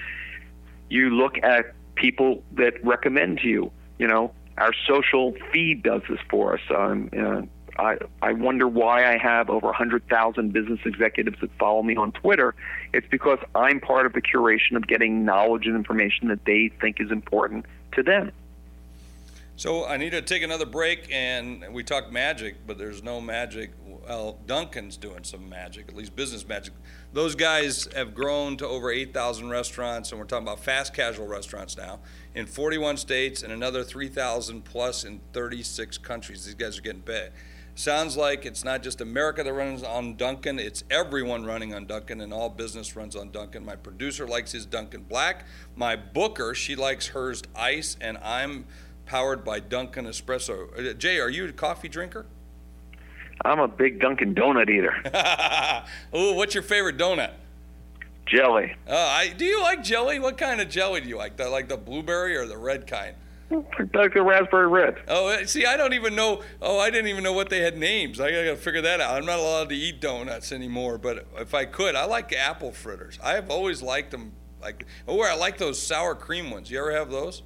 you 0.89 1.09
look 1.09 1.37
at 1.43 1.73
people 1.95 2.43
that 2.53 2.83
recommend 2.83 3.39
to 3.39 3.47
you. 3.47 3.71
You 3.99 4.07
know, 4.07 4.33
our 4.57 4.71
social 4.87 5.33
feed 5.51 5.83
does 5.83 6.01
this 6.09 6.19
for 6.29 6.53
us. 6.53 6.61
Um, 6.75 7.09
uh, 7.17 7.41
I, 7.77 7.97
I 8.21 8.33
wonder 8.33 8.67
why 8.67 9.11
I 9.11 9.17
have 9.17 9.49
over 9.49 9.67
100,000 9.67 10.53
business 10.53 10.79
executives 10.85 11.37
that 11.41 11.51
follow 11.57 11.83
me 11.83 11.95
on 11.95 12.11
Twitter. 12.11 12.53
It's 12.93 13.07
because 13.09 13.39
I'm 13.55 13.79
part 13.79 14.05
of 14.05 14.13
the 14.13 14.21
curation 14.21 14.75
of 14.75 14.87
getting 14.87 15.25
knowledge 15.25 15.65
and 15.65 15.75
information 15.75 16.27
that 16.27 16.45
they 16.45 16.71
think 16.81 16.99
is 16.99 17.11
important 17.11 17.65
to 17.93 18.03
them. 18.03 18.31
So 19.55 19.85
I 19.85 19.97
need 19.97 20.11
to 20.11 20.21
take 20.21 20.43
another 20.43 20.65
break, 20.65 21.07
and 21.11 21.63
we 21.71 21.83
talk 21.83 22.11
magic, 22.11 22.65
but 22.65 22.77
there's 22.77 23.03
no 23.03 23.21
magic. 23.21 23.71
Well, 24.11 24.37
Dunkin's 24.45 24.97
doing 24.97 25.23
some 25.23 25.47
magic, 25.47 25.87
at 25.87 25.95
least 25.95 26.17
business 26.17 26.45
magic. 26.45 26.73
Those 27.13 27.33
guys 27.33 27.87
have 27.95 28.13
grown 28.13 28.57
to 28.57 28.67
over 28.67 28.91
8,000 28.91 29.49
restaurants, 29.49 30.11
and 30.11 30.19
we're 30.19 30.27
talking 30.27 30.45
about 30.45 30.59
fast 30.59 30.93
casual 30.93 31.27
restaurants 31.27 31.77
now 31.77 32.01
in 32.35 32.45
41 32.45 32.97
states 32.97 33.41
and 33.41 33.53
another 33.53 33.85
3,000 33.85 34.65
plus 34.65 35.05
in 35.05 35.21
36 35.31 35.97
countries. 35.99 36.43
These 36.43 36.55
guys 36.55 36.77
are 36.77 36.81
getting 36.81 36.99
big. 36.99 37.31
Sounds 37.75 38.17
like 38.17 38.45
it's 38.45 38.65
not 38.65 38.83
just 38.83 38.99
America 38.99 39.45
that 39.45 39.53
runs 39.53 39.81
on 39.81 40.17
Dunkin', 40.17 40.59
it's 40.59 40.83
everyone 40.91 41.45
running 41.45 41.73
on 41.73 41.85
Dunkin', 41.85 42.19
and 42.19 42.33
all 42.33 42.49
business 42.49 42.97
runs 42.97 43.15
on 43.15 43.31
Dunkin'. 43.31 43.63
My 43.63 43.77
producer 43.77 44.27
likes 44.27 44.51
his 44.51 44.65
Dunkin' 44.65 45.03
Black. 45.03 45.45
My 45.73 45.95
booker, 45.95 46.53
she 46.53 46.75
likes 46.75 47.07
hers 47.07 47.43
ice, 47.55 47.95
and 48.01 48.17
I'm 48.17 48.65
powered 49.05 49.45
by 49.45 49.61
Dunkin' 49.61 50.03
Espresso. 50.03 50.77
Uh, 50.77 50.91
Jay, 50.95 51.17
are 51.17 51.29
you 51.29 51.47
a 51.47 51.53
coffee 51.53 51.87
drinker? 51.87 52.25
I'm 53.43 53.59
a 53.59 53.67
big 53.67 53.99
Dunkin' 53.99 54.35
Donut 54.35 54.69
eater. 54.69 54.93
Ooh, 56.17 56.35
what's 56.35 56.53
your 56.53 56.63
favorite 56.63 56.97
donut? 56.97 57.31
Jelly. 58.25 58.75
Uh, 58.87 58.95
I, 58.95 59.29
do 59.29 59.45
you 59.45 59.61
like 59.61 59.83
jelly? 59.83 60.19
What 60.19 60.37
kind 60.37 60.61
of 60.61 60.69
jelly 60.69 61.01
do 61.01 61.09
you 61.09 61.17
like? 61.17 61.37
The, 61.37 61.49
like 61.49 61.67
the 61.67 61.77
blueberry 61.77 62.37
or 62.37 62.45
the 62.45 62.57
red 62.57 62.87
kind? 62.87 63.15
Like 63.93 64.13
the 64.13 64.21
raspberry 64.23 64.67
red. 64.67 64.95
Oh, 65.09 65.27
uh, 65.27 65.45
see, 65.45 65.65
I 65.65 65.75
don't 65.75 65.93
even 65.93 66.15
know. 66.15 66.41
Oh, 66.61 66.79
I 66.79 66.89
didn't 66.89 67.07
even 67.07 67.23
know 67.23 67.33
what 67.33 67.49
they 67.49 67.59
had 67.59 67.77
names. 67.77 68.21
I 68.21 68.31
gotta 68.31 68.55
figure 68.55 68.81
that 68.81 69.01
out. 69.01 69.15
I'm 69.15 69.25
not 69.25 69.39
allowed 69.39 69.69
to 69.69 69.75
eat 69.75 69.99
donuts 69.99 70.53
anymore, 70.53 70.97
but 70.97 71.27
if 71.37 71.53
I 71.53 71.65
could, 71.65 71.95
I 71.95 72.05
like 72.05 72.31
apple 72.31 72.71
fritters. 72.71 73.19
I've 73.21 73.49
always 73.49 73.81
liked 73.81 74.11
them. 74.11 74.31
Like, 74.61 74.85
oh, 75.07 75.19
I 75.21 75.35
like 75.35 75.57
those 75.57 75.81
sour 75.81 76.15
cream 76.15 76.49
ones. 76.49 76.71
You 76.71 76.79
ever 76.79 76.93
have 76.93 77.11
those? 77.11 77.43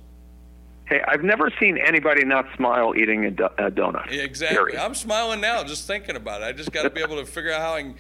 Hey, 0.87 1.01
I've 1.07 1.23
never 1.23 1.51
seen 1.59 1.77
anybody 1.77 2.23
not 2.23 2.45
smile 2.55 2.93
eating 2.95 3.25
a, 3.25 3.31
do- 3.31 3.49
a 3.57 3.71
donut. 3.71 4.11
Exactly. 4.11 4.57
Period. 4.57 4.79
I'm 4.79 4.93
smiling 4.93 5.41
now 5.41 5.63
just 5.63 5.87
thinking 5.87 6.15
about 6.15 6.41
it. 6.41 6.45
I 6.45 6.51
just 6.51 6.71
got 6.71 6.83
to 6.83 6.89
be 6.91 7.01
able 7.01 7.17
to 7.17 7.25
figure 7.25 7.51
out 7.51 7.61
how 7.61 7.73
I 7.73 7.81
can 7.81 7.95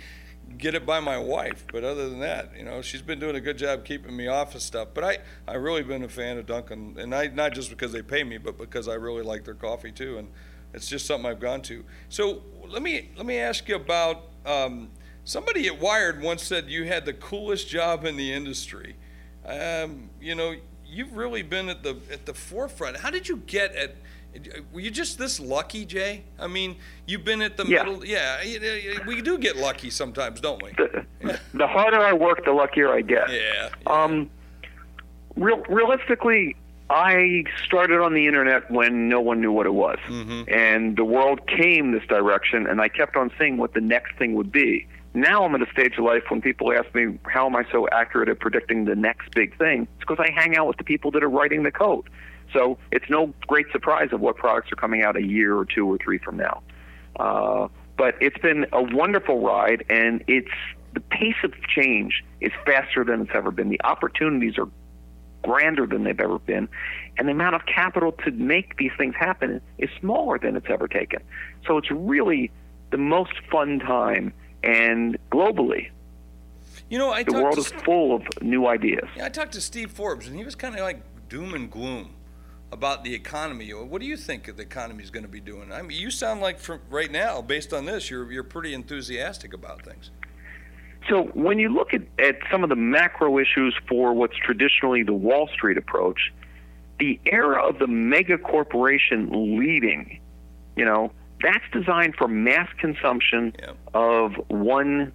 get 0.57 0.75
it 0.75 0.85
by 0.85 0.99
my 0.99 1.17
wife. 1.17 1.65
But 1.71 1.83
other 1.83 2.09
than 2.09 2.19
that, 2.19 2.51
you 2.55 2.63
know, 2.63 2.81
she's 2.81 3.01
been 3.01 3.19
doing 3.19 3.35
a 3.35 3.41
good 3.41 3.57
job 3.57 3.85
keeping 3.85 4.15
me 4.15 4.27
off 4.27 4.53
of 4.53 4.61
stuff. 4.61 4.89
But 4.93 5.03
I, 5.03 5.17
I 5.47 5.55
really 5.55 5.81
been 5.81 6.03
a 6.03 6.09
fan 6.09 6.37
of 6.37 6.45
Dunkin', 6.45 6.97
and 6.99 7.13
I 7.15 7.27
not 7.27 7.53
just 7.53 7.71
because 7.71 7.91
they 7.91 8.03
pay 8.03 8.23
me, 8.23 8.37
but 8.37 8.57
because 8.57 8.87
I 8.87 8.93
really 8.93 9.23
like 9.23 9.45
their 9.45 9.55
coffee 9.55 9.91
too, 9.91 10.19
and 10.19 10.27
it's 10.73 10.87
just 10.87 11.05
something 11.07 11.29
I've 11.29 11.39
gone 11.39 11.61
to. 11.63 11.83
So 12.09 12.43
let 12.67 12.81
me 12.81 13.09
let 13.17 13.25
me 13.25 13.37
ask 13.37 13.67
you 13.67 13.75
about 13.75 14.25
um, 14.45 14.89
somebody 15.23 15.67
at 15.67 15.79
Wired 15.79 16.21
once 16.21 16.43
said 16.43 16.69
you 16.69 16.85
had 16.85 17.05
the 17.05 17.13
coolest 17.13 17.67
job 17.67 18.05
in 18.05 18.15
the 18.15 18.31
industry. 18.31 18.95
Um, 19.45 20.09
you 20.19 20.35
know, 20.35 20.55
you've 20.95 21.15
really 21.15 21.43
been 21.43 21.69
at 21.69 21.83
the 21.83 21.97
at 22.11 22.25
the 22.25 22.33
forefront. 22.33 22.97
How 22.97 23.09
did 23.11 23.27
you 23.27 23.37
get 23.45 23.75
at? 23.75 23.95
Were 24.73 24.81
you 24.81 24.91
just 24.91 25.17
this 25.17 25.39
lucky, 25.39 25.85
Jay? 25.85 26.23
I 26.39 26.47
mean, 26.47 26.75
you've 27.05 27.23
been 27.23 27.41
at 27.41 27.55
the 27.55 27.65
Yeah. 27.65 27.83
middle. 27.83 28.05
Yeah, 28.05 28.37
we 29.07 29.21
do 29.21 29.37
get 29.37 29.55
lucky 29.55 29.89
sometimes, 29.89 30.41
don't 30.41 30.61
we? 30.61 30.71
The, 31.21 31.39
the 31.53 31.67
harder 31.67 31.99
I 32.01 32.11
work, 32.11 32.43
the 32.43 32.51
luckier 32.51 32.91
I 32.91 32.99
get. 33.01 33.29
Yeah. 33.31 33.69
Um, 33.87 34.29
real, 35.37 35.63
realistically, 35.69 36.57
I 36.89 37.45
started 37.65 38.01
on 38.01 38.13
the 38.13 38.27
internet 38.27 38.69
when 38.69 39.07
no 39.07 39.21
one 39.21 39.39
knew 39.39 39.53
what 39.53 39.65
it 39.67 39.73
was, 39.73 39.99
and 40.49 40.97
the 40.97 41.05
world 41.05 41.47
came 41.47 41.93
this 41.93 42.05
direction, 42.07 42.67
and 42.67 42.81
I 42.81 42.89
kept 42.89 43.15
on 43.15 43.31
seeing 43.39 43.55
what 43.55 43.73
the 43.73 43.81
next 43.81 44.17
thing 44.17 44.33
would 44.33 44.51
be. 44.51 44.85
Now 45.15 45.45
I'm 45.45 45.55
at 45.55 45.61
a 45.61 45.71
stage 45.71 45.97
of 45.97 46.03
life 46.03 46.23
when 46.27 46.41
people 46.41 46.73
ask 46.73 46.93
me, 46.93 47.17
"How 47.25 47.45
am 47.45 47.55
I 47.55 47.63
so 47.71 47.87
accurate 47.89 48.27
at 48.27 48.39
predicting 48.39 48.83
the 48.83 48.95
next 48.95 49.33
big 49.33 49.57
thing?" 49.57 49.87
It's 49.95 50.05
because 50.05 50.19
I 50.19 50.29
hang 50.29 50.57
out 50.57 50.67
with 50.67 50.75
the 50.75 50.83
people 50.83 51.09
that 51.11 51.23
are 51.23 51.29
writing 51.29 51.63
the 51.63 51.71
code. 51.71 52.09
So 52.51 52.77
it's 52.91 53.09
no 53.09 53.33
great 53.47 53.71
surprise 53.71 54.09
of 54.11 54.19
what 54.19 54.35
products 54.35 54.71
are 54.73 54.75
coming 54.75 55.03
out 55.03 55.15
a 55.15 55.23
year 55.23 55.55
or 55.55 55.63
two 55.65 55.87
or 55.87 55.97
three 55.97 56.17
from 56.17 56.35
now. 56.35 56.61
Uh, 57.17 57.69
but 57.97 58.15
it's 58.19 58.37
been 58.39 58.65
a 58.73 58.83
wonderful 58.83 59.39
ride, 59.39 59.85
and 59.89 60.21
it's 60.27 60.51
the 60.93 60.99
pace 60.99 61.41
of 61.43 61.53
change 61.67 62.23
is 62.41 62.51
faster 62.65 63.05
than 63.05 63.21
it's 63.21 63.31
ever 63.33 63.51
been. 63.51 63.69
The 63.69 63.81
opportunities 63.85 64.57
are 64.57 64.67
grander 65.43 65.85
than 65.85 66.03
they've 66.03 66.19
ever 66.19 66.39
been, 66.39 66.67
and 67.17 67.27
the 67.29 67.31
amount 67.31 67.55
of 67.55 67.65
capital 67.65 68.11
to 68.11 68.31
make 68.31 68.75
these 68.77 68.91
things 68.97 69.15
happen 69.15 69.61
is 69.77 69.89
smaller 70.01 70.37
than 70.39 70.57
it's 70.57 70.69
ever 70.69 70.89
taken. 70.89 71.21
So 71.65 71.77
it's 71.77 71.89
really 71.89 72.51
the 72.91 72.97
most 72.97 73.33
fun 73.49 73.79
time, 73.79 74.33
and 74.65 75.17
globally, 75.31 75.89
You 76.89 76.97
know, 76.97 77.11
I 77.11 77.23
the 77.23 77.33
world 77.33 77.57
is 77.57 77.67
full 77.67 78.15
of 78.15 78.23
new 78.41 78.67
ideas. 78.67 79.07
yeah, 79.15 79.25
I 79.25 79.29
talked 79.29 79.53
to 79.53 79.61
Steve 79.61 79.91
Forbes, 79.91 80.27
and 80.27 80.35
he 80.35 80.43
was 80.43 80.55
kind 80.55 80.75
of 80.75 80.81
like 80.81 81.01
doom 81.29 81.53
and 81.53 81.69
gloom 81.69 82.11
about 82.71 83.03
the 83.03 83.13
economy. 83.13 83.69
What 83.71 84.01
do 84.01 84.07
you 84.07 84.17
think 84.17 84.53
the 84.55 84.61
economy 84.61 85.03
is 85.03 85.09
going 85.11 85.23
to 85.25 85.31
be 85.31 85.39
doing? 85.39 85.71
I 85.71 85.81
mean, 85.81 85.99
you 85.99 86.11
sound 86.11 86.41
like 86.41 86.59
from 86.59 86.81
right 86.89 87.11
now, 87.11 87.41
based 87.41 87.73
on 87.73 87.85
this, 87.85 88.09
you're 88.09 88.31
you're 88.31 88.43
pretty 88.43 88.73
enthusiastic 88.73 89.53
about 89.53 89.83
things. 89.83 90.11
So 91.09 91.25
when 91.35 91.59
you 91.59 91.69
look 91.69 91.93
at, 91.93 92.01
at 92.17 92.37
some 92.51 92.63
of 92.63 92.69
the 92.69 92.75
macro 92.75 93.37
issues 93.37 93.75
for 93.87 94.13
what's 94.13 94.35
traditionally 94.37 95.03
the 95.03 95.13
Wall 95.13 95.47
Street 95.53 95.77
approach, 95.77 96.33
the 96.99 97.19
era 97.27 97.63
of 97.63 97.77
the 97.77 97.85
mega 97.85 98.39
corporation 98.39 99.29
leading, 99.59 100.19
you 100.75 100.83
know, 100.83 101.11
that's 101.41 101.63
designed 101.71 102.15
for 102.15 102.27
mass 102.27 102.69
consumption 102.79 103.53
Yeah. 103.59 103.71
of 103.93 104.33
one 104.49 105.11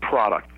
product. 0.00 0.50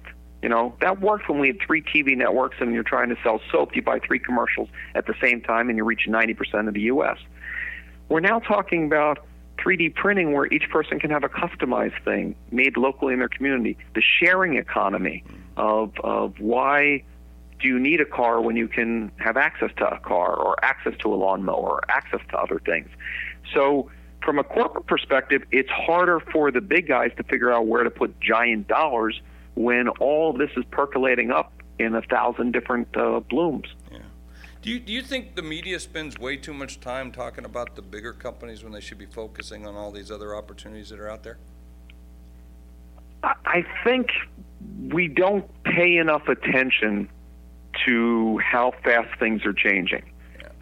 You 0.42 0.48
know, 0.48 0.74
that 0.80 1.00
worked 1.00 1.28
when 1.28 1.38
we 1.38 1.48
had 1.48 1.58
three 1.60 1.82
TV 1.82 2.16
networks 2.16 2.56
and 2.60 2.72
you're 2.74 2.82
trying 2.82 3.08
to 3.08 3.16
sell 3.22 3.40
soap, 3.50 3.74
you 3.74 3.82
buy 3.82 3.98
three 4.00 4.18
commercials 4.18 4.68
at 4.94 5.06
the 5.06 5.14
same 5.20 5.40
time 5.40 5.68
and 5.68 5.78
you 5.78 5.84
reach 5.84 6.06
90% 6.08 6.68
of 6.68 6.74
the 6.74 6.82
US. 6.82 7.18
We're 8.08 8.20
now 8.20 8.38
talking 8.38 8.84
about 8.86 9.24
3D 9.58 9.94
printing 9.94 10.32
where 10.32 10.46
each 10.52 10.68
person 10.70 11.00
can 11.00 11.10
have 11.10 11.24
a 11.24 11.28
customized 11.28 12.02
thing 12.04 12.36
made 12.50 12.76
locally 12.76 13.14
in 13.14 13.18
their 13.18 13.28
community. 13.28 13.76
The 13.94 14.02
sharing 14.02 14.56
economy 14.56 15.24
of, 15.56 15.92
of 16.04 16.38
why 16.38 17.02
do 17.60 17.68
you 17.68 17.78
need 17.78 18.00
a 18.00 18.04
car 18.04 18.40
when 18.40 18.56
you 18.56 18.68
can 18.68 19.10
have 19.16 19.36
access 19.36 19.70
to 19.78 19.86
a 19.88 19.98
car 20.00 20.34
or 20.36 20.62
access 20.62 20.92
to 20.98 21.12
a 21.12 21.16
lawnmower 21.16 21.56
or 21.56 21.90
access 21.90 22.20
to 22.30 22.38
other 22.38 22.60
things. 22.64 22.88
So 23.54 23.90
from 24.26 24.40
a 24.40 24.44
corporate 24.44 24.86
perspective, 24.86 25.44
it's 25.52 25.70
harder 25.70 26.18
for 26.18 26.50
the 26.50 26.60
big 26.60 26.88
guys 26.88 27.12
to 27.16 27.22
figure 27.22 27.52
out 27.52 27.66
where 27.66 27.84
to 27.84 27.90
put 27.90 28.20
giant 28.20 28.66
dollars 28.66 29.22
when 29.54 29.88
all 29.88 30.32
this 30.32 30.50
is 30.56 30.64
percolating 30.72 31.30
up 31.30 31.52
in 31.78 31.94
a 31.94 32.02
thousand 32.02 32.52
different 32.52 32.94
uh, 32.96 33.20
blooms. 33.20 33.68
Yeah. 33.90 33.98
Do 34.62 34.70
you 34.70 34.80
do 34.80 34.92
you 34.92 35.00
think 35.00 35.36
the 35.36 35.42
media 35.42 35.78
spends 35.78 36.18
way 36.18 36.36
too 36.36 36.52
much 36.52 36.80
time 36.80 37.12
talking 37.12 37.44
about 37.44 37.76
the 37.76 37.82
bigger 37.82 38.12
companies 38.12 38.64
when 38.64 38.72
they 38.72 38.80
should 38.80 38.98
be 38.98 39.06
focusing 39.06 39.64
on 39.64 39.76
all 39.76 39.92
these 39.92 40.10
other 40.10 40.34
opportunities 40.34 40.88
that 40.88 40.98
are 40.98 41.08
out 41.08 41.22
there? 41.22 41.38
I 43.22 43.64
think 43.84 44.08
we 44.88 45.06
don't 45.06 45.48
pay 45.62 45.96
enough 45.96 46.28
attention 46.28 47.08
to 47.86 48.38
how 48.38 48.72
fast 48.82 49.18
things 49.18 49.44
are 49.46 49.52
changing. 49.52 50.02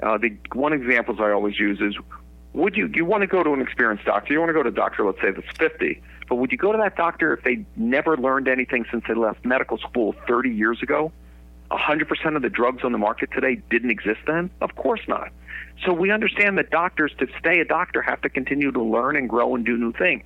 Uh, 0.03 0.19
the 0.19 0.37
one 0.53 0.73
examples 0.73 1.19
I 1.21 1.31
always 1.31 1.59
use 1.59 1.81
is: 1.81 1.97
Would 2.55 2.77
you 2.77 2.89
you 2.95 3.05
want 3.05 3.23
to 3.23 3.27
go 3.27 3.43
to 3.43 3.53
an 3.53 3.61
experienced 3.61 4.05
doctor? 4.05 4.33
You 4.33 4.39
want 4.39 4.51
to 4.51 4.55
go 4.55 4.63
to 4.63 4.69
a 4.69 4.73
doctor, 4.73 5.05
let's 5.05 5.21
say 5.21 5.33
that's 5.33 5.57
50, 5.59 6.01
but 6.29 6.37
would 6.37 6.53
you 6.53 6.59
go 6.59 6.73
to 6.73 6.79
that 6.79 6.97
doctor 6.97 7.35
if 7.35 7.45
they 7.45 7.65
never 7.77 8.17
learned 8.17 8.49
anything 8.49 8.87
since 8.91 9.05
they 9.07 9.15
left 9.15 9.45
medical 9.45 9.77
school 9.79 10.15
30 10.27 10.51
years 10.51 10.81
ago? 10.83 11.13
100% 11.71 12.37
of 12.37 12.43
the 12.43 12.49
drugs 12.49 12.85
on 12.85 12.93
the 12.93 12.99
market 12.99 13.31
today 13.33 13.61
didn't 13.71 13.91
exist 13.91 14.21
then? 14.27 14.51
Of 14.61 14.77
course 14.77 15.01
not. 15.09 15.31
So 15.85 15.93
we 15.93 16.13
understand 16.13 16.57
that 16.59 16.71
doctors, 16.71 17.13
to 17.19 17.27
stay 17.41 17.59
a 17.59 17.65
doctor, 17.65 18.01
have 18.03 18.21
to 18.23 18.29
continue 18.29 18.71
to 18.71 18.83
learn 18.83 19.17
and 19.17 19.29
grow 19.29 19.57
and 19.57 19.67
do 19.67 19.77
new 19.77 19.93
things. 19.93 20.25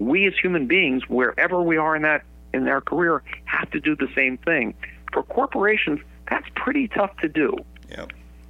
We 0.00 0.26
as 0.26 0.34
human 0.42 0.66
beings, 0.66 1.08
wherever 1.08 1.62
we 1.62 1.76
are 1.76 1.94
in 1.94 2.02
that 2.02 2.24
in 2.52 2.66
our 2.66 2.80
career, 2.80 3.22
have 3.44 3.70
to 3.70 3.80
do 3.80 3.94
the 3.94 4.08
same 4.16 4.36
thing. 4.38 4.74
For 5.12 5.22
corporations, 5.22 6.00
that's 6.28 6.46
pretty 6.56 6.88
tough 6.88 7.16
to 7.18 7.28
do. 7.28 7.56
Yeah. 7.88 8.06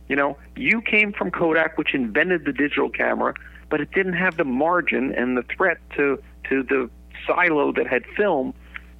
You 0.09 0.17
know, 0.17 0.37
you 0.57 0.83
came 0.83 1.13
from 1.13 1.31
Kodak, 1.31 1.79
which 1.79 1.95
invented 1.95 2.45
the 2.45 2.53
digital 2.53 2.91
camera, 2.91 3.35
but 3.71 3.81
it 3.81 3.93
didn't 3.93 4.15
have 4.15 4.37
the 4.37 4.45
margin 4.45 5.15
and 5.15 5.37
the 5.37 5.43
threat 5.43 5.79
to 5.97 6.23
to 6.49 6.63
the 6.63 6.91
silo 7.27 7.73
that 7.73 7.87
had 7.87 8.05
film, 8.17 8.53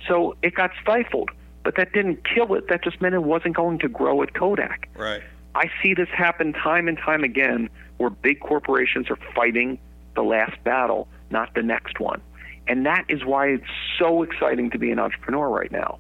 so 0.07 0.37
it 0.43 0.55
got 0.55 0.71
stifled. 0.81 1.31
But 1.65 1.77
that 1.77 1.93
didn't 1.93 2.25
kill 2.25 2.55
it. 2.55 2.69
That 2.69 2.83
just 2.83 3.01
meant 3.01 3.15
it 3.15 3.23
wasn't 3.23 3.55
going 3.55 3.79
to 3.81 3.89
grow 3.89 4.23
at 4.23 4.35
Kodak. 4.35 4.89
Right. 4.97 5.23
I 5.55 5.71
see 5.83 5.95
this 5.95 6.09
happen 6.09 6.53
time 6.53 6.89
and 6.89 6.99
time 6.99 7.25
again 7.25 7.69
where 7.99 8.11
big 8.11 8.41
corporations 8.41 9.11
are 9.11 9.19
fighting 9.35 9.79
the 10.15 10.23
last 10.23 10.63
battle, 10.65 11.09
not 11.31 11.55
the 11.55 11.63
next 11.63 12.01
one. 12.01 12.21
And 12.67 12.87
that 12.87 13.05
is 13.09 13.25
why 13.25 13.49
it's 13.49 13.65
so 13.99 14.23
exciting 14.23 14.71
to 14.71 14.79
be 14.79 14.91
an 14.91 14.99
entrepreneur 14.99 15.49
right 15.49 15.71
now 15.71 15.99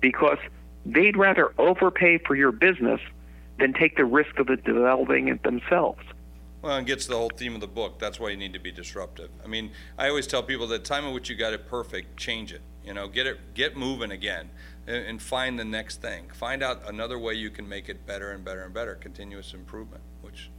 because 0.00 0.38
they'd 0.84 1.16
rather 1.16 1.52
overpay 1.58 2.18
for 2.18 2.34
your 2.34 2.52
business 2.52 3.00
than 3.62 3.72
take 3.72 3.96
the 3.96 4.04
risk 4.04 4.38
of 4.40 4.50
it 4.50 4.64
developing 4.64 5.28
it 5.28 5.42
themselves. 5.44 6.00
Well, 6.62 6.76
it 6.78 6.86
gets 6.86 7.04
to 7.04 7.10
the 7.12 7.16
whole 7.16 7.30
theme 7.30 7.54
of 7.54 7.60
the 7.60 7.68
book. 7.68 7.98
That's 7.98 8.18
why 8.20 8.30
you 8.30 8.36
need 8.36 8.52
to 8.52 8.58
be 8.58 8.72
disruptive. 8.72 9.30
I 9.44 9.46
mean, 9.46 9.70
I 9.96 10.08
always 10.08 10.26
tell 10.26 10.42
people 10.42 10.66
that 10.68 10.84
time 10.84 11.04
at 11.04 11.12
which 11.14 11.28
you 11.30 11.36
got 11.36 11.52
it 11.52 11.66
perfect, 11.68 12.16
change 12.16 12.52
it. 12.52 12.60
You 12.84 12.92
know, 12.92 13.06
get 13.06 13.26
it, 13.28 13.54
get 13.54 13.76
moving 13.76 14.10
again, 14.10 14.50
and, 14.88 15.06
and 15.06 15.22
find 15.22 15.58
the 15.58 15.64
next 15.64 16.02
thing. 16.02 16.24
Find 16.34 16.62
out 16.62 16.82
another 16.88 17.18
way 17.18 17.34
you 17.34 17.50
can 17.50 17.68
make 17.68 17.88
it 17.88 18.04
better 18.04 18.32
and 18.32 18.44
better 18.44 18.64
and 18.64 18.74
better. 18.74 18.96
Continuous 18.96 19.54
improvement, 19.54 20.02
which, 20.20 20.50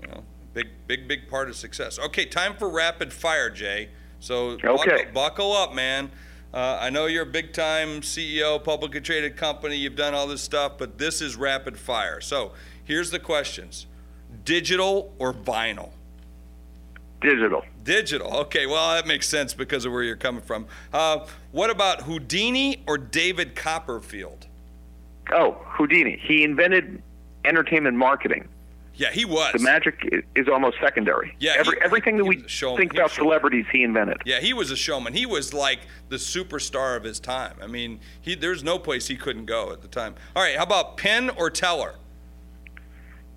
you 0.00 0.06
know, 0.06 0.22
big, 0.52 0.68
big, 0.86 1.08
big 1.08 1.28
part 1.28 1.48
of 1.48 1.56
success. 1.56 1.98
Okay, 1.98 2.24
time 2.24 2.54
for 2.56 2.68
rapid 2.68 3.12
fire, 3.12 3.50
Jay. 3.50 3.88
So 4.20 4.50
Okay. 4.62 4.66
buckle, 4.66 5.12
buckle 5.12 5.52
up, 5.52 5.74
man. 5.74 6.12
Uh, 6.54 6.78
I 6.80 6.88
know 6.88 7.06
you're 7.06 7.24
a 7.24 7.26
big 7.26 7.52
time 7.52 8.00
CEO, 8.00 8.62
publicly 8.62 9.00
traded 9.00 9.36
company. 9.36 9.74
You've 9.74 9.96
done 9.96 10.14
all 10.14 10.28
this 10.28 10.40
stuff, 10.40 10.78
but 10.78 10.98
this 10.98 11.20
is 11.20 11.34
rapid 11.34 11.76
fire. 11.76 12.20
So 12.20 12.52
here's 12.84 13.10
the 13.10 13.18
questions: 13.18 13.86
digital 14.44 15.12
or 15.18 15.34
vinyl? 15.34 15.90
Digital. 17.20 17.64
Digital. 17.82 18.32
Okay, 18.36 18.66
well 18.66 18.94
that 18.94 19.04
makes 19.04 19.28
sense 19.28 19.52
because 19.52 19.84
of 19.84 19.90
where 19.92 20.04
you're 20.04 20.14
coming 20.14 20.42
from. 20.42 20.66
Uh, 20.92 21.26
what 21.50 21.70
about 21.70 22.02
Houdini 22.02 22.84
or 22.86 22.98
David 22.98 23.56
Copperfield? 23.56 24.46
Oh, 25.32 25.52
Houdini. 25.64 26.20
He 26.22 26.44
invented 26.44 27.02
entertainment 27.44 27.96
marketing. 27.96 28.48
Yeah, 28.96 29.10
he 29.10 29.24
was. 29.24 29.52
The 29.52 29.58
magic 29.58 30.24
is 30.36 30.48
almost 30.48 30.76
secondary. 30.80 31.36
Yeah, 31.40 31.54
Every, 31.56 31.76
he- 31.76 31.82
everything 31.84 32.16
that 32.18 32.24
we 32.24 32.42
think 32.76 32.92
about 32.94 33.10
celebrities, 33.10 33.66
he 33.72 33.82
invented. 33.82 34.18
Yeah, 34.24 34.40
he 34.40 34.52
was 34.52 34.70
a 34.70 34.76
showman. 34.76 35.14
He 35.14 35.26
was 35.26 35.52
like 35.52 35.80
the 36.10 36.16
superstar 36.16 36.96
of 36.96 37.02
his 37.02 37.18
time. 37.18 37.56
I 37.60 37.66
mean, 37.66 37.98
he 38.20 38.34
there's 38.36 38.62
no 38.62 38.78
place 38.78 39.08
he 39.08 39.16
couldn't 39.16 39.46
go 39.46 39.72
at 39.72 39.82
the 39.82 39.88
time. 39.88 40.14
All 40.36 40.42
right, 40.42 40.56
how 40.56 40.62
about 40.62 40.96
Penn 40.96 41.30
or 41.30 41.50
Teller? 41.50 41.96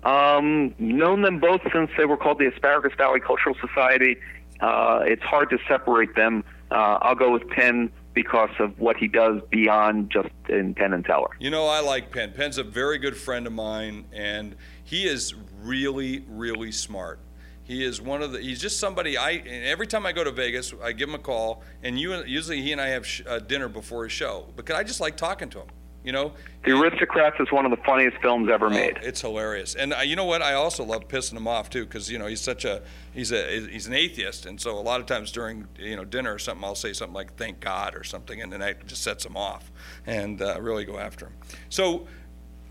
Um, 0.04 0.74
known 0.78 1.22
them 1.22 1.40
both 1.40 1.60
since 1.72 1.90
they 1.98 2.04
were 2.04 2.16
called 2.16 2.38
the 2.38 2.46
Asparagus 2.46 2.92
Valley 2.96 3.20
Cultural 3.20 3.56
Society. 3.60 4.16
Uh, 4.60 5.00
it's 5.04 5.22
hard 5.22 5.50
to 5.50 5.58
separate 5.68 6.14
them. 6.14 6.44
Uh, 6.70 6.98
I'll 7.02 7.14
go 7.16 7.32
with 7.32 7.48
Penn 7.48 7.90
because 8.14 8.50
of 8.58 8.78
what 8.78 8.96
he 8.96 9.06
does 9.08 9.40
beyond 9.50 10.10
just 10.10 10.28
in 10.48 10.74
Penn 10.74 10.92
and 10.92 11.04
Teller. 11.04 11.30
You 11.38 11.50
know, 11.50 11.66
I 11.66 11.80
like 11.80 12.10
Penn. 12.12 12.32
Penn's 12.32 12.58
a 12.58 12.64
very 12.64 12.98
good 12.98 13.16
friend 13.16 13.46
of 13.46 13.52
mine, 13.52 14.06
and 14.12 14.56
he 14.84 15.04
is 15.06 15.34
really, 15.68 16.24
really 16.28 16.72
smart. 16.72 17.20
He 17.64 17.84
is 17.84 18.00
one 18.00 18.22
of 18.22 18.32
the. 18.32 18.40
He's 18.40 18.60
just 18.60 18.80
somebody. 18.80 19.18
I 19.18 19.30
and 19.32 19.64
every 19.66 19.86
time 19.86 20.06
I 20.06 20.12
go 20.12 20.24
to 20.24 20.30
Vegas, 20.30 20.72
I 20.82 20.92
give 20.92 21.10
him 21.10 21.14
a 21.14 21.18
call, 21.18 21.62
and 21.82 22.00
you 22.00 22.14
usually 22.24 22.62
he 22.62 22.72
and 22.72 22.80
I 22.80 22.88
have 22.88 23.06
sh- 23.06 23.22
uh, 23.28 23.40
dinner 23.40 23.68
before 23.68 24.04
his 24.04 24.12
show 24.12 24.46
because 24.56 24.74
I 24.76 24.82
just 24.84 25.00
like 25.00 25.16
talking 25.18 25.50
to 25.50 25.58
him. 25.60 25.66
You 26.04 26.12
know, 26.12 26.32
The 26.64 26.70
Aristocrats 26.70 27.36
is 27.40 27.52
one 27.52 27.66
of 27.66 27.70
the 27.70 27.76
funniest 27.84 28.16
films 28.22 28.48
ever 28.50 28.66
Oh, 28.66 28.70
made. 28.70 28.98
it's 29.02 29.20
hilarious, 29.20 29.74
and 29.74 29.92
uh, 29.92 29.98
you 29.98 30.16
know 30.16 30.24
what? 30.24 30.40
I 30.40 30.54
also 30.54 30.82
love 30.82 31.08
pissing 31.08 31.36
him 31.36 31.46
off 31.46 31.68
too, 31.68 31.84
because 31.84 32.10
you 32.10 32.18
know 32.18 32.26
he's 32.26 32.40
such 32.40 32.64
a 32.64 32.80
he's 33.12 33.32
a 33.32 33.68
he's 33.68 33.86
an 33.86 33.92
atheist, 33.92 34.46
and 34.46 34.58
so 34.58 34.78
a 34.78 34.80
lot 34.80 35.00
of 35.00 35.06
times 35.06 35.30
during 35.30 35.66
you 35.78 35.96
know 35.96 36.06
dinner 36.06 36.32
or 36.32 36.38
something, 36.38 36.64
I'll 36.64 36.74
say 36.76 36.94
something 36.94 37.14
like 37.14 37.34
"Thank 37.36 37.60
God" 37.60 37.94
or 37.94 38.04
something, 38.04 38.40
and 38.40 38.50
then 38.50 38.60
that 38.60 38.86
just 38.86 39.02
sets 39.02 39.26
him 39.26 39.36
off, 39.36 39.70
and 40.06 40.40
uh, 40.40 40.56
really 40.58 40.86
go 40.86 40.98
after 40.98 41.26
him. 41.26 41.34
So, 41.68 42.06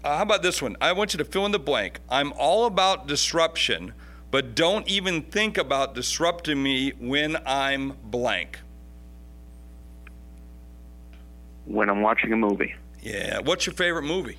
uh, 0.07 0.15
how 0.15 0.23
about 0.23 0.41
this 0.41 0.61
one? 0.61 0.77
I 0.79 0.93
want 0.93 1.13
you 1.13 1.17
to 1.17 1.25
fill 1.25 1.45
in 1.45 1.51
the 1.51 1.59
blank. 1.59 1.99
I'm 2.09 2.31
all 2.33 2.65
about 2.65 3.07
disruption, 3.07 3.93
but 4.31 4.55
don't 4.55 4.87
even 4.87 5.21
think 5.21 5.57
about 5.57 5.93
disrupting 5.95 6.61
me 6.63 6.91
when 6.91 7.37
I'm 7.45 7.97
blank. 8.03 8.59
When 11.65 11.89
I'm 11.89 12.01
watching 12.01 12.31
a 12.31 12.37
movie, 12.37 12.73
Yeah. 13.01 13.39
What's 13.39 13.65
your 13.65 13.73
favorite 13.73 14.03
movie? 14.03 14.37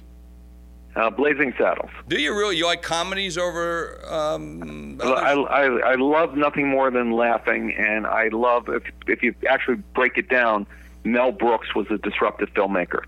uh, 0.97 1.11
Blazing 1.11 1.53
Saddles. 1.59 1.91
Do 2.09 2.19
you 2.21 2.35
really 2.35 2.57
you 2.57 2.65
like 2.67 2.83
comedies 2.83 3.37
over? 3.37 4.01
Um, 4.09 4.99
I. 5.03 5.33
I, 5.35 5.65
I 5.93 5.95
love 5.95 6.35
nothing 6.35 6.67
more 6.69 6.91
than 6.91 7.13
laughing, 7.13 7.73
and 7.79 8.07
I 8.07 8.29
love 8.29 8.69
if 8.69 8.83
if 9.07 9.23
you 9.23 9.35
actually 9.49 9.77
break 9.95 10.17
it 10.17 10.29
down, 10.29 10.67
Mel 11.05 11.31
Brooks 11.31 11.75
was 11.75 11.87
a 11.91 11.99
disruptive 11.99 12.49
filmmaker. 12.55 13.03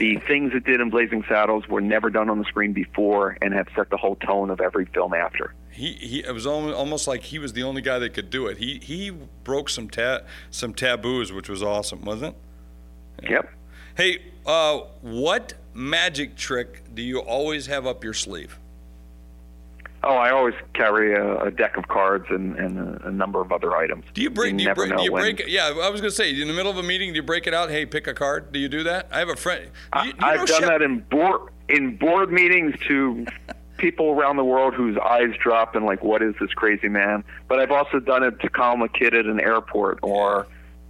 The 0.00 0.16
things 0.26 0.52
it 0.54 0.64
did 0.64 0.80
in 0.80 0.88
Blazing 0.88 1.24
Saddles 1.28 1.68
were 1.68 1.82
never 1.82 2.08
done 2.08 2.30
on 2.30 2.38
the 2.38 2.44
screen 2.46 2.72
before, 2.72 3.36
and 3.42 3.52
have 3.52 3.68
set 3.76 3.90
the 3.90 3.98
whole 3.98 4.16
tone 4.16 4.48
of 4.48 4.58
every 4.58 4.86
film 4.86 5.12
after. 5.12 5.52
He, 5.70 5.92
he 5.92 6.20
it 6.20 6.32
was 6.32 6.46
almost 6.46 7.06
like 7.06 7.22
he 7.22 7.38
was 7.38 7.52
the 7.52 7.62
only 7.64 7.82
guy 7.82 7.98
that 7.98 8.14
could 8.14 8.30
do 8.30 8.46
it. 8.46 8.56
He 8.56 8.80
he 8.82 9.10
broke 9.10 9.68
some 9.68 9.90
ta- 9.90 10.20
some 10.50 10.72
taboos, 10.72 11.32
which 11.32 11.50
was 11.50 11.62
awesome, 11.62 12.02
wasn't 12.02 12.34
it? 13.22 13.30
Yep. 13.30 13.50
Hey, 13.94 14.22
uh, 14.46 14.78
what 15.02 15.54
magic 15.74 16.36
trick 16.36 16.82
do 16.94 17.02
you 17.02 17.18
always 17.18 17.66
have 17.66 17.86
up 17.86 18.02
your 18.02 18.14
sleeve? 18.14 18.58
Oh, 20.02 20.14
I 20.14 20.30
always 20.30 20.54
carry 20.72 21.14
a, 21.14 21.42
a 21.42 21.50
deck 21.50 21.76
of 21.76 21.88
cards 21.88 22.24
and, 22.30 22.56
and 22.56 22.78
a, 22.78 23.08
a 23.08 23.10
number 23.10 23.40
of 23.40 23.52
other 23.52 23.76
items. 23.76 24.04
Do 24.14 24.22
you 24.22 24.30
break? 24.30 24.52
You 24.52 24.58
do 24.58 24.64
you 24.64 24.74
break? 24.74 24.96
Do 24.96 25.02
you 25.02 25.10
break? 25.10 25.42
Yeah, 25.46 25.74
I 25.82 25.90
was 25.90 26.00
gonna 26.00 26.10
say 26.10 26.30
in 26.40 26.48
the 26.48 26.54
middle 26.54 26.70
of 26.70 26.78
a 26.78 26.82
meeting, 26.82 27.10
do 27.10 27.16
you 27.16 27.22
break 27.22 27.46
it 27.46 27.52
out? 27.52 27.70
Hey, 27.70 27.84
pick 27.84 28.06
a 28.06 28.14
card. 28.14 28.50
Do 28.52 28.58
you 28.58 28.68
do 28.68 28.84
that? 28.84 29.08
I 29.12 29.18
have 29.18 29.28
a 29.28 29.36
friend. 29.36 29.70
I, 29.92 30.04
You, 30.04 30.08
you 30.08 30.16
know 30.16 30.26
I've 30.26 30.46
done 30.46 30.60
Shep- 30.60 30.68
that 30.70 30.82
in 30.82 31.00
board 31.00 31.50
in 31.68 31.96
board 31.96 32.32
meetings 32.32 32.74
to 32.88 33.26
people 33.76 34.10
around 34.10 34.36
the 34.36 34.44
world 34.44 34.74
whose 34.74 34.96
eyes 34.98 35.34
drop 35.38 35.74
and 35.74 35.84
like, 35.84 36.02
what 36.02 36.22
is 36.22 36.34
this 36.40 36.52
crazy 36.52 36.88
man? 36.88 37.22
But 37.48 37.60
I've 37.60 37.70
also 37.70 38.00
done 38.00 38.22
it 38.22 38.40
to 38.40 38.48
calm 38.48 38.82
a 38.82 38.88
kid 38.88 39.14
at 39.14 39.26
an 39.26 39.40
airport 39.40 39.98
or 40.02 40.46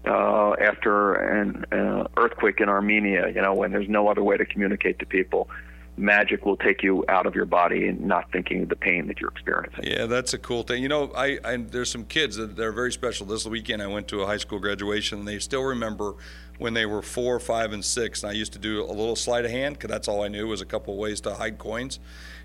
uh, 0.06 0.52
after 0.60 1.14
an 1.14 1.64
uh, 1.72 2.06
earthquake 2.16 2.60
in 2.60 2.68
Armenia. 2.68 3.28
You 3.28 3.42
know, 3.42 3.54
when 3.54 3.72
there's 3.72 3.88
no 3.88 4.08
other 4.08 4.22
way 4.22 4.36
to 4.36 4.44
communicate 4.44 5.00
to 5.00 5.06
people. 5.06 5.48
Magic 6.00 6.44
will 6.46 6.56
take 6.56 6.82
you 6.82 7.04
out 7.08 7.26
of 7.26 7.34
your 7.34 7.44
body 7.44 7.86
and 7.86 8.00
not 8.00 8.30
thinking 8.32 8.62
of 8.62 8.68
the 8.68 8.76
pain 8.76 9.06
that 9.08 9.20
you're 9.20 9.30
experiencing. 9.30 9.84
Yeah, 9.84 10.06
that's 10.06 10.32
a 10.34 10.38
cool 10.38 10.62
thing. 10.62 10.82
You 10.82 10.88
know, 10.88 11.12
I, 11.14 11.38
I 11.44 11.56
there's 11.58 11.90
some 11.90 12.04
kids 12.04 12.36
that 12.36 12.56
they're 12.56 12.72
very 12.72 12.92
special. 12.92 13.26
This 13.26 13.46
weekend, 13.46 13.82
I 13.82 13.86
went 13.86 14.08
to 14.08 14.22
a 14.22 14.26
high 14.26 14.38
school 14.38 14.58
graduation, 14.58 15.20
and 15.20 15.28
they 15.28 15.38
still 15.38 15.62
remember 15.62 16.14
when 16.58 16.74
they 16.74 16.86
were 16.86 17.02
four, 17.02 17.38
five, 17.38 17.72
and 17.72 17.84
six. 17.84 18.22
And 18.22 18.30
I 18.30 18.34
used 18.34 18.52
to 18.54 18.58
do 18.58 18.82
a 18.82 18.86
little 18.92 19.16
sleight 19.16 19.44
of 19.44 19.50
hand 19.50 19.76
because 19.76 19.90
that's 19.90 20.08
all 20.08 20.22
I 20.22 20.28
knew 20.28 20.46
was 20.46 20.60
a 20.60 20.66
couple 20.66 20.96
ways 20.96 21.20
to 21.22 21.34
hide 21.34 21.58
coins, 21.58 22.00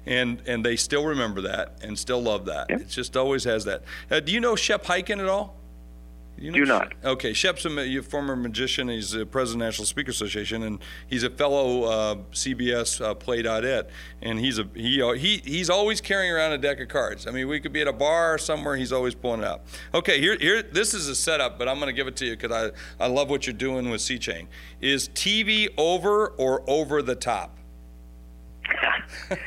and 0.06 0.42
and 0.46 0.66
they 0.66 0.76
still 0.76 1.06
remember 1.06 1.42
that 1.42 1.78
and 1.82 1.98
still 1.98 2.22
love 2.22 2.46
that. 2.46 2.68
Yep. 2.70 2.82
It 2.82 2.90
just 2.90 3.16
always 3.16 3.44
has 3.46 3.66
that. 3.66 3.84
Uh, 4.12 4.20
do 4.20 4.32
you 4.32 4.40
know 4.40 4.56
Shep 4.56 4.86
Hyken 4.86 5.20
at 5.20 5.30
all? 5.30 5.56
You 6.38 6.52
know 6.52 6.58
Do 6.58 6.66
not. 6.66 6.94
Okay, 7.04 7.34
Shep's 7.34 7.66
a 7.66 8.02
former 8.02 8.36
magician. 8.36 8.90
He's 8.90 9.14
a 9.14 9.26
president 9.26 9.62
of 9.62 9.66
the 9.66 9.66
National 9.66 9.86
Speaker 9.86 10.12
Association, 10.12 10.64
and 10.64 10.80
he's 11.08 11.24
a 11.24 11.30
fellow 11.30 11.84
uh, 11.84 12.16
CBS 12.32 13.00
uh, 13.00 13.14
Play.it. 13.14 13.90
And 14.22 14.40
he's 14.40 14.60
a 14.60 14.68
he 14.76 15.02
uh, 15.02 15.14
he 15.14 15.42
he's 15.46 15.70
always 15.70 16.02
carrying 16.02 16.32
around 16.32 16.52
a 16.52 16.58
deck 16.58 16.80
of 16.82 16.90
cards. 16.90 17.26
I 17.26 17.32
mean, 17.32 17.48
we 17.48 17.60
could 17.60 17.72
be 17.72 17.82
at 17.82 17.88
a 17.88 17.94
bar 17.94 18.38
somewhere. 18.38 18.76
He's 18.76 18.92
always 18.92 19.16
pulling 19.16 19.42
it 19.42 19.48
out. 19.48 19.62
Okay, 19.94 20.20
here 20.20 20.38
here 20.38 20.62
this 20.62 20.94
is 20.94 21.08
a 21.08 21.16
setup, 21.16 21.58
but 21.58 21.70
I'm 21.70 21.78
going 21.78 21.88
to 21.88 21.94
give 21.94 22.08
it 22.08 22.18
to 22.18 22.26
you 22.26 22.36
because 22.36 22.52
I 23.00 23.04
I 23.04 23.08
love 23.08 23.30
what 23.30 23.48
you're 23.48 23.54
doing 23.54 23.90
with 23.90 24.02
SeaChange. 24.02 24.48
Is 24.82 25.10
TV 25.10 25.70
over 25.78 26.28
or 26.28 26.64
over 26.68 27.02
the 27.02 27.16
top? 27.16 27.58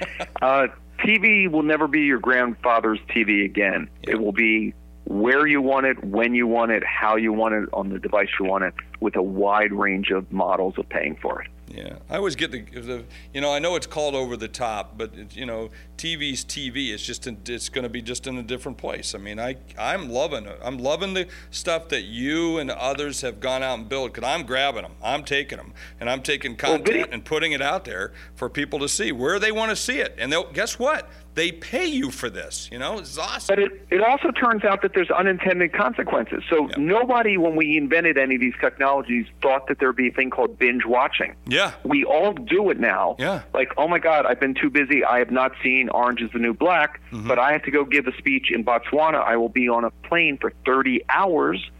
Uh, 0.41 0.69
TV 1.01 1.51
will 1.51 1.63
never 1.65 1.89
be 1.89 2.03
your 2.03 2.19
grandfather's 2.19 3.01
TV 3.09 3.45
again. 3.45 3.89
Yeah. 4.03 4.13
It 4.13 4.21
will 4.21 4.33
be 4.33 4.73
where 5.09 5.47
you 5.47 5.63
want 5.63 5.87
it, 5.87 6.05
when 6.05 6.35
you 6.35 6.47
want 6.47 6.71
it, 6.71 6.85
how 6.85 7.17
you 7.17 7.33
want 7.33 7.55
it, 7.55 7.67
on 7.73 7.89
the 7.89 7.99
device 7.99 8.29
you 8.39 8.45
want 8.45 8.65
it, 8.65 8.75
with 9.01 9.17
a 9.17 9.23
wide 9.23 9.73
range 9.73 10.11
of 10.11 10.31
models 10.31 10.75
of 10.77 10.87
paying 10.91 11.17
for 11.17 11.41
it. 11.41 11.49
Yeah, 11.71 11.97
I 12.09 12.17
always 12.17 12.35
get 12.35 12.51
the, 12.51 12.61
the 12.63 13.05
you 13.33 13.41
know, 13.41 13.53
I 13.53 13.59
know 13.59 13.77
it's 13.77 13.87
called 13.87 14.15
over 14.15 14.37
the 14.37 14.49
top, 14.49 14.97
but 14.97 15.15
it, 15.15 15.37
you 15.37 15.47
know, 15.47 15.71
TV's 15.97 16.45
TV. 16.45 16.91
It's 16.93 17.03
just 17.03 17.27
in, 17.27 17.39
it's 17.47 17.69
going 17.69 17.83
to 17.83 17.89
be 17.89 18.01
just 18.01 18.27
in 18.27 18.39
a 18.39 18.43
different 18.43 18.79
place. 18.79 19.15
I 19.15 19.19
mean, 19.19 19.39
I 19.39 19.57
I'm 19.79 20.09
loving 20.09 20.47
it. 20.47 20.59
I'm 20.63 20.79
loving 20.79 21.15
the 21.15 21.27
stuff 21.51 21.89
that 21.89 22.03
you 22.03 22.59
and 22.59 22.71
others 22.71 23.21
have 23.21 23.41
gone 23.41 23.63
out 23.63 23.79
and 23.79 23.89
built 23.89 24.15
because 24.15 24.29
I'm 24.29 24.47
grabbing 24.47 24.83
them, 24.83 24.93
I'm 25.03 25.25
taking 25.25 25.59
them, 25.59 25.75
and 26.01 26.09
I'm 26.09 26.23
taking 26.23 26.57
content 26.57 26.87
video- 26.87 27.07
and 27.13 27.25
putting 27.25 27.53
it 27.53 27.61
out 27.63 27.85
there 27.85 28.13
for 28.35 28.49
people 28.49 28.79
to 28.79 28.89
see 28.89 29.13
where 29.13 29.39
they 29.39 29.53
want 29.53 29.71
to 29.71 29.77
see 29.77 29.99
it. 30.01 30.15
And 30.19 30.33
they'll 30.33 30.51
guess 30.51 30.79
what? 30.79 31.11
They 31.35 31.53
pay 31.53 31.87
you 31.87 32.11
for 32.11 32.29
this. 32.29 32.69
You 32.73 32.79
know, 32.81 32.99
it's 32.99 33.17
awesome. 33.17 33.55
But 33.55 33.59
it, 33.63 33.87
it 33.91 34.01
also 34.03 34.33
turns 34.33 34.65
out 34.65 34.83
that 34.83 34.93
there's 34.95 35.11
unintended 35.11 35.73
consequences. 35.73 36.43
So 36.51 36.69
Yeah. 36.69 36.75
nobody, 36.79 37.37
when 37.37 37.55
we 37.55 37.77
invented 37.77 38.19
any 38.19 38.35
of 38.35 38.41
these 38.41 38.55
technologies, 38.61 39.27
thought 39.41 39.69
that 39.69 39.79
there'd 39.79 39.95
be 39.95 40.09
a 40.09 40.13
thing 40.13 40.31
called 40.31 40.59
binge 40.59 40.85
watching. 40.85 41.37
Yeah. 41.47 41.73
We 41.85 42.05
all 42.05 42.33
do 42.33 42.71
it 42.71 42.81
now. 42.81 43.15
Yeah. 43.21 43.43
Like, 43.55 43.73
oh 43.77 43.87
my 43.87 44.01
God, 44.01 44.27
I've 44.27 44.41
been 44.41 44.55
too 44.55 44.69
busy. 44.69 45.05
I 45.05 45.21
have 45.21 45.31
not 45.31 45.53
seen 45.63 45.91
Orange 45.91 46.23
is 46.23 46.31
the 46.33 46.41
New 46.41 46.55
Black, 46.55 47.01
Mm-hmm. 47.13 47.29
but 47.29 47.39
I 47.39 47.53
have 47.53 47.63
to 47.63 47.71
go 47.71 47.85
give 47.85 48.07
a 48.09 48.17
speech 48.19 48.51
in 48.51 48.65
Botswana. 48.65 49.23
I 49.23 49.37
will 49.37 49.49
be 49.49 49.69
on 49.69 49.85
a 49.85 49.91
plane 49.91 50.39
for 50.39 50.53
30 50.67 51.05
hours. 51.09 51.71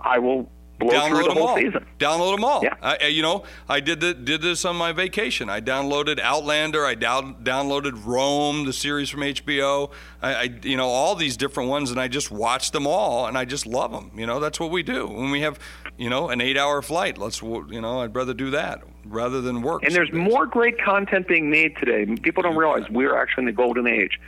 I 0.00 0.18
will 0.20 0.48
blow 0.78 0.90
through 0.90 0.98
download 0.98 1.22
the 1.22 1.28
them 1.28 1.36
whole 1.38 1.48
all. 1.48 1.56
season. 1.56 1.86
Download 1.98 2.34
them 2.36 2.44
all. 2.44 2.62
Yeah. 2.62 2.74
I- 2.82 3.06
you 3.06 3.22
know, 3.22 3.44
I 3.68 3.80
did 3.80 4.00
the, 4.00 4.12
did 4.14 4.42
this 4.42 4.64
on 4.64 4.76
my 4.76 4.92
vacation. 4.92 5.48
I 5.48 5.60
downloaded 5.60 6.18
Outlander. 6.20 6.84
I 6.84 6.94
down, 6.94 7.36
downloaded 7.44 8.04
Rome, 8.04 8.64
the 8.64 8.72
series 8.72 9.08
from 9.10 9.20
HBO. 9.20 9.90
I, 10.22 10.34
I, 10.34 10.42
you 10.62 10.76
know, 10.76 10.88
all 10.88 11.14
these 11.14 11.36
different 11.36 11.68
ones, 11.70 11.90
and 11.90 12.00
I 12.00 12.08
just 12.08 12.30
watched 12.30 12.72
them 12.72 12.86
all, 12.86 13.26
and 13.26 13.36
I 13.38 13.44
just 13.44 13.66
love 13.66 13.92
them. 13.92 14.10
You 14.16 14.26
know, 14.26 14.40
that's 14.40 14.58
what 14.58 14.70
we 14.70 14.82
do 14.82 15.06
when 15.06 15.30
we 15.30 15.40
have, 15.42 15.58
you 15.96 16.10
know, 16.10 16.28
an 16.30 16.40
eight-hour 16.40 16.82
flight. 16.82 17.18
Let's, 17.18 17.40
you 17.42 17.80
know, 17.80 18.00
I'd 18.00 18.14
rather 18.16 18.34
do 18.34 18.50
that 18.50 18.82
rather 19.06 19.40
than 19.40 19.62
work. 19.62 19.82
And 19.84 19.94
there's 19.94 20.12
more 20.12 20.46
great 20.46 20.80
content 20.82 21.28
being 21.28 21.50
made 21.50 21.76
today. 21.76 22.06
People 22.22 22.42
don't 22.42 22.56
realize 22.56 22.88
we're 22.90 23.16
actually 23.16 23.42
in 23.42 23.46
the 23.46 23.52
golden 23.52 23.86
age. 23.86 24.18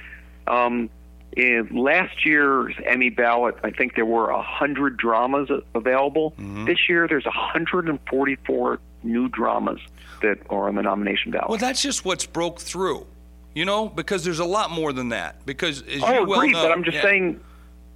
Um, 0.47 0.90
in 1.37 1.68
last 1.70 2.24
year's 2.24 2.74
Emmy 2.84 3.11
ballot, 3.11 3.57
I 3.62 3.70
think 3.70 3.95
there 3.95 4.07
were 4.07 4.32
100 4.32 4.97
dramas 4.97 5.51
available. 5.74 6.32
Mm-hmm. 6.32 6.64
This 6.64 6.89
year, 6.89 7.07
there's 7.07 7.26
144 7.26 8.80
new 9.03 9.28
dramas 9.28 9.80
that 10.22 10.39
are 10.49 10.68
on 10.68 10.74
the 10.74 10.82
nomination 10.82 11.30
ballot. 11.30 11.51
Well, 11.51 11.59
that's 11.59 11.82
just 11.82 12.05
what's 12.05 12.24
broke 12.26 12.59
through. 12.61 13.07
You 13.55 13.64
know, 13.64 13.89
because 13.89 14.22
there's 14.24 14.39
a 14.39 14.45
lot 14.45 14.70
more 14.70 14.93
than 14.93 15.11
that. 15.11 15.47
Because 15.47 15.82
as 15.82 16.03
oh, 16.03 16.12
you 16.12 16.26
well 16.26 16.41
agreed, 16.41 16.53
know, 16.53 16.62
but 16.62 16.72
I'm 16.72 16.84
just 16.84 16.97
yeah. 16.97 17.03
saying 17.03 17.41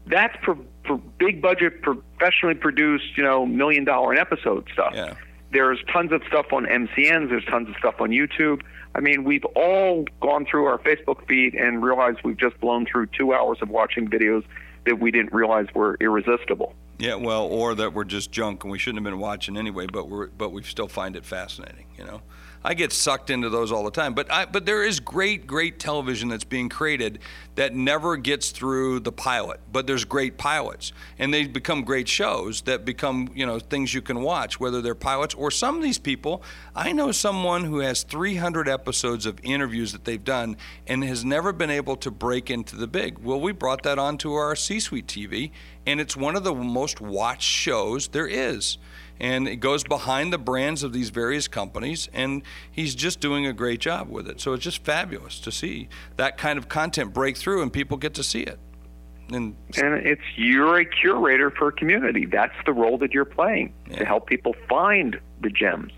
that's 0.07 0.35
for, 0.45 0.57
for 0.87 0.97
big 1.19 1.43
budget, 1.43 1.83
professionally 1.83 2.55
produced, 2.55 3.17
you 3.17 3.23
know, 3.23 3.45
million 3.45 3.85
dollar 3.85 4.13
an 4.13 4.19
episode 4.19 4.69
stuff. 4.73 4.93
Yeah. 4.95 5.15
There's 5.53 5.79
tons 5.93 6.13
of 6.13 6.23
stuff 6.29 6.53
on 6.53 6.65
MCNs. 6.67 7.29
There's 7.29 7.45
tons 7.45 7.69
of 7.69 7.75
stuff 7.77 8.01
on 8.01 8.11
YouTube. 8.11 8.63
I 8.95 9.01
mean, 9.01 9.25
we've 9.25 9.45
all 9.57 10.05
gone 10.21 10.47
through 10.47 10.67
our 10.67 10.79
Facebook 10.79 11.27
feed 11.27 11.55
and 11.55 11.83
realized 11.83 12.19
we've 12.25 12.37
just 12.37 12.61
blown 12.61 12.87
through 12.87 13.07
two 13.07 13.33
hours 13.35 13.59
of 13.61 13.69
watching 13.69 14.09
videos 14.09 14.45
that 14.87 14.99
we 14.99 15.11
didn't 15.11 15.33
realize 15.33 15.67
were 15.75 15.97
irresistible. 16.01 16.75
Yeah, 16.99 17.15
well, 17.15 17.45
or 17.45 17.75
that 17.77 17.95
we're 17.95 18.05
just 18.05 18.31
junk 18.31 18.65
and 18.65 18.71
we 18.71 18.79
shouldn't 18.79 19.05
have 19.05 19.11
been 19.11 19.21
watching 19.21 19.57
anyway, 19.57 19.87
but 19.91 20.09
we're 20.09 20.27
but 20.27 20.51
we 20.53 20.63
still 20.63 20.89
find 20.89 21.17
it 21.17 21.25
fascinating. 21.25 21.87
You 21.97 22.05
know, 22.05 22.23
I 22.63 22.75
get 22.75 22.93
sucked 22.93 23.31
into 23.31 23.49
those 23.49 23.73
all 23.73 23.85
the 23.85 23.91
time. 23.91 24.13
But 24.13 24.31
I, 24.31 24.45
but 24.45 24.67
there 24.67 24.85
is 24.85 25.01
great, 25.01 25.47
great 25.47 25.79
television 25.79 26.29
that's 26.29 26.45
being 26.45 26.69
created 26.69 27.21
that 27.55 27.75
never 27.75 28.17
gets 28.17 28.51
through 28.51 29.01
the 29.01 29.13
pilot. 29.13 29.61
But 29.73 29.87
there's 29.87 30.05
great 30.05 30.37
pilots, 30.37 30.93
and 31.19 31.33
they 31.33 31.47
become 31.47 31.85
great 31.85 32.07
shows 32.07 32.63
that 32.63 32.85
become 32.85 33.31
you 33.35 33.47
know 33.47 33.59
things 33.59 33.95
you 33.95 34.03
can 34.03 34.21
watch, 34.21 34.61
whether 34.61 34.83
they're 34.83 34.95
pilots 34.95 35.35
or 35.35 35.51
some 35.51 35.77
of 35.77 35.83
these 35.83 35.99
people. 35.99 36.43
I 36.75 36.93
know 36.93 37.13
someone 37.13 37.65
who 37.65 37.79
has 37.79 38.03
300 38.03 38.69
episodes 38.69 39.25
of 39.25 39.41
interviews 39.43 39.93
that 39.93 40.05
they've 40.05 40.23
done 40.23 40.57
and 40.87 41.03
has 41.05 41.25
never 41.25 41.53
been 41.53 41.71
able 41.71 41.97
to 41.97 42.11
break 42.11 42.51
into 42.51 42.77
the 42.77 42.87
big. 42.87 43.19
Well, 43.19 43.41
we 43.41 43.53
brought 43.53 43.83
that 43.85 43.99
onto 43.99 44.35
our 44.35 44.55
C-suite 44.55 45.07
TV, 45.07 45.51
and 45.87 46.01
it's 46.01 46.17
one 46.17 46.37
of 46.37 46.45
the 46.45 46.55
most 46.55 47.01
watched 47.01 47.43
shows 47.43 48.09
there 48.09 48.29
is 48.29 48.77
and 49.21 49.47
it 49.47 49.57
goes 49.57 49.85
behind 49.85 50.33
the 50.33 50.39
brands 50.39 50.83
of 50.83 50.93
these 50.93 51.11
various 51.11 51.47
companies 51.47 52.09
and 52.13 52.43
he's 52.71 52.95
just 52.95 53.21
doing 53.21 53.47
a 53.47 53.53
great 53.53 53.81
job 53.81 54.09
with 54.09 54.27
it. 54.27 54.41
So 54.41 54.55
it's 54.55 54.65
just 54.65 54.85
fabulous 54.85 55.39
to 55.41 55.53
see 55.53 55.89
that 56.17 56.39
kind 56.39 56.59
of 56.59 56.69
content 56.69 57.13
break 57.13 57.37
through 57.37 57.63
and 57.63 57.73
people 57.73 57.97
get 57.99 58.15
to 58.15 58.23
see 58.23 58.41
it. 58.43 58.59
And, 59.31 59.55
and 59.77 59.95
it's 60.07 60.23
you're 60.37 60.81
a 60.81 60.85
curator 60.85 61.51
for 61.51 61.69
a 61.69 61.73
community. 61.73 62.27
That's 62.27 62.57
the 62.67 62.73
role 62.73 62.99
that 62.99 63.13
you're 63.13 63.25
playing 63.25 63.73
yeah. 63.89 63.99
to 63.99 64.05
help 64.05 64.27
people 64.27 64.57
find 64.69 65.21
the 65.41 65.51
gems 65.51 65.93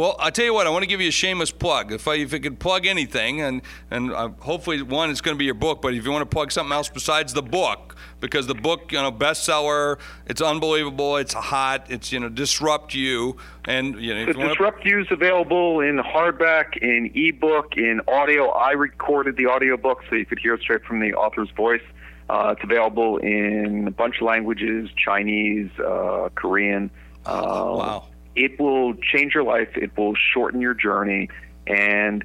well, 0.00 0.16
I 0.18 0.30
tell 0.30 0.46
you 0.46 0.54
what, 0.54 0.66
I 0.66 0.70
want 0.70 0.82
to 0.82 0.86
give 0.86 1.02
you 1.02 1.08
a 1.08 1.12
shameless 1.12 1.50
plug. 1.50 1.92
If 1.92 2.08
I 2.08 2.14
if 2.14 2.32
you 2.32 2.40
could 2.40 2.58
plug 2.58 2.86
anything, 2.86 3.42
and 3.42 3.60
and 3.90 4.10
uh, 4.10 4.30
hopefully 4.38 4.80
one 4.80 5.10
it's 5.10 5.20
going 5.20 5.34
to 5.34 5.38
be 5.38 5.44
your 5.44 5.52
book, 5.52 5.82
but 5.82 5.92
if 5.92 6.06
you 6.06 6.10
want 6.10 6.22
to 6.22 6.34
plug 6.34 6.50
something 6.50 6.72
else 6.72 6.88
besides 6.88 7.34
the 7.34 7.42
book, 7.42 7.96
because 8.18 8.46
the 8.46 8.54
book, 8.54 8.92
you 8.92 8.98
know, 8.98 9.12
bestseller, 9.12 9.98
it's 10.26 10.40
unbelievable, 10.40 11.18
it's 11.18 11.34
hot, 11.34 11.84
it's 11.90 12.12
you 12.12 12.18
know, 12.18 12.30
disrupt 12.30 12.94
you, 12.94 13.36
and 13.66 14.00
you 14.00 14.14
know, 14.14 14.24
the 14.24 14.32
disrupt 14.32 14.86
you 14.86 15.02
is 15.02 15.06
available 15.10 15.80
in 15.80 15.98
hardback, 15.98 16.78
in 16.78 17.10
ebook, 17.14 17.76
in 17.76 18.00
audio. 18.08 18.48
I 18.48 18.70
recorded 18.70 19.36
the 19.36 19.48
audiobook 19.48 20.02
so 20.08 20.14
you 20.14 20.24
could 20.24 20.38
hear 20.38 20.54
it 20.54 20.62
straight 20.62 20.82
from 20.82 21.00
the 21.00 21.12
author's 21.12 21.50
voice. 21.50 21.82
Uh, 22.30 22.54
it's 22.56 22.64
available 22.64 23.18
in 23.18 23.86
a 23.88 23.90
bunch 23.90 24.16
of 24.16 24.22
languages: 24.22 24.88
Chinese, 24.96 25.68
uh, 25.78 26.30
Korean. 26.34 26.90
Oh, 27.26 27.76
wow 27.76 28.09
it 28.40 28.58
will 28.58 28.94
change 28.94 29.34
your 29.34 29.44
life. 29.44 29.68
It 29.74 29.96
will 29.98 30.14
shorten 30.14 30.60
your 30.60 30.72
journey. 30.74 31.28
And 31.66 32.24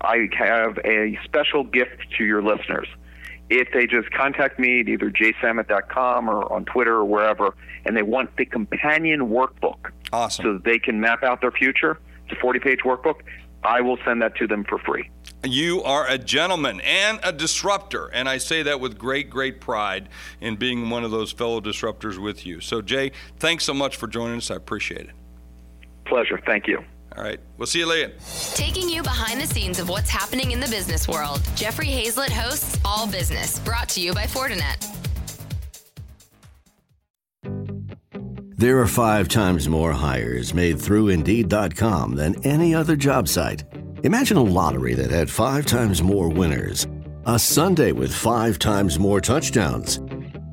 I 0.00 0.28
have 0.36 0.78
a 0.84 1.16
special 1.24 1.62
gift 1.62 1.98
to 2.18 2.24
your 2.24 2.42
listeners. 2.42 2.88
If 3.48 3.68
they 3.72 3.86
just 3.86 4.10
contact 4.10 4.58
me 4.58 4.80
at 4.80 4.88
either 4.88 5.10
jsamet.com 5.10 6.28
or 6.28 6.52
on 6.52 6.64
Twitter 6.64 6.96
or 6.96 7.04
wherever, 7.04 7.54
and 7.84 7.96
they 7.96 8.02
want 8.02 8.36
the 8.36 8.44
companion 8.44 9.28
workbook 9.28 9.90
awesome. 10.12 10.44
so 10.44 10.52
that 10.54 10.64
they 10.64 10.78
can 10.78 11.00
map 11.00 11.22
out 11.22 11.40
their 11.40 11.52
future, 11.52 12.00
it's 12.24 12.36
a 12.36 12.40
40 12.40 12.58
page 12.58 12.80
workbook, 12.80 13.20
I 13.62 13.80
will 13.80 13.98
send 14.04 14.22
that 14.22 14.34
to 14.36 14.48
them 14.48 14.64
for 14.64 14.78
free. 14.78 15.08
You 15.44 15.82
are 15.84 16.08
a 16.08 16.18
gentleman 16.18 16.80
and 16.80 17.20
a 17.22 17.30
disruptor. 17.30 18.06
And 18.08 18.28
I 18.28 18.38
say 18.38 18.64
that 18.64 18.80
with 18.80 18.98
great, 18.98 19.30
great 19.30 19.60
pride 19.60 20.08
in 20.40 20.56
being 20.56 20.90
one 20.90 21.04
of 21.04 21.12
those 21.12 21.30
fellow 21.30 21.60
disruptors 21.60 22.18
with 22.18 22.44
you. 22.44 22.60
So, 22.60 22.82
Jay, 22.82 23.12
thanks 23.38 23.64
so 23.64 23.74
much 23.74 23.96
for 23.96 24.08
joining 24.08 24.38
us. 24.38 24.50
I 24.50 24.56
appreciate 24.56 25.02
it. 25.02 25.10
Pleasure. 26.12 26.38
Thank 26.44 26.66
you. 26.66 26.84
All 27.16 27.24
right. 27.24 27.40
We'll 27.56 27.66
see 27.66 27.78
you 27.78 27.86
later. 27.86 28.12
Taking 28.54 28.86
you 28.86 29.02
behind 29.02 29.40
the 29.40 29.46
scenes 29.46 29.78
of 29.78 29.88
what's 29.88 30.10
happening 30.10 30.50
in 30.50 30.60
the 30.60 30.66
business 30.66 31.08
world, 31.08 31.40
Jeffrey 31.54 31.86
Hayzlett 31.86 32.28
hosts 32.28 32.78
All 32.84 33.06
Business, 33.06 33.58
brought 33.60 33.88
to 33.88 34.00
you 34.02 34.12
by 34.12 34.24
Fortinet. 34.24 34.86
There 38.58 38.78
are 38.80 38.86
five 38.86 39.28
times 39.28 39.70
more 39.70 39.92
hires 39.92 40.52
made 40.52 40.78
through 40.78 41.08
Indeed.com 41.08 42.14
than 42.14 42.46
any 42.46 42.74
other 42.74 42.94
job 42.94 43.26
site. 43.26 43.64
Imagine 44.04 44.36
a 44.36 44.42
lottery 44.42 44.92
that 44.92 45.10
had 45.10 45.30
five 45.30 45.64
times 45.64 46.02
more 46.02 46.28
winners, 46.28 46.86
a 47.24 47.38
Sunday 47.38 47.92
with 47.92 48.14
five 48.14 48.58
times 48.58 48.98
more 48.98 49.22
touchdowns. 49.22 49.98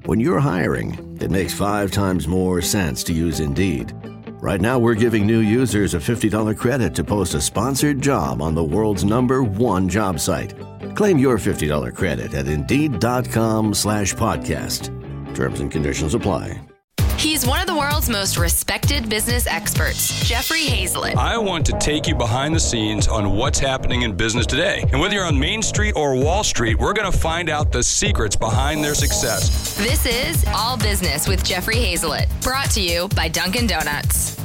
When 0.06 0.22
you're 0.22 0.40
hiring, 0.40 1.18
it 1.20 1.30
makes 1.30 1.54
five 1.54 1.92
times 1.92 2.30
more 2.30 2.62
sense 2.62 3.04
to 3.04 3.14
use 3.14 3.42
Indeed. 3.42 3.94
Right 4.42 4.62
now, 4.62 4.80
we're 4.80 4.96
giving 4.96 5.28
new 5.28 5.40
users 5.40 5.94
a 5.94 5.98
$50 5.98 6.58
credit 6.58 6.96
to 6.96 7.04
post 7.04 7.34
a 7.34 7.42
sponsored 7.42 8.02
job 8.02 8.42
on 8.42 8.56
the 8.56 8.64
world's 8.64 9.04
number 9.04 9.44
one 9.44 9.90
job 9.90 10.20
site. 10.20 10.54
Claim 10.96 11.18
your 11.20 11.38
$50 11.38 11.94
credit 11.94 12.34
at 12.34 12.48
Indeed.com 12.48 13.74
slash 13.74 14.14
podcast. 14.16 14.96
Terms 15.36 15.60
and 15.60 15.70
conditions 15.70 16.14
apply. 16.14 16.69
He's 17.20 17.46
one 17.46 17.60
of 17.60 17.68
the 17.68 17.76
world's 17.76 18.08
most 18.08 18.38
respected 18.38 19.10
business 19.10 19.46
experts, 19.46 20.26
Jeffrey 20.26 20.62
Hayzlett. 20.62 21.18
I 21.18 21.38
want 21.38 21.66
to 21.66 21.74
take 21.78 22.08
you 22.08 22.16
behind 22.16 22.56
the 22.56 22.62
scenes 22.62 23.10
on 23.10 23.36
what's 23.36 23.60
happening 23.60 24.04
in 24.04 24.16
business 24.16 24.46
today. 24.46 24.86
And 24.94 25.02
whether 25.02 25.16
you're 25.16 25.26
on 25.26 25.38
Main 25.38 25.62
Street 25.62 25.98
or 25.98 26.16
Wall 26.16 26.46
Street, 26.46 26.80
we're 26.80 26.94
going 26.94 27.12
to 27.12 27.18
find 27.18 27.50
out 27.50 27.74
the 27.74 27.84
secrets 27.84 28.38
behind 28.38 28.82
their 28.82 28.96
success. 28.96 29.78
This 29.78 30.06
is 30.06 30.46
All 30.56 30.78
Business 30.78 31.28
with 31.28 31.44
Jeffrey 31.44 31.76
Hayzlett, 31.76 32.30
brought 32.42 32.72
to 32.72 32.82
you 32.82 33.10
by 33.10 33.28
Dunkin' 33.28 33.68
Donuts. 33.68 34.40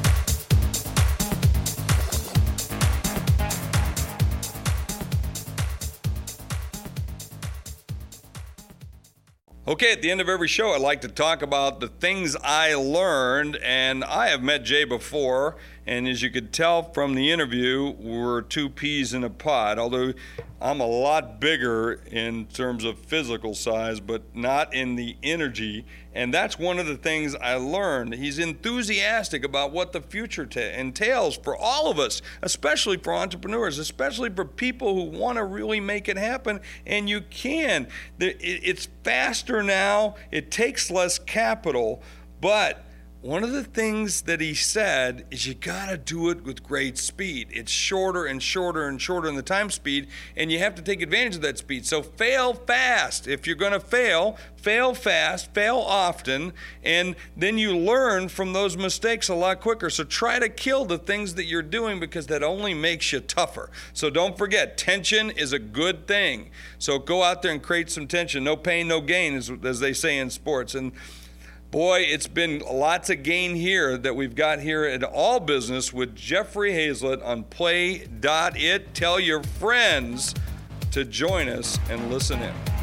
Okay, 9.66 9.92
at 9.92 10.02
the 10.02 10.10
end 10.10 10.20
of 10.20 10.28
every 10.28 10.46
show, 10.46 10.72
I 10.72 10.76
like 10.76 11.00
to 11.00 11.08
talk 11.08 11.40
about 11.40 11.80
the 11.80 11.88
things 11.88 12.36
I 12.44 12.74
learned, 12.74 13.56
and 13.62 14.04
I 14.04 14.28
have 14.28 14.42
met 14.42 14.62
Jay 14.62 14.84
before, 14.84 15.56
and 15.86 16.06
as 16.06 16.20
you 16.20 16.30
could 16.30 16.52
tell 16.52 16.92
from 16.92 17.14
the 17.14 17.30
interview, 17.30 17.94
we're 17.98 18.42
two 18.42 18.68
peas 18.68 19.14
in 19.14 19.24
a 19.24 19.30
pod, 19.30 19.78
although 19.78 20.12
I'm 20.60 20.80
a 20.80 20.86
lot 20.86 21.40
bigger 21.40 21.94
in 22.10 22.44
terms 22.44 22.84
of 22.84 22.98
physical 22.98 23.54
size, 23.54 24.00
but 24.00 24.36
not 24.36 24.74
in 24.74 24.96
the 24.96 25.16
energy. 25.22 25.86
And 26.14 26.32
that's 26.32 26.58
one 26.58 26.78
of 26.78 26.86
the 26.86 26.96
things 26.96 27.34
I 27.34 27.56
learned. 27.56 28.14
He's 28.14 28.38
enthusiastic 28.38 29.44
about 29.44 29.72
what 29.72 29.92
the 29.92 30.00
future 30.00 30.46
t- 30.46 30.60
entails 30.60 31.36
for 31.36 31.56
all 31.56 31.90
of 31.90 31.98
us, 31.98 32.22
especially 32.40 32.98
for 32.98 33.12
entrepreneurs, 33.12 33.78
especially 33.78 34.30
for 34.30 34.44
people 34.44 34.94
who 34.94 35.18
want 35.18 35.38
to 35.38 35.44
really 35.44 35.80
make 35.80 36.08
it 36.08 36.16
happen. 36.16 36.60
And 36.86 37.08
you 37.08 37.20
can. 37.20 37.88
It's 38.20 38.88
faster 39.02 39.62
now, 39.62 40.14
it 40.30 40.50
takes 40.50 40.90
less 40.90 41.18
capital, 41.18 42.02
but 42.40 42.83
one 43.24 43.42
of 43.42 43.52
the 43.52 43.64
things 43.64 44.20
that 44.22 44.38
he 44.42 44.52
said 44.52 45.24
is 45.30 45.46
you 45.46 45.54
got 45.54 45.88
to 45.88 45.96
do 45.96 46.28
it 46.28 46.44
with 46.44 46.62
great 46.62 46.98
speed. 46.98 47.48
It's 47.50 47.72
shorter 47.72 48.26
and 48.26 48.42
shorter 48.42 48.86
and 48.86 49.00
shorter 49.00 49.30
in 49.30 49.34
the 49.34 49.42
time 49.42 49.70
speed, 49.70 50.08
and 50.36 50.52
you 50.52 50.58
have 50.58 50.74
to 50.74 50.82
take 50.82 51.00
advantage 51.00 51.36
of 51.36 51.40
that 51.40 51.56
speed. 51.56 51.86
So 51.86 52.02
fail 52.02 52.52
fast. 52.52 53.26
If 53.26 53.46
you're 53.46 53.56
going 53.56 53.72
to 53.72 53.80
fail, 53.80 54.36
fail 54.56 54.92
fast, 54.92 55.54
fail 55.54 55.78
often, 55.78 56.52
and 56.82 57.16
then 57.34 57.56
you 57.56 57.74
learn 57.74 58.28
from 58.28 58.52
those 58.52 58.76
mistakes 58.76 59.30
a 59.30 59.34
lot 59.34 59.62
quicker. 59.62 59.88
So 59.88 60.04
try 60.04 60.38
to 60.38 60.50
kill 60.50 60.84
the 60.84 60.98
things 60.98 61.34
that 61.36 61.46
you're 61.46 61.62
doing 61.62 62.00
because 62.00 62.26
that 62.26 62.42
only 62.42 62.74
makes 62.74 63.10
you 63.10 63.20
tougher. 63.20 63.70
So 63.94 64.10
don't 64.10 64.36
forget, 64.36 64.76
tension 64.76 65.30
is 65.30 65.54
a 65.54 65.58
good 65.58 66.06
thing. 66.06 66.50
So 66.78 66.98
go 66.98 67.22
out 67.22 67.40
there 67.40 67.52
and 67.52 67.62
create 67.62 67.88
some 67.90 68.06
tension. 68.06 68.44
No 68.44 68.54
pain, 68.54 68.86
no 68.86 69.00
gain, 69.00 69.34
as, 69.34 69.50
as 69.64 69.80
they 69.80 69.94
say 69.94 70.18
in 70.18 70.28
sports. 70.28 70.74
And 70.74 70.92
Boy, 71.74 72.02
it's 72.02 72.28
been 72.28 72.60
lots 72.60 73.10
of 73.10 73.24
gain 73.24 73.56
here 73.56 73.98
that 73.98 74.14
we've 74.14 74.36
got 74.36 74.60
here 74.60 74.84
at 74.84 75.02
All 75.02 75.40
Business 75.40 75.92
with 75.92 76.14
Jeffrey 76.14 76.70
Hayzlett 76.70 77.20
on 77.26 77.42
Play.it. 77.42 78.94
Tell 78.94 79.18
your 79.18 79.42
friends 79.42 80.36
to 80.92 81.04
join 81.04 81.48
us 81.48 81.76
and 81.90 82.12
listen 82.12 82.40
in. 82.40 82.73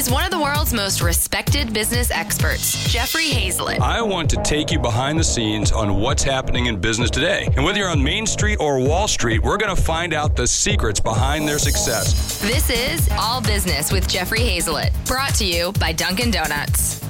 He's 0.00 0.10
one 0.10 0.24
of 0.24 0.30
the 0.30 0.40
world's 0.40 0.72
most 0.72 1.02
respected 1.02 1.74
business 1.74 2.10
experts, 2.10 2.90
Jeffrey 2.90 3.26
Hayzlett. 3.26 3.80
I 3.80 4.00
want 4.00 4.30
to 4.30 4.42
take 4.42 4.70
you 4.70 4.78
behind 4.78 5.18
the 5.18 5.24
scenes 5.24 5.72
on 5.72 6.00
what's 6.00 6.22
happening 6.22 6.64
in 6.64 6.80
business 6.80 7.10
today. 7.10 7.50
And 7.54 7.66
whether 7.66 7.80
you're 7.80 7.90
on 7.90 8.02
Main 8.02 8.24
Street 8.24 8.56
or 8.60 8.78
Wall 8.78 9.06
Street, 9.08 9.42
we're 9.42 9.58
going 9.58 9.76
to 9.76 9.82
find 9.82 10.14
out 10.14 10.36
the 10.36 10.46
secrets 10.46 11.00
behind 11.00 11.46
their 11.46 11.58
success. 11.58 12.40
This 12.40 12.70
is 12.70 13.10
All 13.18 13.42
Business 13.42 13.92
with 13.92 14.08
Jeffrey 14.08 14.38
Hayzlett, 14.40 14.92
brought 15.04 15.34
to 15.34 15.44
you 15.44 15.70
by 15.72 15.92
Dunkin' 15.92 16.30
Donuts. 16.30 17.09